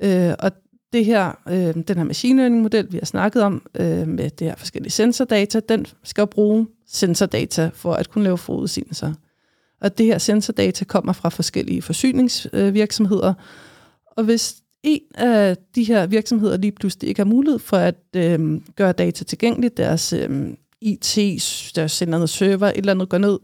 Øh, 0.00 0.34
og 0.38 0.52
det 0.96 1.04
her, 1.04 1.32
øh, 1.48 1.74
den 1.88 1.96
her 1.96 2.04
machine 2.04 2.42
learning 2.42 2.62
model, 2.62 2.92
vi 2.92 2.98
har 2.98 3.06
snakket 3.06 3.42
om, 3.42 3.62
øh, 3.74 4.08
med 4.08 4.30
det 4.30 4.46
her 4.46 4.54
forskellige 4.56 4.92
sensordata, 4.92 5.60
den 5.60 5.86
skal 6.02 6.26
bruge 6.26 6.66
sensordata 6.86 7.70
for 7.74 7.94
at 7.94 8.10
kunne 8.10 8.24
lave 8.24 8.38
forudsigelser. 8.38 9.12
Og 9.80 9.98
det 9.98 10.06
her 10.06 10.18
sensordata 10.18 10.84
kommer 10.84 11.12
fra 11.12 11.28
forskellige 11.28 11.82
forsyningsvirksomheder, 11.82 13.34
og 14.16 14.24
hvis 14.24 14.56
en 14.82 15.00
af 15.14 15.56
de 15.74 15.84
her 15.84 16.06
virksomheder 16.06 16.56
lige 16.56 16.72
pludselig 16.72 17.08
ikke 17.08 17.20
har 17.20 17.24
mulighed 17.24 17.58
for 17.58 17.76
at 17.76 17.96
øh, 18.16 18.60
gøre 18.76 18.92
data 18.92 19.24
tilgængeligt, 19.24 19.76
deres 19.76 20.12
øh, 20.12 20.48
IT, 20.80 21.18
deres 21.76 21.92
sender 21.92 22.26
server, 22.26 22.66
et 22.66 22.76
eller 22.76 22.92
andet 22.92 23.08
går 23.08 23.18
ned, 23.18 23.38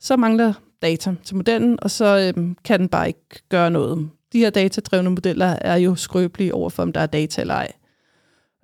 så 0.00 0.16
mangler 0.16 0.52
data 0.82 1.14
til 1.24 1.36
modellen, 1.36 1.78
og 1.82 1.90
så 1.90 2.32
øh, 2.36 2.54
kan 2.64 2.80
den 2.80 2.88
bare 2.88 3.06
ikke 3.06 3.42
gøre 3.48 3.70
noget 3.70 4.08
de 4.32 4.38
her 4.38 4.50
datadrevne 4.50 5.10
modeller 5.10 5.46
er 5.46 5.76
jo 5.76 5.94
skrøbelige 5.94 6.54
overfor, 6.54 6.82
om 6.82 6.92
der 6.92 7.00
er 7.00 7.06
data 7.06 7.40
eller 7.40 7.54
ej. 7.54 7.72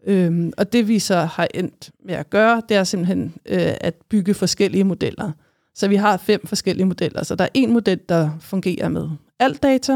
Øhm, 0.07 0.53
og 0.57 0.73
det 0.73 0.89
vi 0.89 0.99
så 0.99 1.17
har 1.17 1.49
endt 1.55 1.91
med 2.05 2.15
at 2.15 2.31
gøre, 2.31 2.63
det 2.69 2.77
er 2.77 2.85
simpelthen 2.85 3.35
øh, 3.47 3.75
at 3.81 3.95
bygge 4.09 4.35
forskellige 4.35 4.85
modeller. 4.85 5.33
Så 5.75 5.89
vi 5.89 5.97
har 5.97 6.17
fem 6.17 6.47
forskellige 6.47 6.87
modeller. 6.87 7.23
Så 7.23 7.35
der 7.35 7.45
er 7.45 7.49
en 7.55 7.73
model, 7.73 8.01
der 8.09 8.31
fungerer 8.41 8.89
med 8.89 9.09
alt 9.39 9.63
data. 9.63 9.93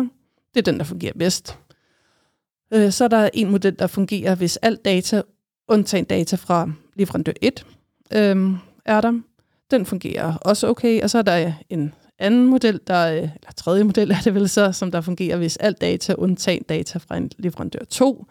Det 0.54 0.58
er 0.58 0.62
den, 0.62 0.78
der 0.78 0.84
fungerer 0.84 1.12
bedst. 1.18 1.58
Øh, 2.72 2.92
så 2.92 3.04
er 3.04 3.08
der 3.08 3.28
en 3.34 3.50
model, 3.50 3.78
der 3.78 3.86
fungerer, 3.86 4.34
hvis 4.34 4.56
alt 4.56 4.84
data, 4.84 5.22
undtagen 5.68 6.04
data 6.04 6.36
fra 6.36 6.70
leverandør 6.94 7.32
1, 7.42 7.66
øh, 8.12 8.50
er 8.84 9.00
der. 9.00 9.20
Den 9.70 9.86
fungerer 9.86 10.36
også 10.36 10.68
okay. 10.68 11.02
Og 11.02 11.10
så 11.10 11.18
er 11.18 11.22
der 11.22 11.52
en 11.70 11.94
anden 12.20 12.46
model, 12.46 12.80
der, 12.86 13.12
øh, 13.12 13.18
eller 13.18 13.52
tredje 13.56 13.84
model 13.84 14.10
er 14.10 14.20
det 14.24 14.34
vel 14.34 14.48
så, 14.48 14.72
som 14.72 14.90
der 14.90 15.00
fungerer, 15.00 15.36
hvis 15.36 15.56
alt 15.56 15.80
data, 15.80 16.14
undtagen 16.18 16.62
data 16.62 16.98
fra 16.98 17.16
en 17.16 17.30
leverandør 17.38 17.84
2, 17.90 18.26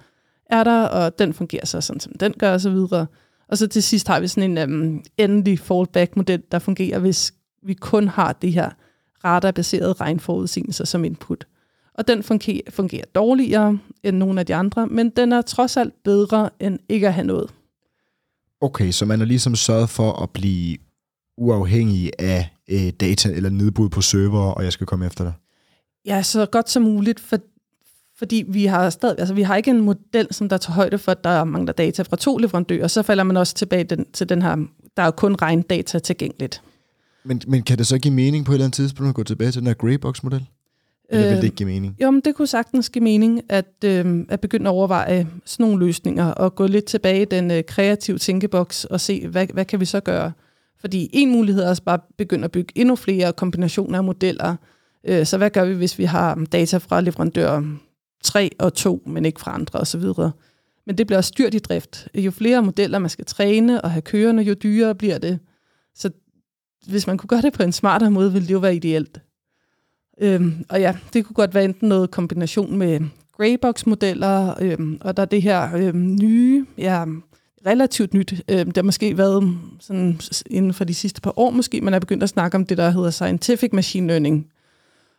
er 0.45 0.63
der, 0.63 0.83
og 0.83 1.19
den 1.19 1.33
fungerer 1.33 1.65
så 1.65 1.81
sådan, 1.81 1.99
som 1.99 2.13
den 2.19 2.33
gør, 2.39 2.53
og 2.53 2.61
så 2.61 2.69
videre. 2.69 3.07
Og 3.47 3.57
så 3.57 3.67
til 3.67 3.83
sidst 3.83 4.07
har 4.07 4.19
vi 4.19 4.27
sådan 4.27 4.57
en 4.57 4.73
um, 4.73 5.03
endelig 5.17 5.59
fallback-model, 5.59 6.43
der 6.51 6.59
fungerer, 6.59 6.99
hvis 6.99 7.33
vi 7.63 7.73
kun 7.73 8.07
har 8.07 8.33
det 8.33 8.53
her 8.53 8.69
radarbaserede 9.23 9.93
regnforudsigelser 9.93 10.85
som 10.85 11.05
input. 11.05 11.47
Og 11.93 12.07
den 12.07 12.23
fungerer, 12.23 12.61
fungerer 12.69 13.05
dårligere 13.15 13.79
end 14.03 14.17
nogle 14.17 14.39
af 14.39 14.45
de 14.45 14.55
andre, 14.55 14.87
men 14.87 15.09
den 15.09 15.33
er 15.33 15.41
trods 15.41 15.77
alt 15.77 15.93
bedre 16.03 16.49
end 16.59 16.79
ikke 16.89 17.07
at 17.07 17.13
have 17.13 17.27
noget. 17.27 17.49
Okay, 18.61 18.91
så 18.91 19.05
man 19.05 19.19
har 19.19 19.25
ligesom 19.25 19.55
sørget 19.55 19.89
for 19.89 20.11
at 20.23 20.29
blive 20.29 20.77
uafhængig 21.37 22.11
af 22.19 22.49
øh, 22.69 22.89
data 22.89 23.29
eller 23.29 23.49
nedbrud 23.49 23.89
på 23.89 24.01
server, 24.01 24.51
og 24.51 24.63
jeg 24.63 24.73
skal 24.73 24.87
komme 24.87 25.05
efter 25.05 25.23
dig? 25.23 25.33
Ja, 26.05 26.23
så 26.23 26.45
godt 26.45 26.69
som 26.69 26.83
muligt, 26.83 27.19
for, 27.19 27.37
fordi 28.17 28.43
vi 28.47 28.65
har 28.65 28.89
stadig, 28.89 29.19
altså 29.19 29.33
vi 29.33 29.41
har 29.41 29.55
ikke 29.55 29.71
en 29.71 29.81
model, 29.81 30.27
som 30.31 30.49
der 30.49 30.57
tager 30.57 30.75
højde 30.75 30.97
for, 30.97 31.11
at 31.11 31.23
der 31.23 31.43
mangler 31.43 31.73
data 31.73 32.01
fra 32.01 32.15
to 32.15 32.37
leverandører, 32.37 32.87
så 32.87 33.03
falder 33.03 33.23
man 33.23 33.37
også 33.37 33.53
tilbage 33.53 33.83
den, 33.83 34.05
til 34.13 34.29
den 34.29 34.41
her, 34.41 34.55
der 34.97 35.03
er 35.03 35.11
kun 35.11 35.35
ren 35.35 35.61
data 35.61 35.99
tilgængeligt. 35.99 36.61
Men, 37.23 37.41
men 37.47 37.63
kan 37.63 37.77
det 37.77 37.87
så 37.87 37.97
give 37.97 38.13
mening 38.13 38.45
på 38.45 38.51
et 38.51 38.55
eller 38.55 38.65
andet 38.65 38.75
tidspunkt 38.75 39.09
at 39.09 39.15
gå 39.15 39.23
tilbage 39.23 39.51
til 39.51 39.59
den 39.59 39.67
her 39.67 39.73
Greybox-model? 39.73 40.45
Eller 41.09 41.27
vil 41.27 41.37
det 41.37 41.43
ikke 41.43 41.55
give 41.55 41.69
mening? 41.69 41.95
Jo, 42.01 42.11
men 42.11 42.21
det 42.25 42.35
kunne 42.35 42.47
sagtens 42.47 42.89
give 42.89 43.03
mening 43.03 43.41
at, 43.49 43.83
øh, 43.85 44.25
at 44.29 44.39
begynde 44.39 44.65
at 44.65 44.73
overveje 44.73 45.27
sådan 45.45 45.63
nogle 45.63 45.85
løsninger, 45.85 46.25
og 46.25 46.55
gå 46.55 46.67
lidt 46.67 46.85
tilbage 46.85 47.21
i 47.21 47.25
den 47.25 47.51
øh, 47.51 47.63
kreative 47.67 48.17
tænkeboks 48.17 48.85
og 48.85 49.01
se, 49.01 49.27
hvad, 49.27 49.47
hvad 49.53 49.65
kan 49.65 49.79
vi 49.79 49.85
så 49.85 49.99
gøre? 49.99 50.31
Fordi 50.81 51.09
en 51.13 51.31
mulighed 51.31 51.63
er 51.63 51.69
også 51.69 51.83
bare 51.83 51.93
at 51.93 52.15
begynde 52.17 52.45
at 52.45 52.51
bygge 52.51 52.73
endnu 52.75 52.95
flere 52.95 53.33
kombinationer 53.33 53.97
af 53.97 54.03
modeller. 54.03 54.55
Øh, 55.03 55.25
så 55.25 55.37
hvad 55.37 55.49
gør 55.49 55.65
vi, 55.65 55.73
hvis 55.73 55.99
vi 55.99 56.03
har 56.03 56.35
um, 56.35 56.45
data 56.45 56.77
fra 56.77 57.01
leverandør 57.01 57.63
3 58.23 58.49
um, 58.53 58.65
og 58.65 58.73
2, 58.73 59.03
men 59.05 59.25
ikke 59.25 59.39
fra 59.39 59.53
andre 59.53 59.79
osv.? 59.79 60.03
Men 60.85 60.97
det 60.97 61.07
bliver 61.07 61.17
også 61.17 61.27
styrt 61.27 61.53
i 61.53 61.59
drift. 61.59 62.07
Jo 62.15 62.31
flere 62.31 62.63
modeller 62.63 62.99
man 62.99 63.09
skal 63.09 63.25
træne 63.25 63.81
og 63.81 63.91
have 63.91 64.01
kørende, 64.01 64.43
jo 64.43 64.53
dyrere 64.53 64.95
bliver 64.95 65.17
det. 65.17 65.39
Så 65.95 66.09
hvis 66.87 67.07
man 67.07 67.17
kunne 67.17 67.27
gøre 67.27 67.41
det 67.41 67.53
på 67.53 67.63
en 67.63 67.71
smartere 67.71 68.11
måde, 68.11 68.33
ville 68.33 68.47
det 68.47 68.53
jo 68.53 68.59
være 68.59 68.75
ideelt. 68.75 69.21
Øhm, 70.21 70.65
og 70.69 70.79
ja, 70.79 70.97
det 71.13 71.25
kunne 71.25 71.33
godt 71.33 71.53
være 71.53 71.65
enten 71.65 71.89
noget 71.89 72.11
kombination 72.11 72.77
med 72.77 73.01
Greybox-modeller, 73.33 74.55
øhm, 74.61 74.97
og 75.01 75.17
der 75.17 75.23
er 75.23 75.27
det 75.27 75.41
her 75.41 75.75
øhm, 75.75 76.15
nye, 76.15 76.65
ja, 76.77 77.03
um, 77.03 77.23
relativt 77.65 78.13
nyt. 78.13 78.43
Øh, 78.49 78.65
det 78.65 78.77
har 78.77 78.83
måske 78.83 79.17
været 79.17 79.57
sådan 79.79 80.19
inden 80.49 80.73
for 80.73 80.83
de 80.83 80.93
sidste 80.93 81.21
par 81.21 81.39
år 81.39 81.49
måske, 81.49 81.81
man 81.81 81.93
er 81.93 81.99
begyndt 81.99 82.23
at 82.23 82.29
snakke 82.29 82.55
om 82.55 82.65
det, 82.65 82.77
der 82.77 82.89
hedder 82.89 83.09
scientific 83.09 83.69
machine 83.73 84.07
learning. 84.07 84.47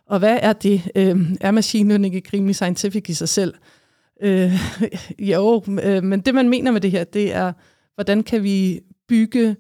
Og 0.07 0.19
hvad 0.19 0.39
er 0.43 0.53
det? 0.53 0.91
Øh, 0.95 1.21
er 1.41 1.51
machine 1.51 1.89
learning 1.89 2.15
ikke 2.15 2.31
rimelig 2.33 2.55
scientific 2.57 3.09
i 3.09 3.15
sig 3.15 3.29
selv? 3.29 3.55
Øh, 4.23 4.53
jo, 5.19 5.65
øh, 5.83 6.05
men 6.05 6.21
det 6.21 6.35
man 6.35 6.49
mener 6.49 6.71
med 6.71 6.81
det 6.81 6.91
her, 6.91 7.05
det 7.05 7.35
er, 7.35 7.53
hvordan 7.95 8.23
kan 8.23 8.43
vi 8.43 8.81
bygge 9.09 9.57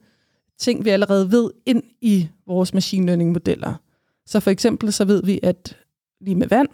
ting, 0.59 0.85
vi 0.85 0.91
allerede 0.91 1.33
ved 1.33 1.51
ind 1.66 1.83
i 2.01 2.28
vores 2.47 2.74
machine 2.74 3.07
learning 3.07 3.33
modeller. 3.33 3.74
Så 4.26 4.41
for 4.41 4.51
eksempel 4.51 4.93
så 4.93 5.05
ved 5.05 5.22
vi, 5.24 5.41
at 5.43 5.76
lige 6.20 6.35
med 6.35 6.49
vand, 6.49 6.68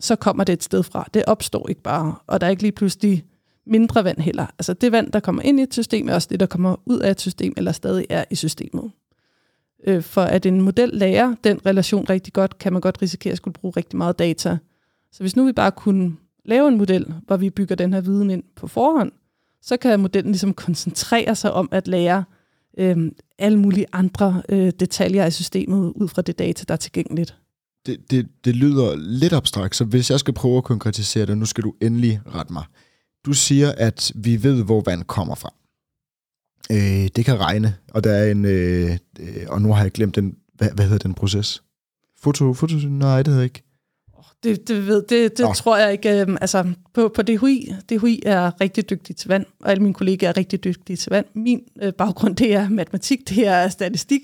så 0.00 0.16
kommer 0.16 0.44
det 0.44 0.52
et 0.52 0.64
sted 0.64 0.82
fra. 0.82 1.08
Det 1.14 1.24
opstår 1.26 1.68
ikke 1.68 1.82
bare, 1.82 2.14
og 2.26 2.40
der 2.40 2.46
er 2.46 2.50
ikke 2.50 2.62
lige 2.62 2.72
pludselig 2.72 3.24
mindre 3.68 4.04
vand 4.04 4.18
heller. 4.18 4.46
Altså 4.58 4.72
det 4.72 4.92
vand, 4.92 5.12
der 5.12 5.20
kommer 5.20 5.42
ind 5.42 5.60
i 5.60 5.62
et 5.62 5.74
system, 5.74 6.08
er 6.08 6.14
også 6.14 6.28
det, 6.30 6.40
der 6.40 6.46
kommer 6.46 6.76
ud 6.86 6.98
af 6.98 7.10
et 7.10 7.20
system, 7.20 7.52
eller 7.56 7.72
stadig 7.72 8.06
er 8.10 8.24
i 8.30 8.34
systemet. 8.34 8.90
Øh, 9.86 10.02
for 10.02 10.22
at 10.22 10.46
en 10.46 10.60
model 10.60 10.90
lærer 10.92 11.34
den 11.44 11.66
relation 11.66 12.06
rigtig 12.10 12.32
godt, 12.32 12.58
kan 12.58 12.72
man 12.72 12.80
godt 12.80 13.02
risikere 13.02 13.32
at 13.32 13.36
skulle 13.36 13.54
bruge 13.54 13.72
rigtig 13.76 13.96
meget 13.96 14.18
data. 14.18 14.58
Så 15.12 15.22
hvis 15.22 15.36
nu 15.36 15.44
vi 15.44 15.52
bare 15.52 15.72
kunne 15.72 16.16
lave 16.44 16.68
en 16.68 16.78
model, 16.78 17.14
hvor 17.26 17.36
vi 17.36 17.50
bygger 17.50 17.74
den 17.74 17.92
her 17.92 18.00
viden 18.00 18.30
ind 18.30 18.42
på 18.56 18.66
forhånd, 18.66 19.12
så 19.62 19.76
kan 19.76 20.00
modellen 20.00 20.32
ligesom 20.32 20.54
koncentrere 20.54 21.34
sig 21.34 21.52
om 21.52 21.68
at 21.72 21.88
lære 21.88 22.24
øh, 22.78 22.96
alle 23.38 23.58
mulige 23.58 23.86
andre 23.92 24.42
øh, 24.48 24.72
detaljer 24.80 25.26
i 25.26 25.30
systemet 25.30 25.92
ud 25.96 26.08
fra 26.08 26.22
det 26.22 26.38
data, 26.38 26.64
der 26.68 26.74
er 26.74 26.78
tilgængeligt. 26.78 27.36
Det, 27.86 28.10
det, 28.10 28.26
det 28.44 28.56
lyder 28.56 28.96
lidt 28.96 29.32
abstrakt, 29.32 29.76
så 29.76 29.84
hvis 29.84 30.10
jeg 30.10 30.20
skal 30.20 30.34
prøve 30.34 30.56
at 30.56 30.64
konkretisere 30.64 31.26
det, 31.26 31.38
nu 31.38 31.44
skal 31.44 31.64
du 31.64 31.74
endelig 31.82 32.20
rette 32.26 32.52
mig. 32.52 32.64
Du 33.28 33.32
siger, 33.32 33.72
at 33.76 34.12
vi 34.14 34.42
ved, 34.42 34.64
hvor 34.64 34.80
vand 34.80 35.04
kommer 35.04 35.34
fra. 35.34 35.54
Øh, 36.70 37.08
det 37.16 37.24
kan 37.24 37.40
regne, 37.40 37.76
og 37.94 38.04
der 38.04 38.10
er 38.10 38.30
en, 38.30 38.44
øh, 38.44 38.98
øh 39.20 39.46
og 39.48 39.62
nu 39.62 39.72
har 39.72 39.82
jeg 39.82 39.92
glemt 39.92 40.16
den, 40.16 40.36
hvad, 40.54 40.68
hvad 40.74 40.84
hedder 40.84 40.98
den 40.98 41.14
proces? 41.14 41.62
Foto, 42.20 42.54
foto, 42.54 42.74
nej, 42.88 43.22
det 43.22 43.28
hedder 43.28 43.44
ikke. 43.44 43.62
Det, 44.44 44.68
det, 44.68 44.86
ved, 44.86 45.02
det, 45.08 45.38
det 45.38 45.46
tror 45.56 45.76
jeg 45.76 45.92
ikke. 45.92 46.20
Øh, 46.20 46.36
altså, 46.40 46.64
på, 46.94 47.10
på 47.14 47.22
DHI, 47.22 47.74
DHI 47.90 48.22
er 48.26 48.60
rigtig 48.60 48.90
dygtig 48.90 49.16
til 49.16 49.28
vand, 49.28 49.46
og 49.60 49.70
alle 49.70 49.82
mine 49.82 49.94
kollegaer 49.94 50.30
er 50.30 50.36
rigtig 50.36 50.64
dygtige 50.64 50.96
til 50.96 51.10
vand. 51.10 51.26
Min 51.34 51.60
øh, 51.82 51.92
baggrund, 51.92 52.36
det 52.36 52.54
er 52.54 52.68
matematik, 52.68 53.28
det 53.28 53.46
er 53.46 53.68
statistik, 53.68 54.20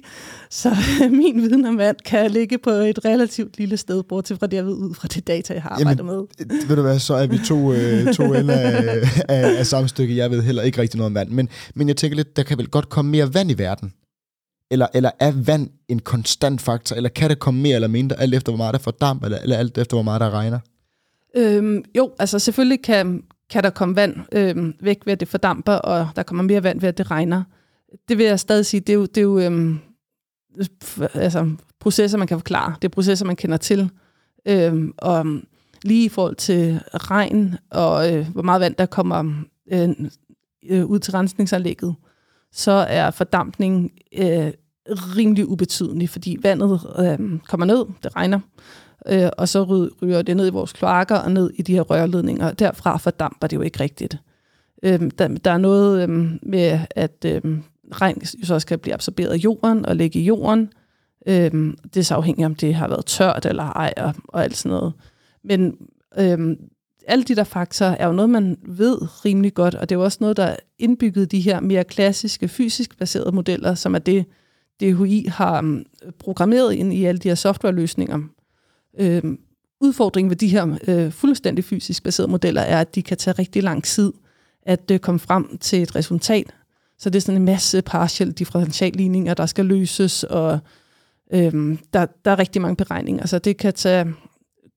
så 0.50 0.70
øh, 0.70 1.12
min 1.22 1.42
viden 1.42 1.64
om 1.64 1.78
vand 1.78 1.96
kan 2.04 2.30
ligge 2.30 2.58
på 2.58 2.70
et 2.70 3.04
relativt 3.04 3.58
lille 3.58 3.76
sted, 3.76 4.02
bortset 4.02 4.38
fra 4.38 4.46
det, 4.46 4.56
jeg 4.56 4.66
ved 4.66 4.74
ud 4.74 4.94
fra 4.94 5.08
det 5.08 5.26
data, 5.26 5.54
jeg 5.54 5.62
har 5.62 5.70
arbejdet 5.70 5.98
Jamen, 5.98 6.26
med. 6.38 6.66
Ved 6.68 6.76
du 6.76 6.82
hvad, 6.82 6.98
så 6.98 7.14
er 7.14 7.26
vi 7.26 7.38
to, 7.38 7.72
øh, 7.72 8.14
to 8.14 8.22
ender 8.34 8.54
af, 8.54 8.98
af, 9.28 9.58
af 9.58 9.66
samme 9.66 9.88
stykke. 9.88 10.16
Jeg 10.16 10.30
ved 10.30 10.42
heller 10.42 10.62
ikke 10.62 10.80
rigtig 10.80 10.98
noget 10.98 11.06
om 11.06 11.14
vand, 11.14 11.28
men, 11.28 11.48
men 11.74 11.88
jeg 11.88 11.96
tænker 11.96 12.16
lidt, 12.16 12.36
der 12.36 12.42
kan 12.42 12.58
vel 12.58 12.68
godt 12.68 12.88
komme 12.88 13.10
mere 13.10 13.34
vand 13.34 13.50
i 13.50 13.58
verden. 13.58 13.92
Eller, 14.70 14.86
eller 14.94 15.10
er 15.20 15.32
vand 15.46 15.70
en 15.88 15.98
konstant 15.98 16.60
faktor, 16.60 16.96
eller 16.96 17.08
kan 17.08 17.30
det 17.30 17.38
komme 17.38 17.60
mere 17.60 17.74
eller 17.74 17.88
mindre, 17.88 18.20
alt 18.20 18.34
efter 18.34 18.52
hvor 18.52 18.56
meget 18.56 18.72
der 18.72 18.78
får 18.78 18.90
damp, 18.90 19.24
eller, 19.24 19.38
eller 19.38 19.56
alt 19.56 19.78
efter 19.78 19.96
hvor 19.96 20.02
meget 20.02 20.20
der 20.20 20.30
regner? 20.30 20.58
Øhm, 21.36 21.84
jo, 21.96 22.12
altså 22.18 22.38
selvfølgelig 22.38 22.82
kan, 22.82 23.22
kan 23.50 23.62
der 23.62 23.70
komme 23.70 23.96
vand 23.96 24.16
øhm, 24.32 24.74
væk 24.80 25.06
ved, 25.06 25.12
at 25.12 25.20
det 25.20 25.28
fordamper, 25.28 25.72
og 25.72 26.08
der 26.16 26.22
kommer 26.22 26.44
mere 26.44 26.62
vand 26.62 26.80
ved, 26.80 26.88
at 26.88 26.98
det 26.98 27.10
regner. 27.10 27.42
Det 28.08 28.18
vil 28.18 28.26
jeg 28.26 28.40
stadig 28.40 28.66
sige, 28.66 28.80
det 28.80 28.88
er 28.88 28.94
jo, 28.94 29.06
det 29.06 29.16
er 29.16 29.22
jo 29.22 29.38
øhm, 29.38 29.78
altså, 31.14 31.50
processer, 31.80 32.18
man 32.18 32.26
kan 32.26 32.38
forklare. 32.38 32.74
Det 32.82 32.88
er 32.88 32.92
processer, 32.92 33.26
man 33.26 33.36
kender 33.36 33.56
til. 33.56 33.90
Øhm, 34.48 34.92
og 34.98 35.26
lige 35.82 36.04
i 36.04 36.08
forhold 36.08 36.36
til 36.36 36.80
regn, 36.94 37.56
og 37.70 38.12
øh, 38.12 38.28
hvor 38.32 38.42
meget 38.42 38.60
vand 38.60 38.74
der 38.74 38.86
kommer 38.86 39.42
øh, 39.72 39.88
øh, 40.68 40.84
ud 40.84 40.98
til 40.98 41.12
rensningsanlægget, 41.12 41.94
så 42.55 42.72
er 42.72 43.11
fordampning 43.11 43.92
øh, 44.18 44.52
rimelig 44.88 45.48
ubetydelig, 45.48 46.11
fordi 46.11 46.38
vandet 46.42 46.80
øh, 46.98 47.40
kommer 47.48 47.66
ned, 47.66 47.84
det 48.02 48.16
regner, 48.16 48.40
øh, 49.09 49.28
og 49.38 49.48
så 49.48 49.88
ryger 50.02 50.22
det 50.22 50.36
ned 50.36 50.46
i 50.46 50.50
vores 50.50 50.72
kloakker 50.72 51.16
og 51.16 51.32
ned 51.32 51.50
i 51.55 51.62
de 51.62 51.72
her 51.72 51.82
rørledninger, 51.82 52.46
og 52.46 52.59
derfra 52.59 52.96
fordamper 52.96 53.46
det 53.46 53.57
jo 53.57 53.62
ikke 53.62 53.80
rigtigt. 53.80 54.18
Øh, 54.82 55.11
der, 55.18 55.28
der 55.28 55.50
er 55.50 55.59
noget 55.59 56.02
øh, 56.02 56.38
med, 56.42 56.80
at 56.90 57.24
øh, 57.26 57.40
regn 57.92 58.26
så 58.44 58.55
også 58.55 58.66
kan 58.66 58.78
blive 58.78 58.94
absorberet 58.94 59.30
af 59.30 59.36
jorden 59.36 59.86
og 59.86 59.96
ligge 59.96 60.20
i 60.20 60.24
jorden. 60.24 60.72
Øh, 61.26 61.74
det 61.94 61.96
er 61.96 62.02
så 62.02 62.14
afhængigt 62.14 62.46
om 62.46 62.55
det 62.55 62.74
har 62.74 62.88
været 62.88 63.07
tørt 63.07 63.46
eller 63.46 63.64
ej 63.64 63.94
og, 63.96 64.14
og 64.28 64.44
alt 64.44 64.57
sådan 64.57 64.76
noget. 64.76 64.92
Men 65.44 65.76
øh, 66.18 66.57
alle 67.07 67.24
de 67.24 67.36
der 67.36 67.44
faktorer 67.44 67.96
er 67.98 68.07
jo 68.07 68.12
noget, 68.12 68.30
man 68.30 68.59
ved 68.62 69.24
rimelig 69.24 69.55
godt, 69.55 69.74
og 69.74 69.88
det 69.88 69.94
er 69.94 69.98
jo 69.98 70.05
også 70.05 70.18
noget, 70.20 70.36
der 70.36 70.44
er 70.44 70.57
indbygget 70.78 71.32
de 71.32 71.40
her 71.40 71.61
mere 71.61 71.84
klassiske, 71.84 72.48
fysisk 72.48 72.98
baserede 72.98 73.32
modeller, 73.32 73.74
som 73.74 73.94
er 73.94 73.98
det, 73.98 74.26
DHI 74.80 75.26
har 75.28 75.61
mm, 75.61 75.84
programmeret 76.18 76.72
ind 76.72 76.94
i 76.94 77.05
alle 77.05 77.18
de 77.18 77.28
her 77.28 77.34
softwareløsninger. 77.34 78.20
Øhm, 79.00 79.38
udfordringen 79.80 80.30
ved 80.30 80.36
de 80.36 80.48
her 80.48 80.78
øh, 80.88 81.12
fuldstændig 81.12 81.64
fysisk 81.64 82.02
baserede 82.02 82.30
modeller 82.30 82.61
er, 82.61 82.80
at 82.80 82.94
de 82.94 83.02
kan 83.02 83.16
tage 83.16 83.34
rigtig 83.38 83.62
lang 83.62 83.84
tid 83.84 84.12
at 84.62 84.90
øh, 84.90 84.98
komme 84.98 85.18
frem 85.18 85.59
til 85.59 85.82
et 85.82 85.96
resultat. 85.96 86.55
Så 86.98 87.11
det 87.11 87.16
er 87.16 87.20
sådan 87.20 87.40
en 87.40 87.44
masse 87.44 87.82
partielle 87.82 88.32
differentialligninger, 88.32 89.34
der 89.34 89.46
skal 89.46 89.66
løses, 89.66 90.24
og 90.24 90.59
øhm, 91.32 91.78
der, 91.92 92.07
der 92.24 92.30
er 92.30 92.38
rigtig 92.38 92.62
mange 92.62 92.76
beregninger. 92.76 93.26
Så 93.26 93.38
det 93.38 93.57
kan 93.57 93.72
tage 93.72 94.14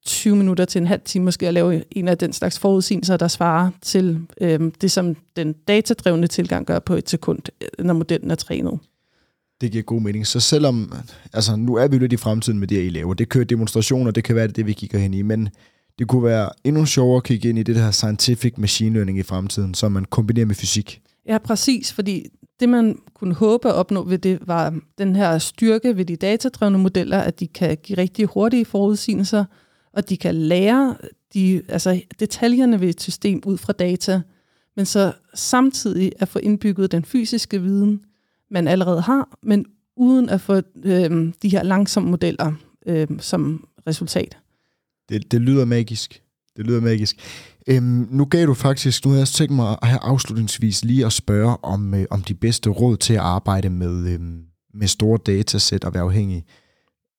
20 0.08 0.36
minutter 0.36 0.66
til 0.66 0.82
en 0.82 0.88
halv 0.88 1.02
time 1.06 1.26
måske 1.26 1.48
at 1.48 1.54
lave 1.54 1.84
en 1.92 2.08
af 2.08 2.18
den 2.18 2.34
slags 2.34 2.60
forudsigelser, 2.60 3.18
der 3.18 3.28
svarer 3.28 3.70
til 3.82 4.20
øhm, 4.42 4.72
det, 4.72 4.92
som 4.92 5.16
den 5.36 5.54
datadrevne 5.54 6.28
tilgang 6.28 6.66
gør 6.66 6.80
på 6.80 6.94
et 6.94 7.10
sekund, 7.10 7.40
øh, 7.62 7.86
når 7.86 7.94
modellen 7.94 8.32
er 8.32 8.36
trænet. 8.36 8.80
Det 9.62 9.72
giver 9.72 9.84
god 9.84 10.02
mening. 10.02 10.28
Så 10.28 10.40
selvom, 10.40 10.94
altså 11.34 11.56
nu 11.56 11.76
er 11.76 11.88
vi 11.88 11.96
jo 11.96 12.00
lidt 12.00 12.14
i 12.14 12.18
fremtiden 12.18 12.60
med 12.60 12.68
det, 12.68 12.86
I 12.86 12.90
laver. 12.90 13.14
Det 13.14 13.30
kører 13.30 13.46
demonstrationer, 13.46 14.12
det 14.12 14.24
kan 14.24 14.36
være 14.36 14.48
det, 14.48 14.56
det 14.56 14.66
vi 14.66 14.74
kigger 14.74 15.00
hen 15.00 15.14
i, 15.14 15.22
men 15.22 15.50
det 16.00 16.08
kunne 16.08 16.24
være 16.24 16.50
endnu 16.64 16.86
sjovere 16.86 17.18
at 17.18 17.24
kigge 17.24 17.50
ind 17.50 17.60
i 17.60 17.64
det 17.64 17.76
her 17.76 17.92
scientific 17.92 18.54
machine 18.58 18.94
learning 18.94 19.20
i 19.20 19.24
fremtiden, 19.24 19.74
som 19.74 19.92
man 19.92 20.06
kombinerer 20.06 20.46
med 20.46 20.56
fysik. 20.56 21.02
Ja, 21.28 21.38
præcis, 21.38 21.94
fordi 21.94 22.26
det, 22.60 22.70
man 22.70 22.98
kunne 23.14 23.34
håbe 23.36 23.68
at 23.68 23.74
opnå 23.74 24.04
ved 24.04 24.18
det, 24.18 24.40
var 24.46 24.80
den 24.98 25.16
her 25.16 25.38
styrke 25.38 25.98
ved 25.98 26.06
de 26.06 26.16
datadrevne 26.16 26.78
modeller, 26.78 27.20
at 27.20 27.40
de 27.40 27.48
kan 27.48 27.78
give 27.84 27.98
rigtig 27.98 28.26
hurtige 28.26 28.66
forudsigelser, 28.66 29.46
og 29.98 30.10
de 30.10 30.18
kan 30.18 30.36
lære 30.36 30.96
de, 31.34 31.62
altså 31.68 32.02
detaljerne 32.20 32.82
ved 32.82 32.90
et 32.90 33.02
system 33.02 33.42
ud 33.46 33.58
fra 33.58 33.74
data, 33.74 34.22
men 34.76 34.86
så 34.86 35.14
samtidig 35.34 36.12
at 36.20 36.28
få 36.28 36.40
indbygget 36.40 36.92
den 36.92 37.06
fysiske 37.06 37.62
viden, 37.62 38.02
man 38.52 38.68
allerede 38.68 39.02
har, 39.02 39.38
men 39.44 39.66
uden 39.96 40.30
at 40.30 40.42
få 40.42 40.62
øh, 40.84 41.34
de 41.42 41.50
her 41.50 41.64
langsomme 41.64 42.10
modeller 42.10 42.54
øh, 42.86 43.08
som 43.20 43.68
resultat. 43.88 44.38
Det, 45.10 45.32
det 45.32 45.42
lyder 45.42 45.66
magisk. 45.66 46.22
Det 46.58 46.66
lyder 46.66 46.82
magisk. 46.82 47.16
Øhm, 47.68 48.08
nu 48.12 48.26
gav 48.26 48.46
du 48.46 48.54
faktisk, 48.54 49.06
nu 49.06 49.12
har 49.12 49.18
jeg 49.18 49.28
tænkt 49.28 49.54
mig 49.54 49.78
her 49.84 50.00
afslutningsvis 50.00 50.86
lige 50.86 51.06
at 51.06 51.14
spørge 51.14 51.58
om, 51.64 51.94
øh, 51.94 52.06
om 52.10 52.22
de 52.22 52.34
bedste 52.34 52.70
råd 52.70 52.98
til 52.98 53.14
at 53.14 53.20
arbejde 53.20 53.70
med, 53.70 54.14
øh, 54.14 54.20
med 54.74 54.88
store 54.88 55.20
datasæt 55.26 55.84
og 55.84 55.94
være 55.94 56.04
afhængig 56.04 56.46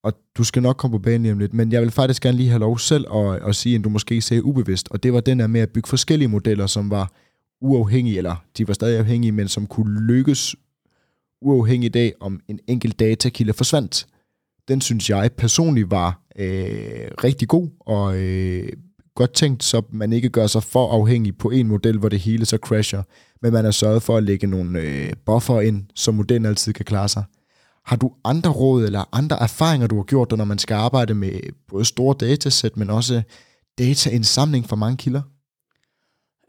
og 0.09 0.15
du 0.39 0.45
skal 0.45 0.63
nok 0.63 0.77
komme 0.77 0.99
på 0.99 1.03
banen 1.03 1.23
lige 1.23 1.33
om 1.33 1.39
lidt, 1.39 1.55
men 1.55 1.73
jeg 1.73 1.83
vil 1.83 1.91
faktisk 1.91 2.23
gerne 2.23 2.37
lige 2.37 2.49
have 2.49 2.61
lov 2.61 2.79
selv 2.79 3.07
at, 3.15 3.49
at 3.49 3.57
sige, 3.57 3.77
at 3.77 3.85
du 3.85 3.89
måske 3.89 4.21
sagde 4.21 4.45
ubevidst, 4.45 4.89
og 4.91 5.03
det 5.03 5.13
var 5.13 5.21
den 5.21 5.39
der 5.39 5.47
med 5.47 5.61
at 5.61 5.71
bygge 5.71 5.89
forskellige 5.89 6.29
modeller, 6.29 6.67
som 6.67 6.91
var 6.91 7.13
uafhængige, 7.61 8.19
eller 8.19 8.37
de 8.59 8.69
var 8.69 8.75
stadig 8.75 8.99
afhængige, 8.99 9.33
men 9.33 9.49
som 9.49 9.67
kunne 9.67 10.07
lykkes 10.07 10.57
uafhængigt 11.43 11.97
af, 11.97 12.15
om 12.21 12.41
en 12.49 12.59
enkelt 12.67 12.99
datakilde 12.99 13.53
forsvandt. 13.53 14.07
Den 14.69 14.81
synes 14.81 15.11
jeg 15.11 15.31
personligt 15.33 15.91
var 15.91 16.21
øh, 16.39 17.09
rigtig 17.25 17.49
god, 17.49 17.69
og 17.81 18.19
øh, 18.19 18.69
godt 19.15 19.33
tænkt, 19.33 19.65
så 19.65 19.83
man 19.91 20.13
ikke 20.13 20.29
gør 20.29 20.47
sig 20.47 20.63
for 20.63 20.93
afhængig 20.93 21.39
på 21.39 21.51
en 21.51 21.69
model, 21.69 21.99
hvor 21.99 22.09
det 22.09 22.19
hele 22.19 22.45
så 22.45 22.57
crasher, 22.57 23.03
men 23.43 23.53
man 23.53 23.65
har 23.65 23.71
sørget 23.73 24.03
for 24.03 24.17
at 24.17 24.23
lægge 24.23 24.47
nogle 24.47 24.81
øh, 24.81 25.13
buffer 25.27 25.61
ind, 25.61 25.85
så 25.95 26.13
modellen 26.13 26.47
altid 26.47 26.73
kan 26.73 26.85
klare 26.85 27.09
sig. 27.09 27.25
Har 27.89 27.97
du 27.97 28.13
andre 28.25 28.51
råd 28.51 28.85
eller 28.85 29.09
andre 29.13 29.43
erfaringer, 29.43 29.87
du 29.87 29.97
har 29.97 30.05
gjort 30.05 30.31
dig, 30.31 30.39
når 30.39 30.45
man 30.45 30.59
skal 30.59 30.75
arbejde 30.75 31.15
med 31.15 31.41
både 31.69 31.85
store 31.85 32.15
datasæt, 32.21 32.77
men 32.77 32.91
også 32.91 33.23
dataindsamling 33.79 34.69
fra 34.69 34.77
mange 34.77 34.97
kilder? 34.97 35.23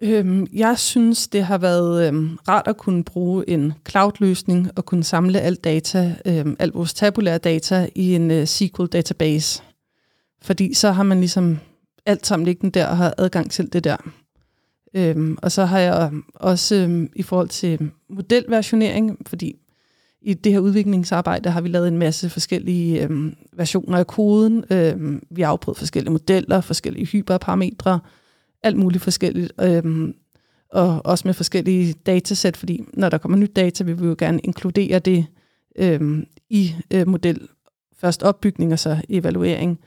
Øhm, 0.02 0.48
jeg 0.54 0.80
synes, 0.80 1.28
det 1.28 1.44
har 1.44 1.58
været 1.58 2.08
øhm, 2.08 2.38
rart 2.48 2.68
at 2.68 2.78
kunne 2.78 3.04
bruge 3.04 3.50
en 3.50 3.74
cloud-løsning 3.90 4.72
og 4.76 4.86
kunne 4.86 5.04
samle 5.04 5.42
alt 5.42 5.64
data, 5.64 6.16
øhm, 6.26 6.56
alt 6.60 6.74
vores 6.74 6.94
tabulære 6.94 7.38
data 7.38 7.90
i 7.96 8.16
en 8.16 8.32
øh, 8.32 8.46
SQL-database. 8.48 9.64
Fordi 10.42 10.74
så 10.74 10.92
har 10.92 11.04
man 11.04 11.20
ligesom 11.20 11.60
alt 12.06 12.26
sammen 12.26 12.46
liggende 12.46 12.80
der 12.80 12.88
og 12.88 12.98
har 12.98 13.14
adgang 13.18 13.52
til 13.52 13.74
det 13.74 13.84
der. 13.84 13.98
Øhm, 14.94 15.38
og 15.42 15.52
så 15.52 15.66
har 15.66 15.80
jeg 15.80 16.12
også 16.34 16.76
øhm, 16.76 17.10
i 17.16 17.24
forhold 17.24 17.50
til 17.50 17.92
modelversionering, 18.10 19.18
fordi 19.28 19.56
i 20.22 20.34
det 20.34 20.52
her 20.52 20.60
udviklingsarbejde 20.60 21.50
har 21.50 21.62
vi 21.62 21.70
lavet 21.70 21.88
en 21.88 21.98
masse 21.98 22.30
forskellige 22.30 23.04
øhm, 23.04 23.36
versioner 23.54 23.98
af 23.98 24.08
koden. 24.08 24.64
Øhm, 24.72 25.24
vi 25.32 25.42
har 25.42 25.50
afprøvet 25.50 25.78
forskellige 25.78 26.12
modeller, 26.12 26.62
forskellige 26.62 27.06
hyperparametre, 27.06 28.00
alt 28.64 28.78
muligt 28.78 29.04
forskelligt. 29.04 29.54
Øhm, 29.62 30.14
og 30.72 31.06
også 31.06 31.28
med 31.28 31.34
forskellige 31.34 31.94
datasæt, 31.94 32.58
fordi 32.58 32.84
når 32.94 33.10
der 33.10 33.18
kommer 33.18 33.38
nyt 33.38 33.56
data, 33.56 33.84
vil 33.84 34.02
vi 34.02 34.08
jo 34.08 34.16
gerne 34.18 34.40
inkludere 34.44 35.00
det 35.00 35.26
øhm, 35.76 36.26
i 36.50 36.76
øh, 36.94 37.08
model. 37.08 37.48
Først 37.98 38.24
opbygning 38.24 38.74
og 38.74 38.80
så 38.80 39.02
evaluering. 39.10 39.80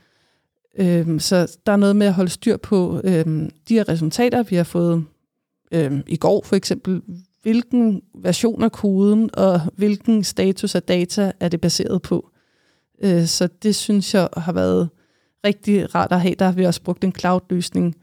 Øhm, 0.79 1.19
så 1.19 1.57
der 1.67 1.73
er 1.73 1.77
noget 1.77 1.97
med 1.97 2.07
at 2.07 2.15
holde 2.15 2.31
styr 2.31 2.57
på 2.57 3.01
øhm, 3.05 3.51
de 3.69 3.75
her 3.75 3.89
resultater, 3.89 4.43
vi 4.43 4.57
har 4.57 4.65
fået 4.65 5.05
øhm, 5.73 6.03
i 6.07 6.17
går 6.17 6.43
for 6.45 6.57
eksempel 6.57 7.03
hvilken 7.43 8.03
version 8.15 8.63
af 8.63 8.73
koden 8.73 9.31
og 9.35 9.61
hvilken 9.77 10.25
status 10.25 10.75
af 10.75 10.83
data 10.83 11.33
er 11.41 11.49
det 11.49 11.61
baseret 11.61 12.03
på. 12.03 12.31
Øh, 13.03 13.27
så 13.27 13.49
det 13.63 13.75
synes 13.75 14.15
jeg 14.15 14.29
har 14.37 14.53
været 14.53 14.89
rigtig 15.45 15.95
rart 15.95 16.13
at 16.13 16.21
have. 16.21 16.35
Der 16.39 16.45
har 16.45 16.53
vi 16.53 16.65
også 16.65 16.83
brugt 16.83 17.05
en 17.05 17.15
cloud-løsning 17.15 17.95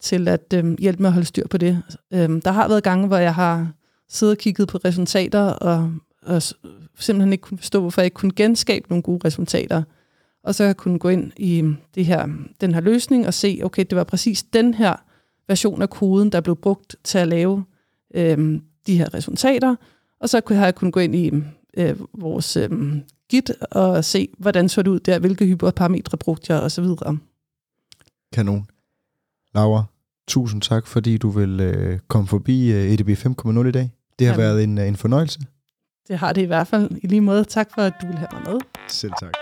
til 0.00 0.28
at 0.28 0.54
øh, 0.54 0.78
hjælpe 0.78 1.02
med 1.02 1.08
at 1.08 1.12
holde 1.12 1.26
styr 1.26 1.48
på 1.48 1.58
det. 1.58 1.82
Øh, 2.12 2.42
der 2.44 2.50
har 2.50 2.68
været 2.68 2.82
gange, 2.82 3.06
hvor 3.06 3.16
jeg 3.16 3.34
har 3.34 3.72
siddet 4.08 4.32
og 4.32 4.38
kigget 4.38 4.68
på 4.68 4.78
resultater 4.84 5.40
og, 5.40 5.92
og 6.22 6.42
simpelthen 6.98 7.32
ikke 7.32 7.42
kunne 7.42 7.58
forstå, 7.58 7.80
hvorfor 7.80 8.00
jeg 8.00 8.06
ikke 8.06 8.14
kunne 8.14 8.34
genskabe 8.36 8.88
nogle 8.88 9.02
gode 9.02 9.26
resultater. 9.26 9.82
Og 10.44 10.54
så 10.54 10.62
har 10.62 10.68
jeg 10.68 10.76
kunnet 10.76 11.00
gå 11.00 11.08
ind 11.08 11.32
i 11.36 11.64
det 11.94 12.06
her, 12.06 12.28
den 12.60 12.74
her 12.74 12.80
løsning 12.80 13.26
og 13.26 13.34
se, 13.34 13.60
okay, 13.64 13.84
det 13.90 13.96
var 13.96 14.04
præcis 14.04 14.42
den 14.42 14.74
her 14.74 14.96
version 15.48 15.82
af 15.82 15.90
koden, 15.90 16.32
der 16.32 16.40
blev 16.40 16.56
brugt 16.56 16.96
til 17.04 17.18
at 17.18 17.28
lave 17.28 17.64
øh, 18.14 18.60
de 18.86 18.98
her 18.98 19.14
resultater. 19.14 19.76
Og 20.20 20.28
så 20.28 20.42
har 20.48 20.64
jeg 20.64 20.74
kunnet 20.74 20.94
gå 20.94 21.00
ind 21.00 21.14
i 21.14 21.32
øh, 21.76 21.96
vores 22.12 22.56
øh, 22.56 22.70
Git 23.28 23.50
og 23.70 24.04
se, 24.04 24.28
hvordan 24.38 24.68
så 24.68 24.82
det 24.82 24.90
ud 24.90 25.00
der, 25.00 25.18
hvilke 25.18 25.46
hyperparametre 25.46 26.18
brugte 26.18 26.52
jeg 26.52 26.62
osv. 26.62 26.84
Kanon. 28.32 28.66
Laura, 29.54 29.84
tusind 30.28 30.62
tak, 30.62 30.86
fordi 30.86 31.18
du 31.18 31.28
vil 31.30 31.60
øh, 31.60 31.98
komme 32.08 32.28
forbi 32.28 32.72
øh, 32.72 32.92
EDB 32.92 33.08
5.0 33.08 33.66
i 33.66 33.70
dag. 33.70 33.90
Det 34.18 34.26
har 34.26 34.34
Jamen. 34.34 34.38
været 34.38 34.64
en, 34.64 34.78
øh, 34.78 34.88
en 34.88 34.96
fornøjelse. 34.96 35.40
Det 36.08 36.18
har 36.18 36.32
det 36.32 36.42
i 36.42 36.44
hvert 36.44 36.66
fald 36.66 36.90
i 37.02 37.06
lige 37.06 37.20
måde. 37.20 37.44
Tak 37.44 37.68
for, 37.74 37.82
at 37.82 37.92
du 38.02 38.06
vil 38.06 38.16
have 38.16 38.28
mig 38.32 38.42
med. 38.52 38.60
Selv 38.88 39.12
tak. 39.20 39.32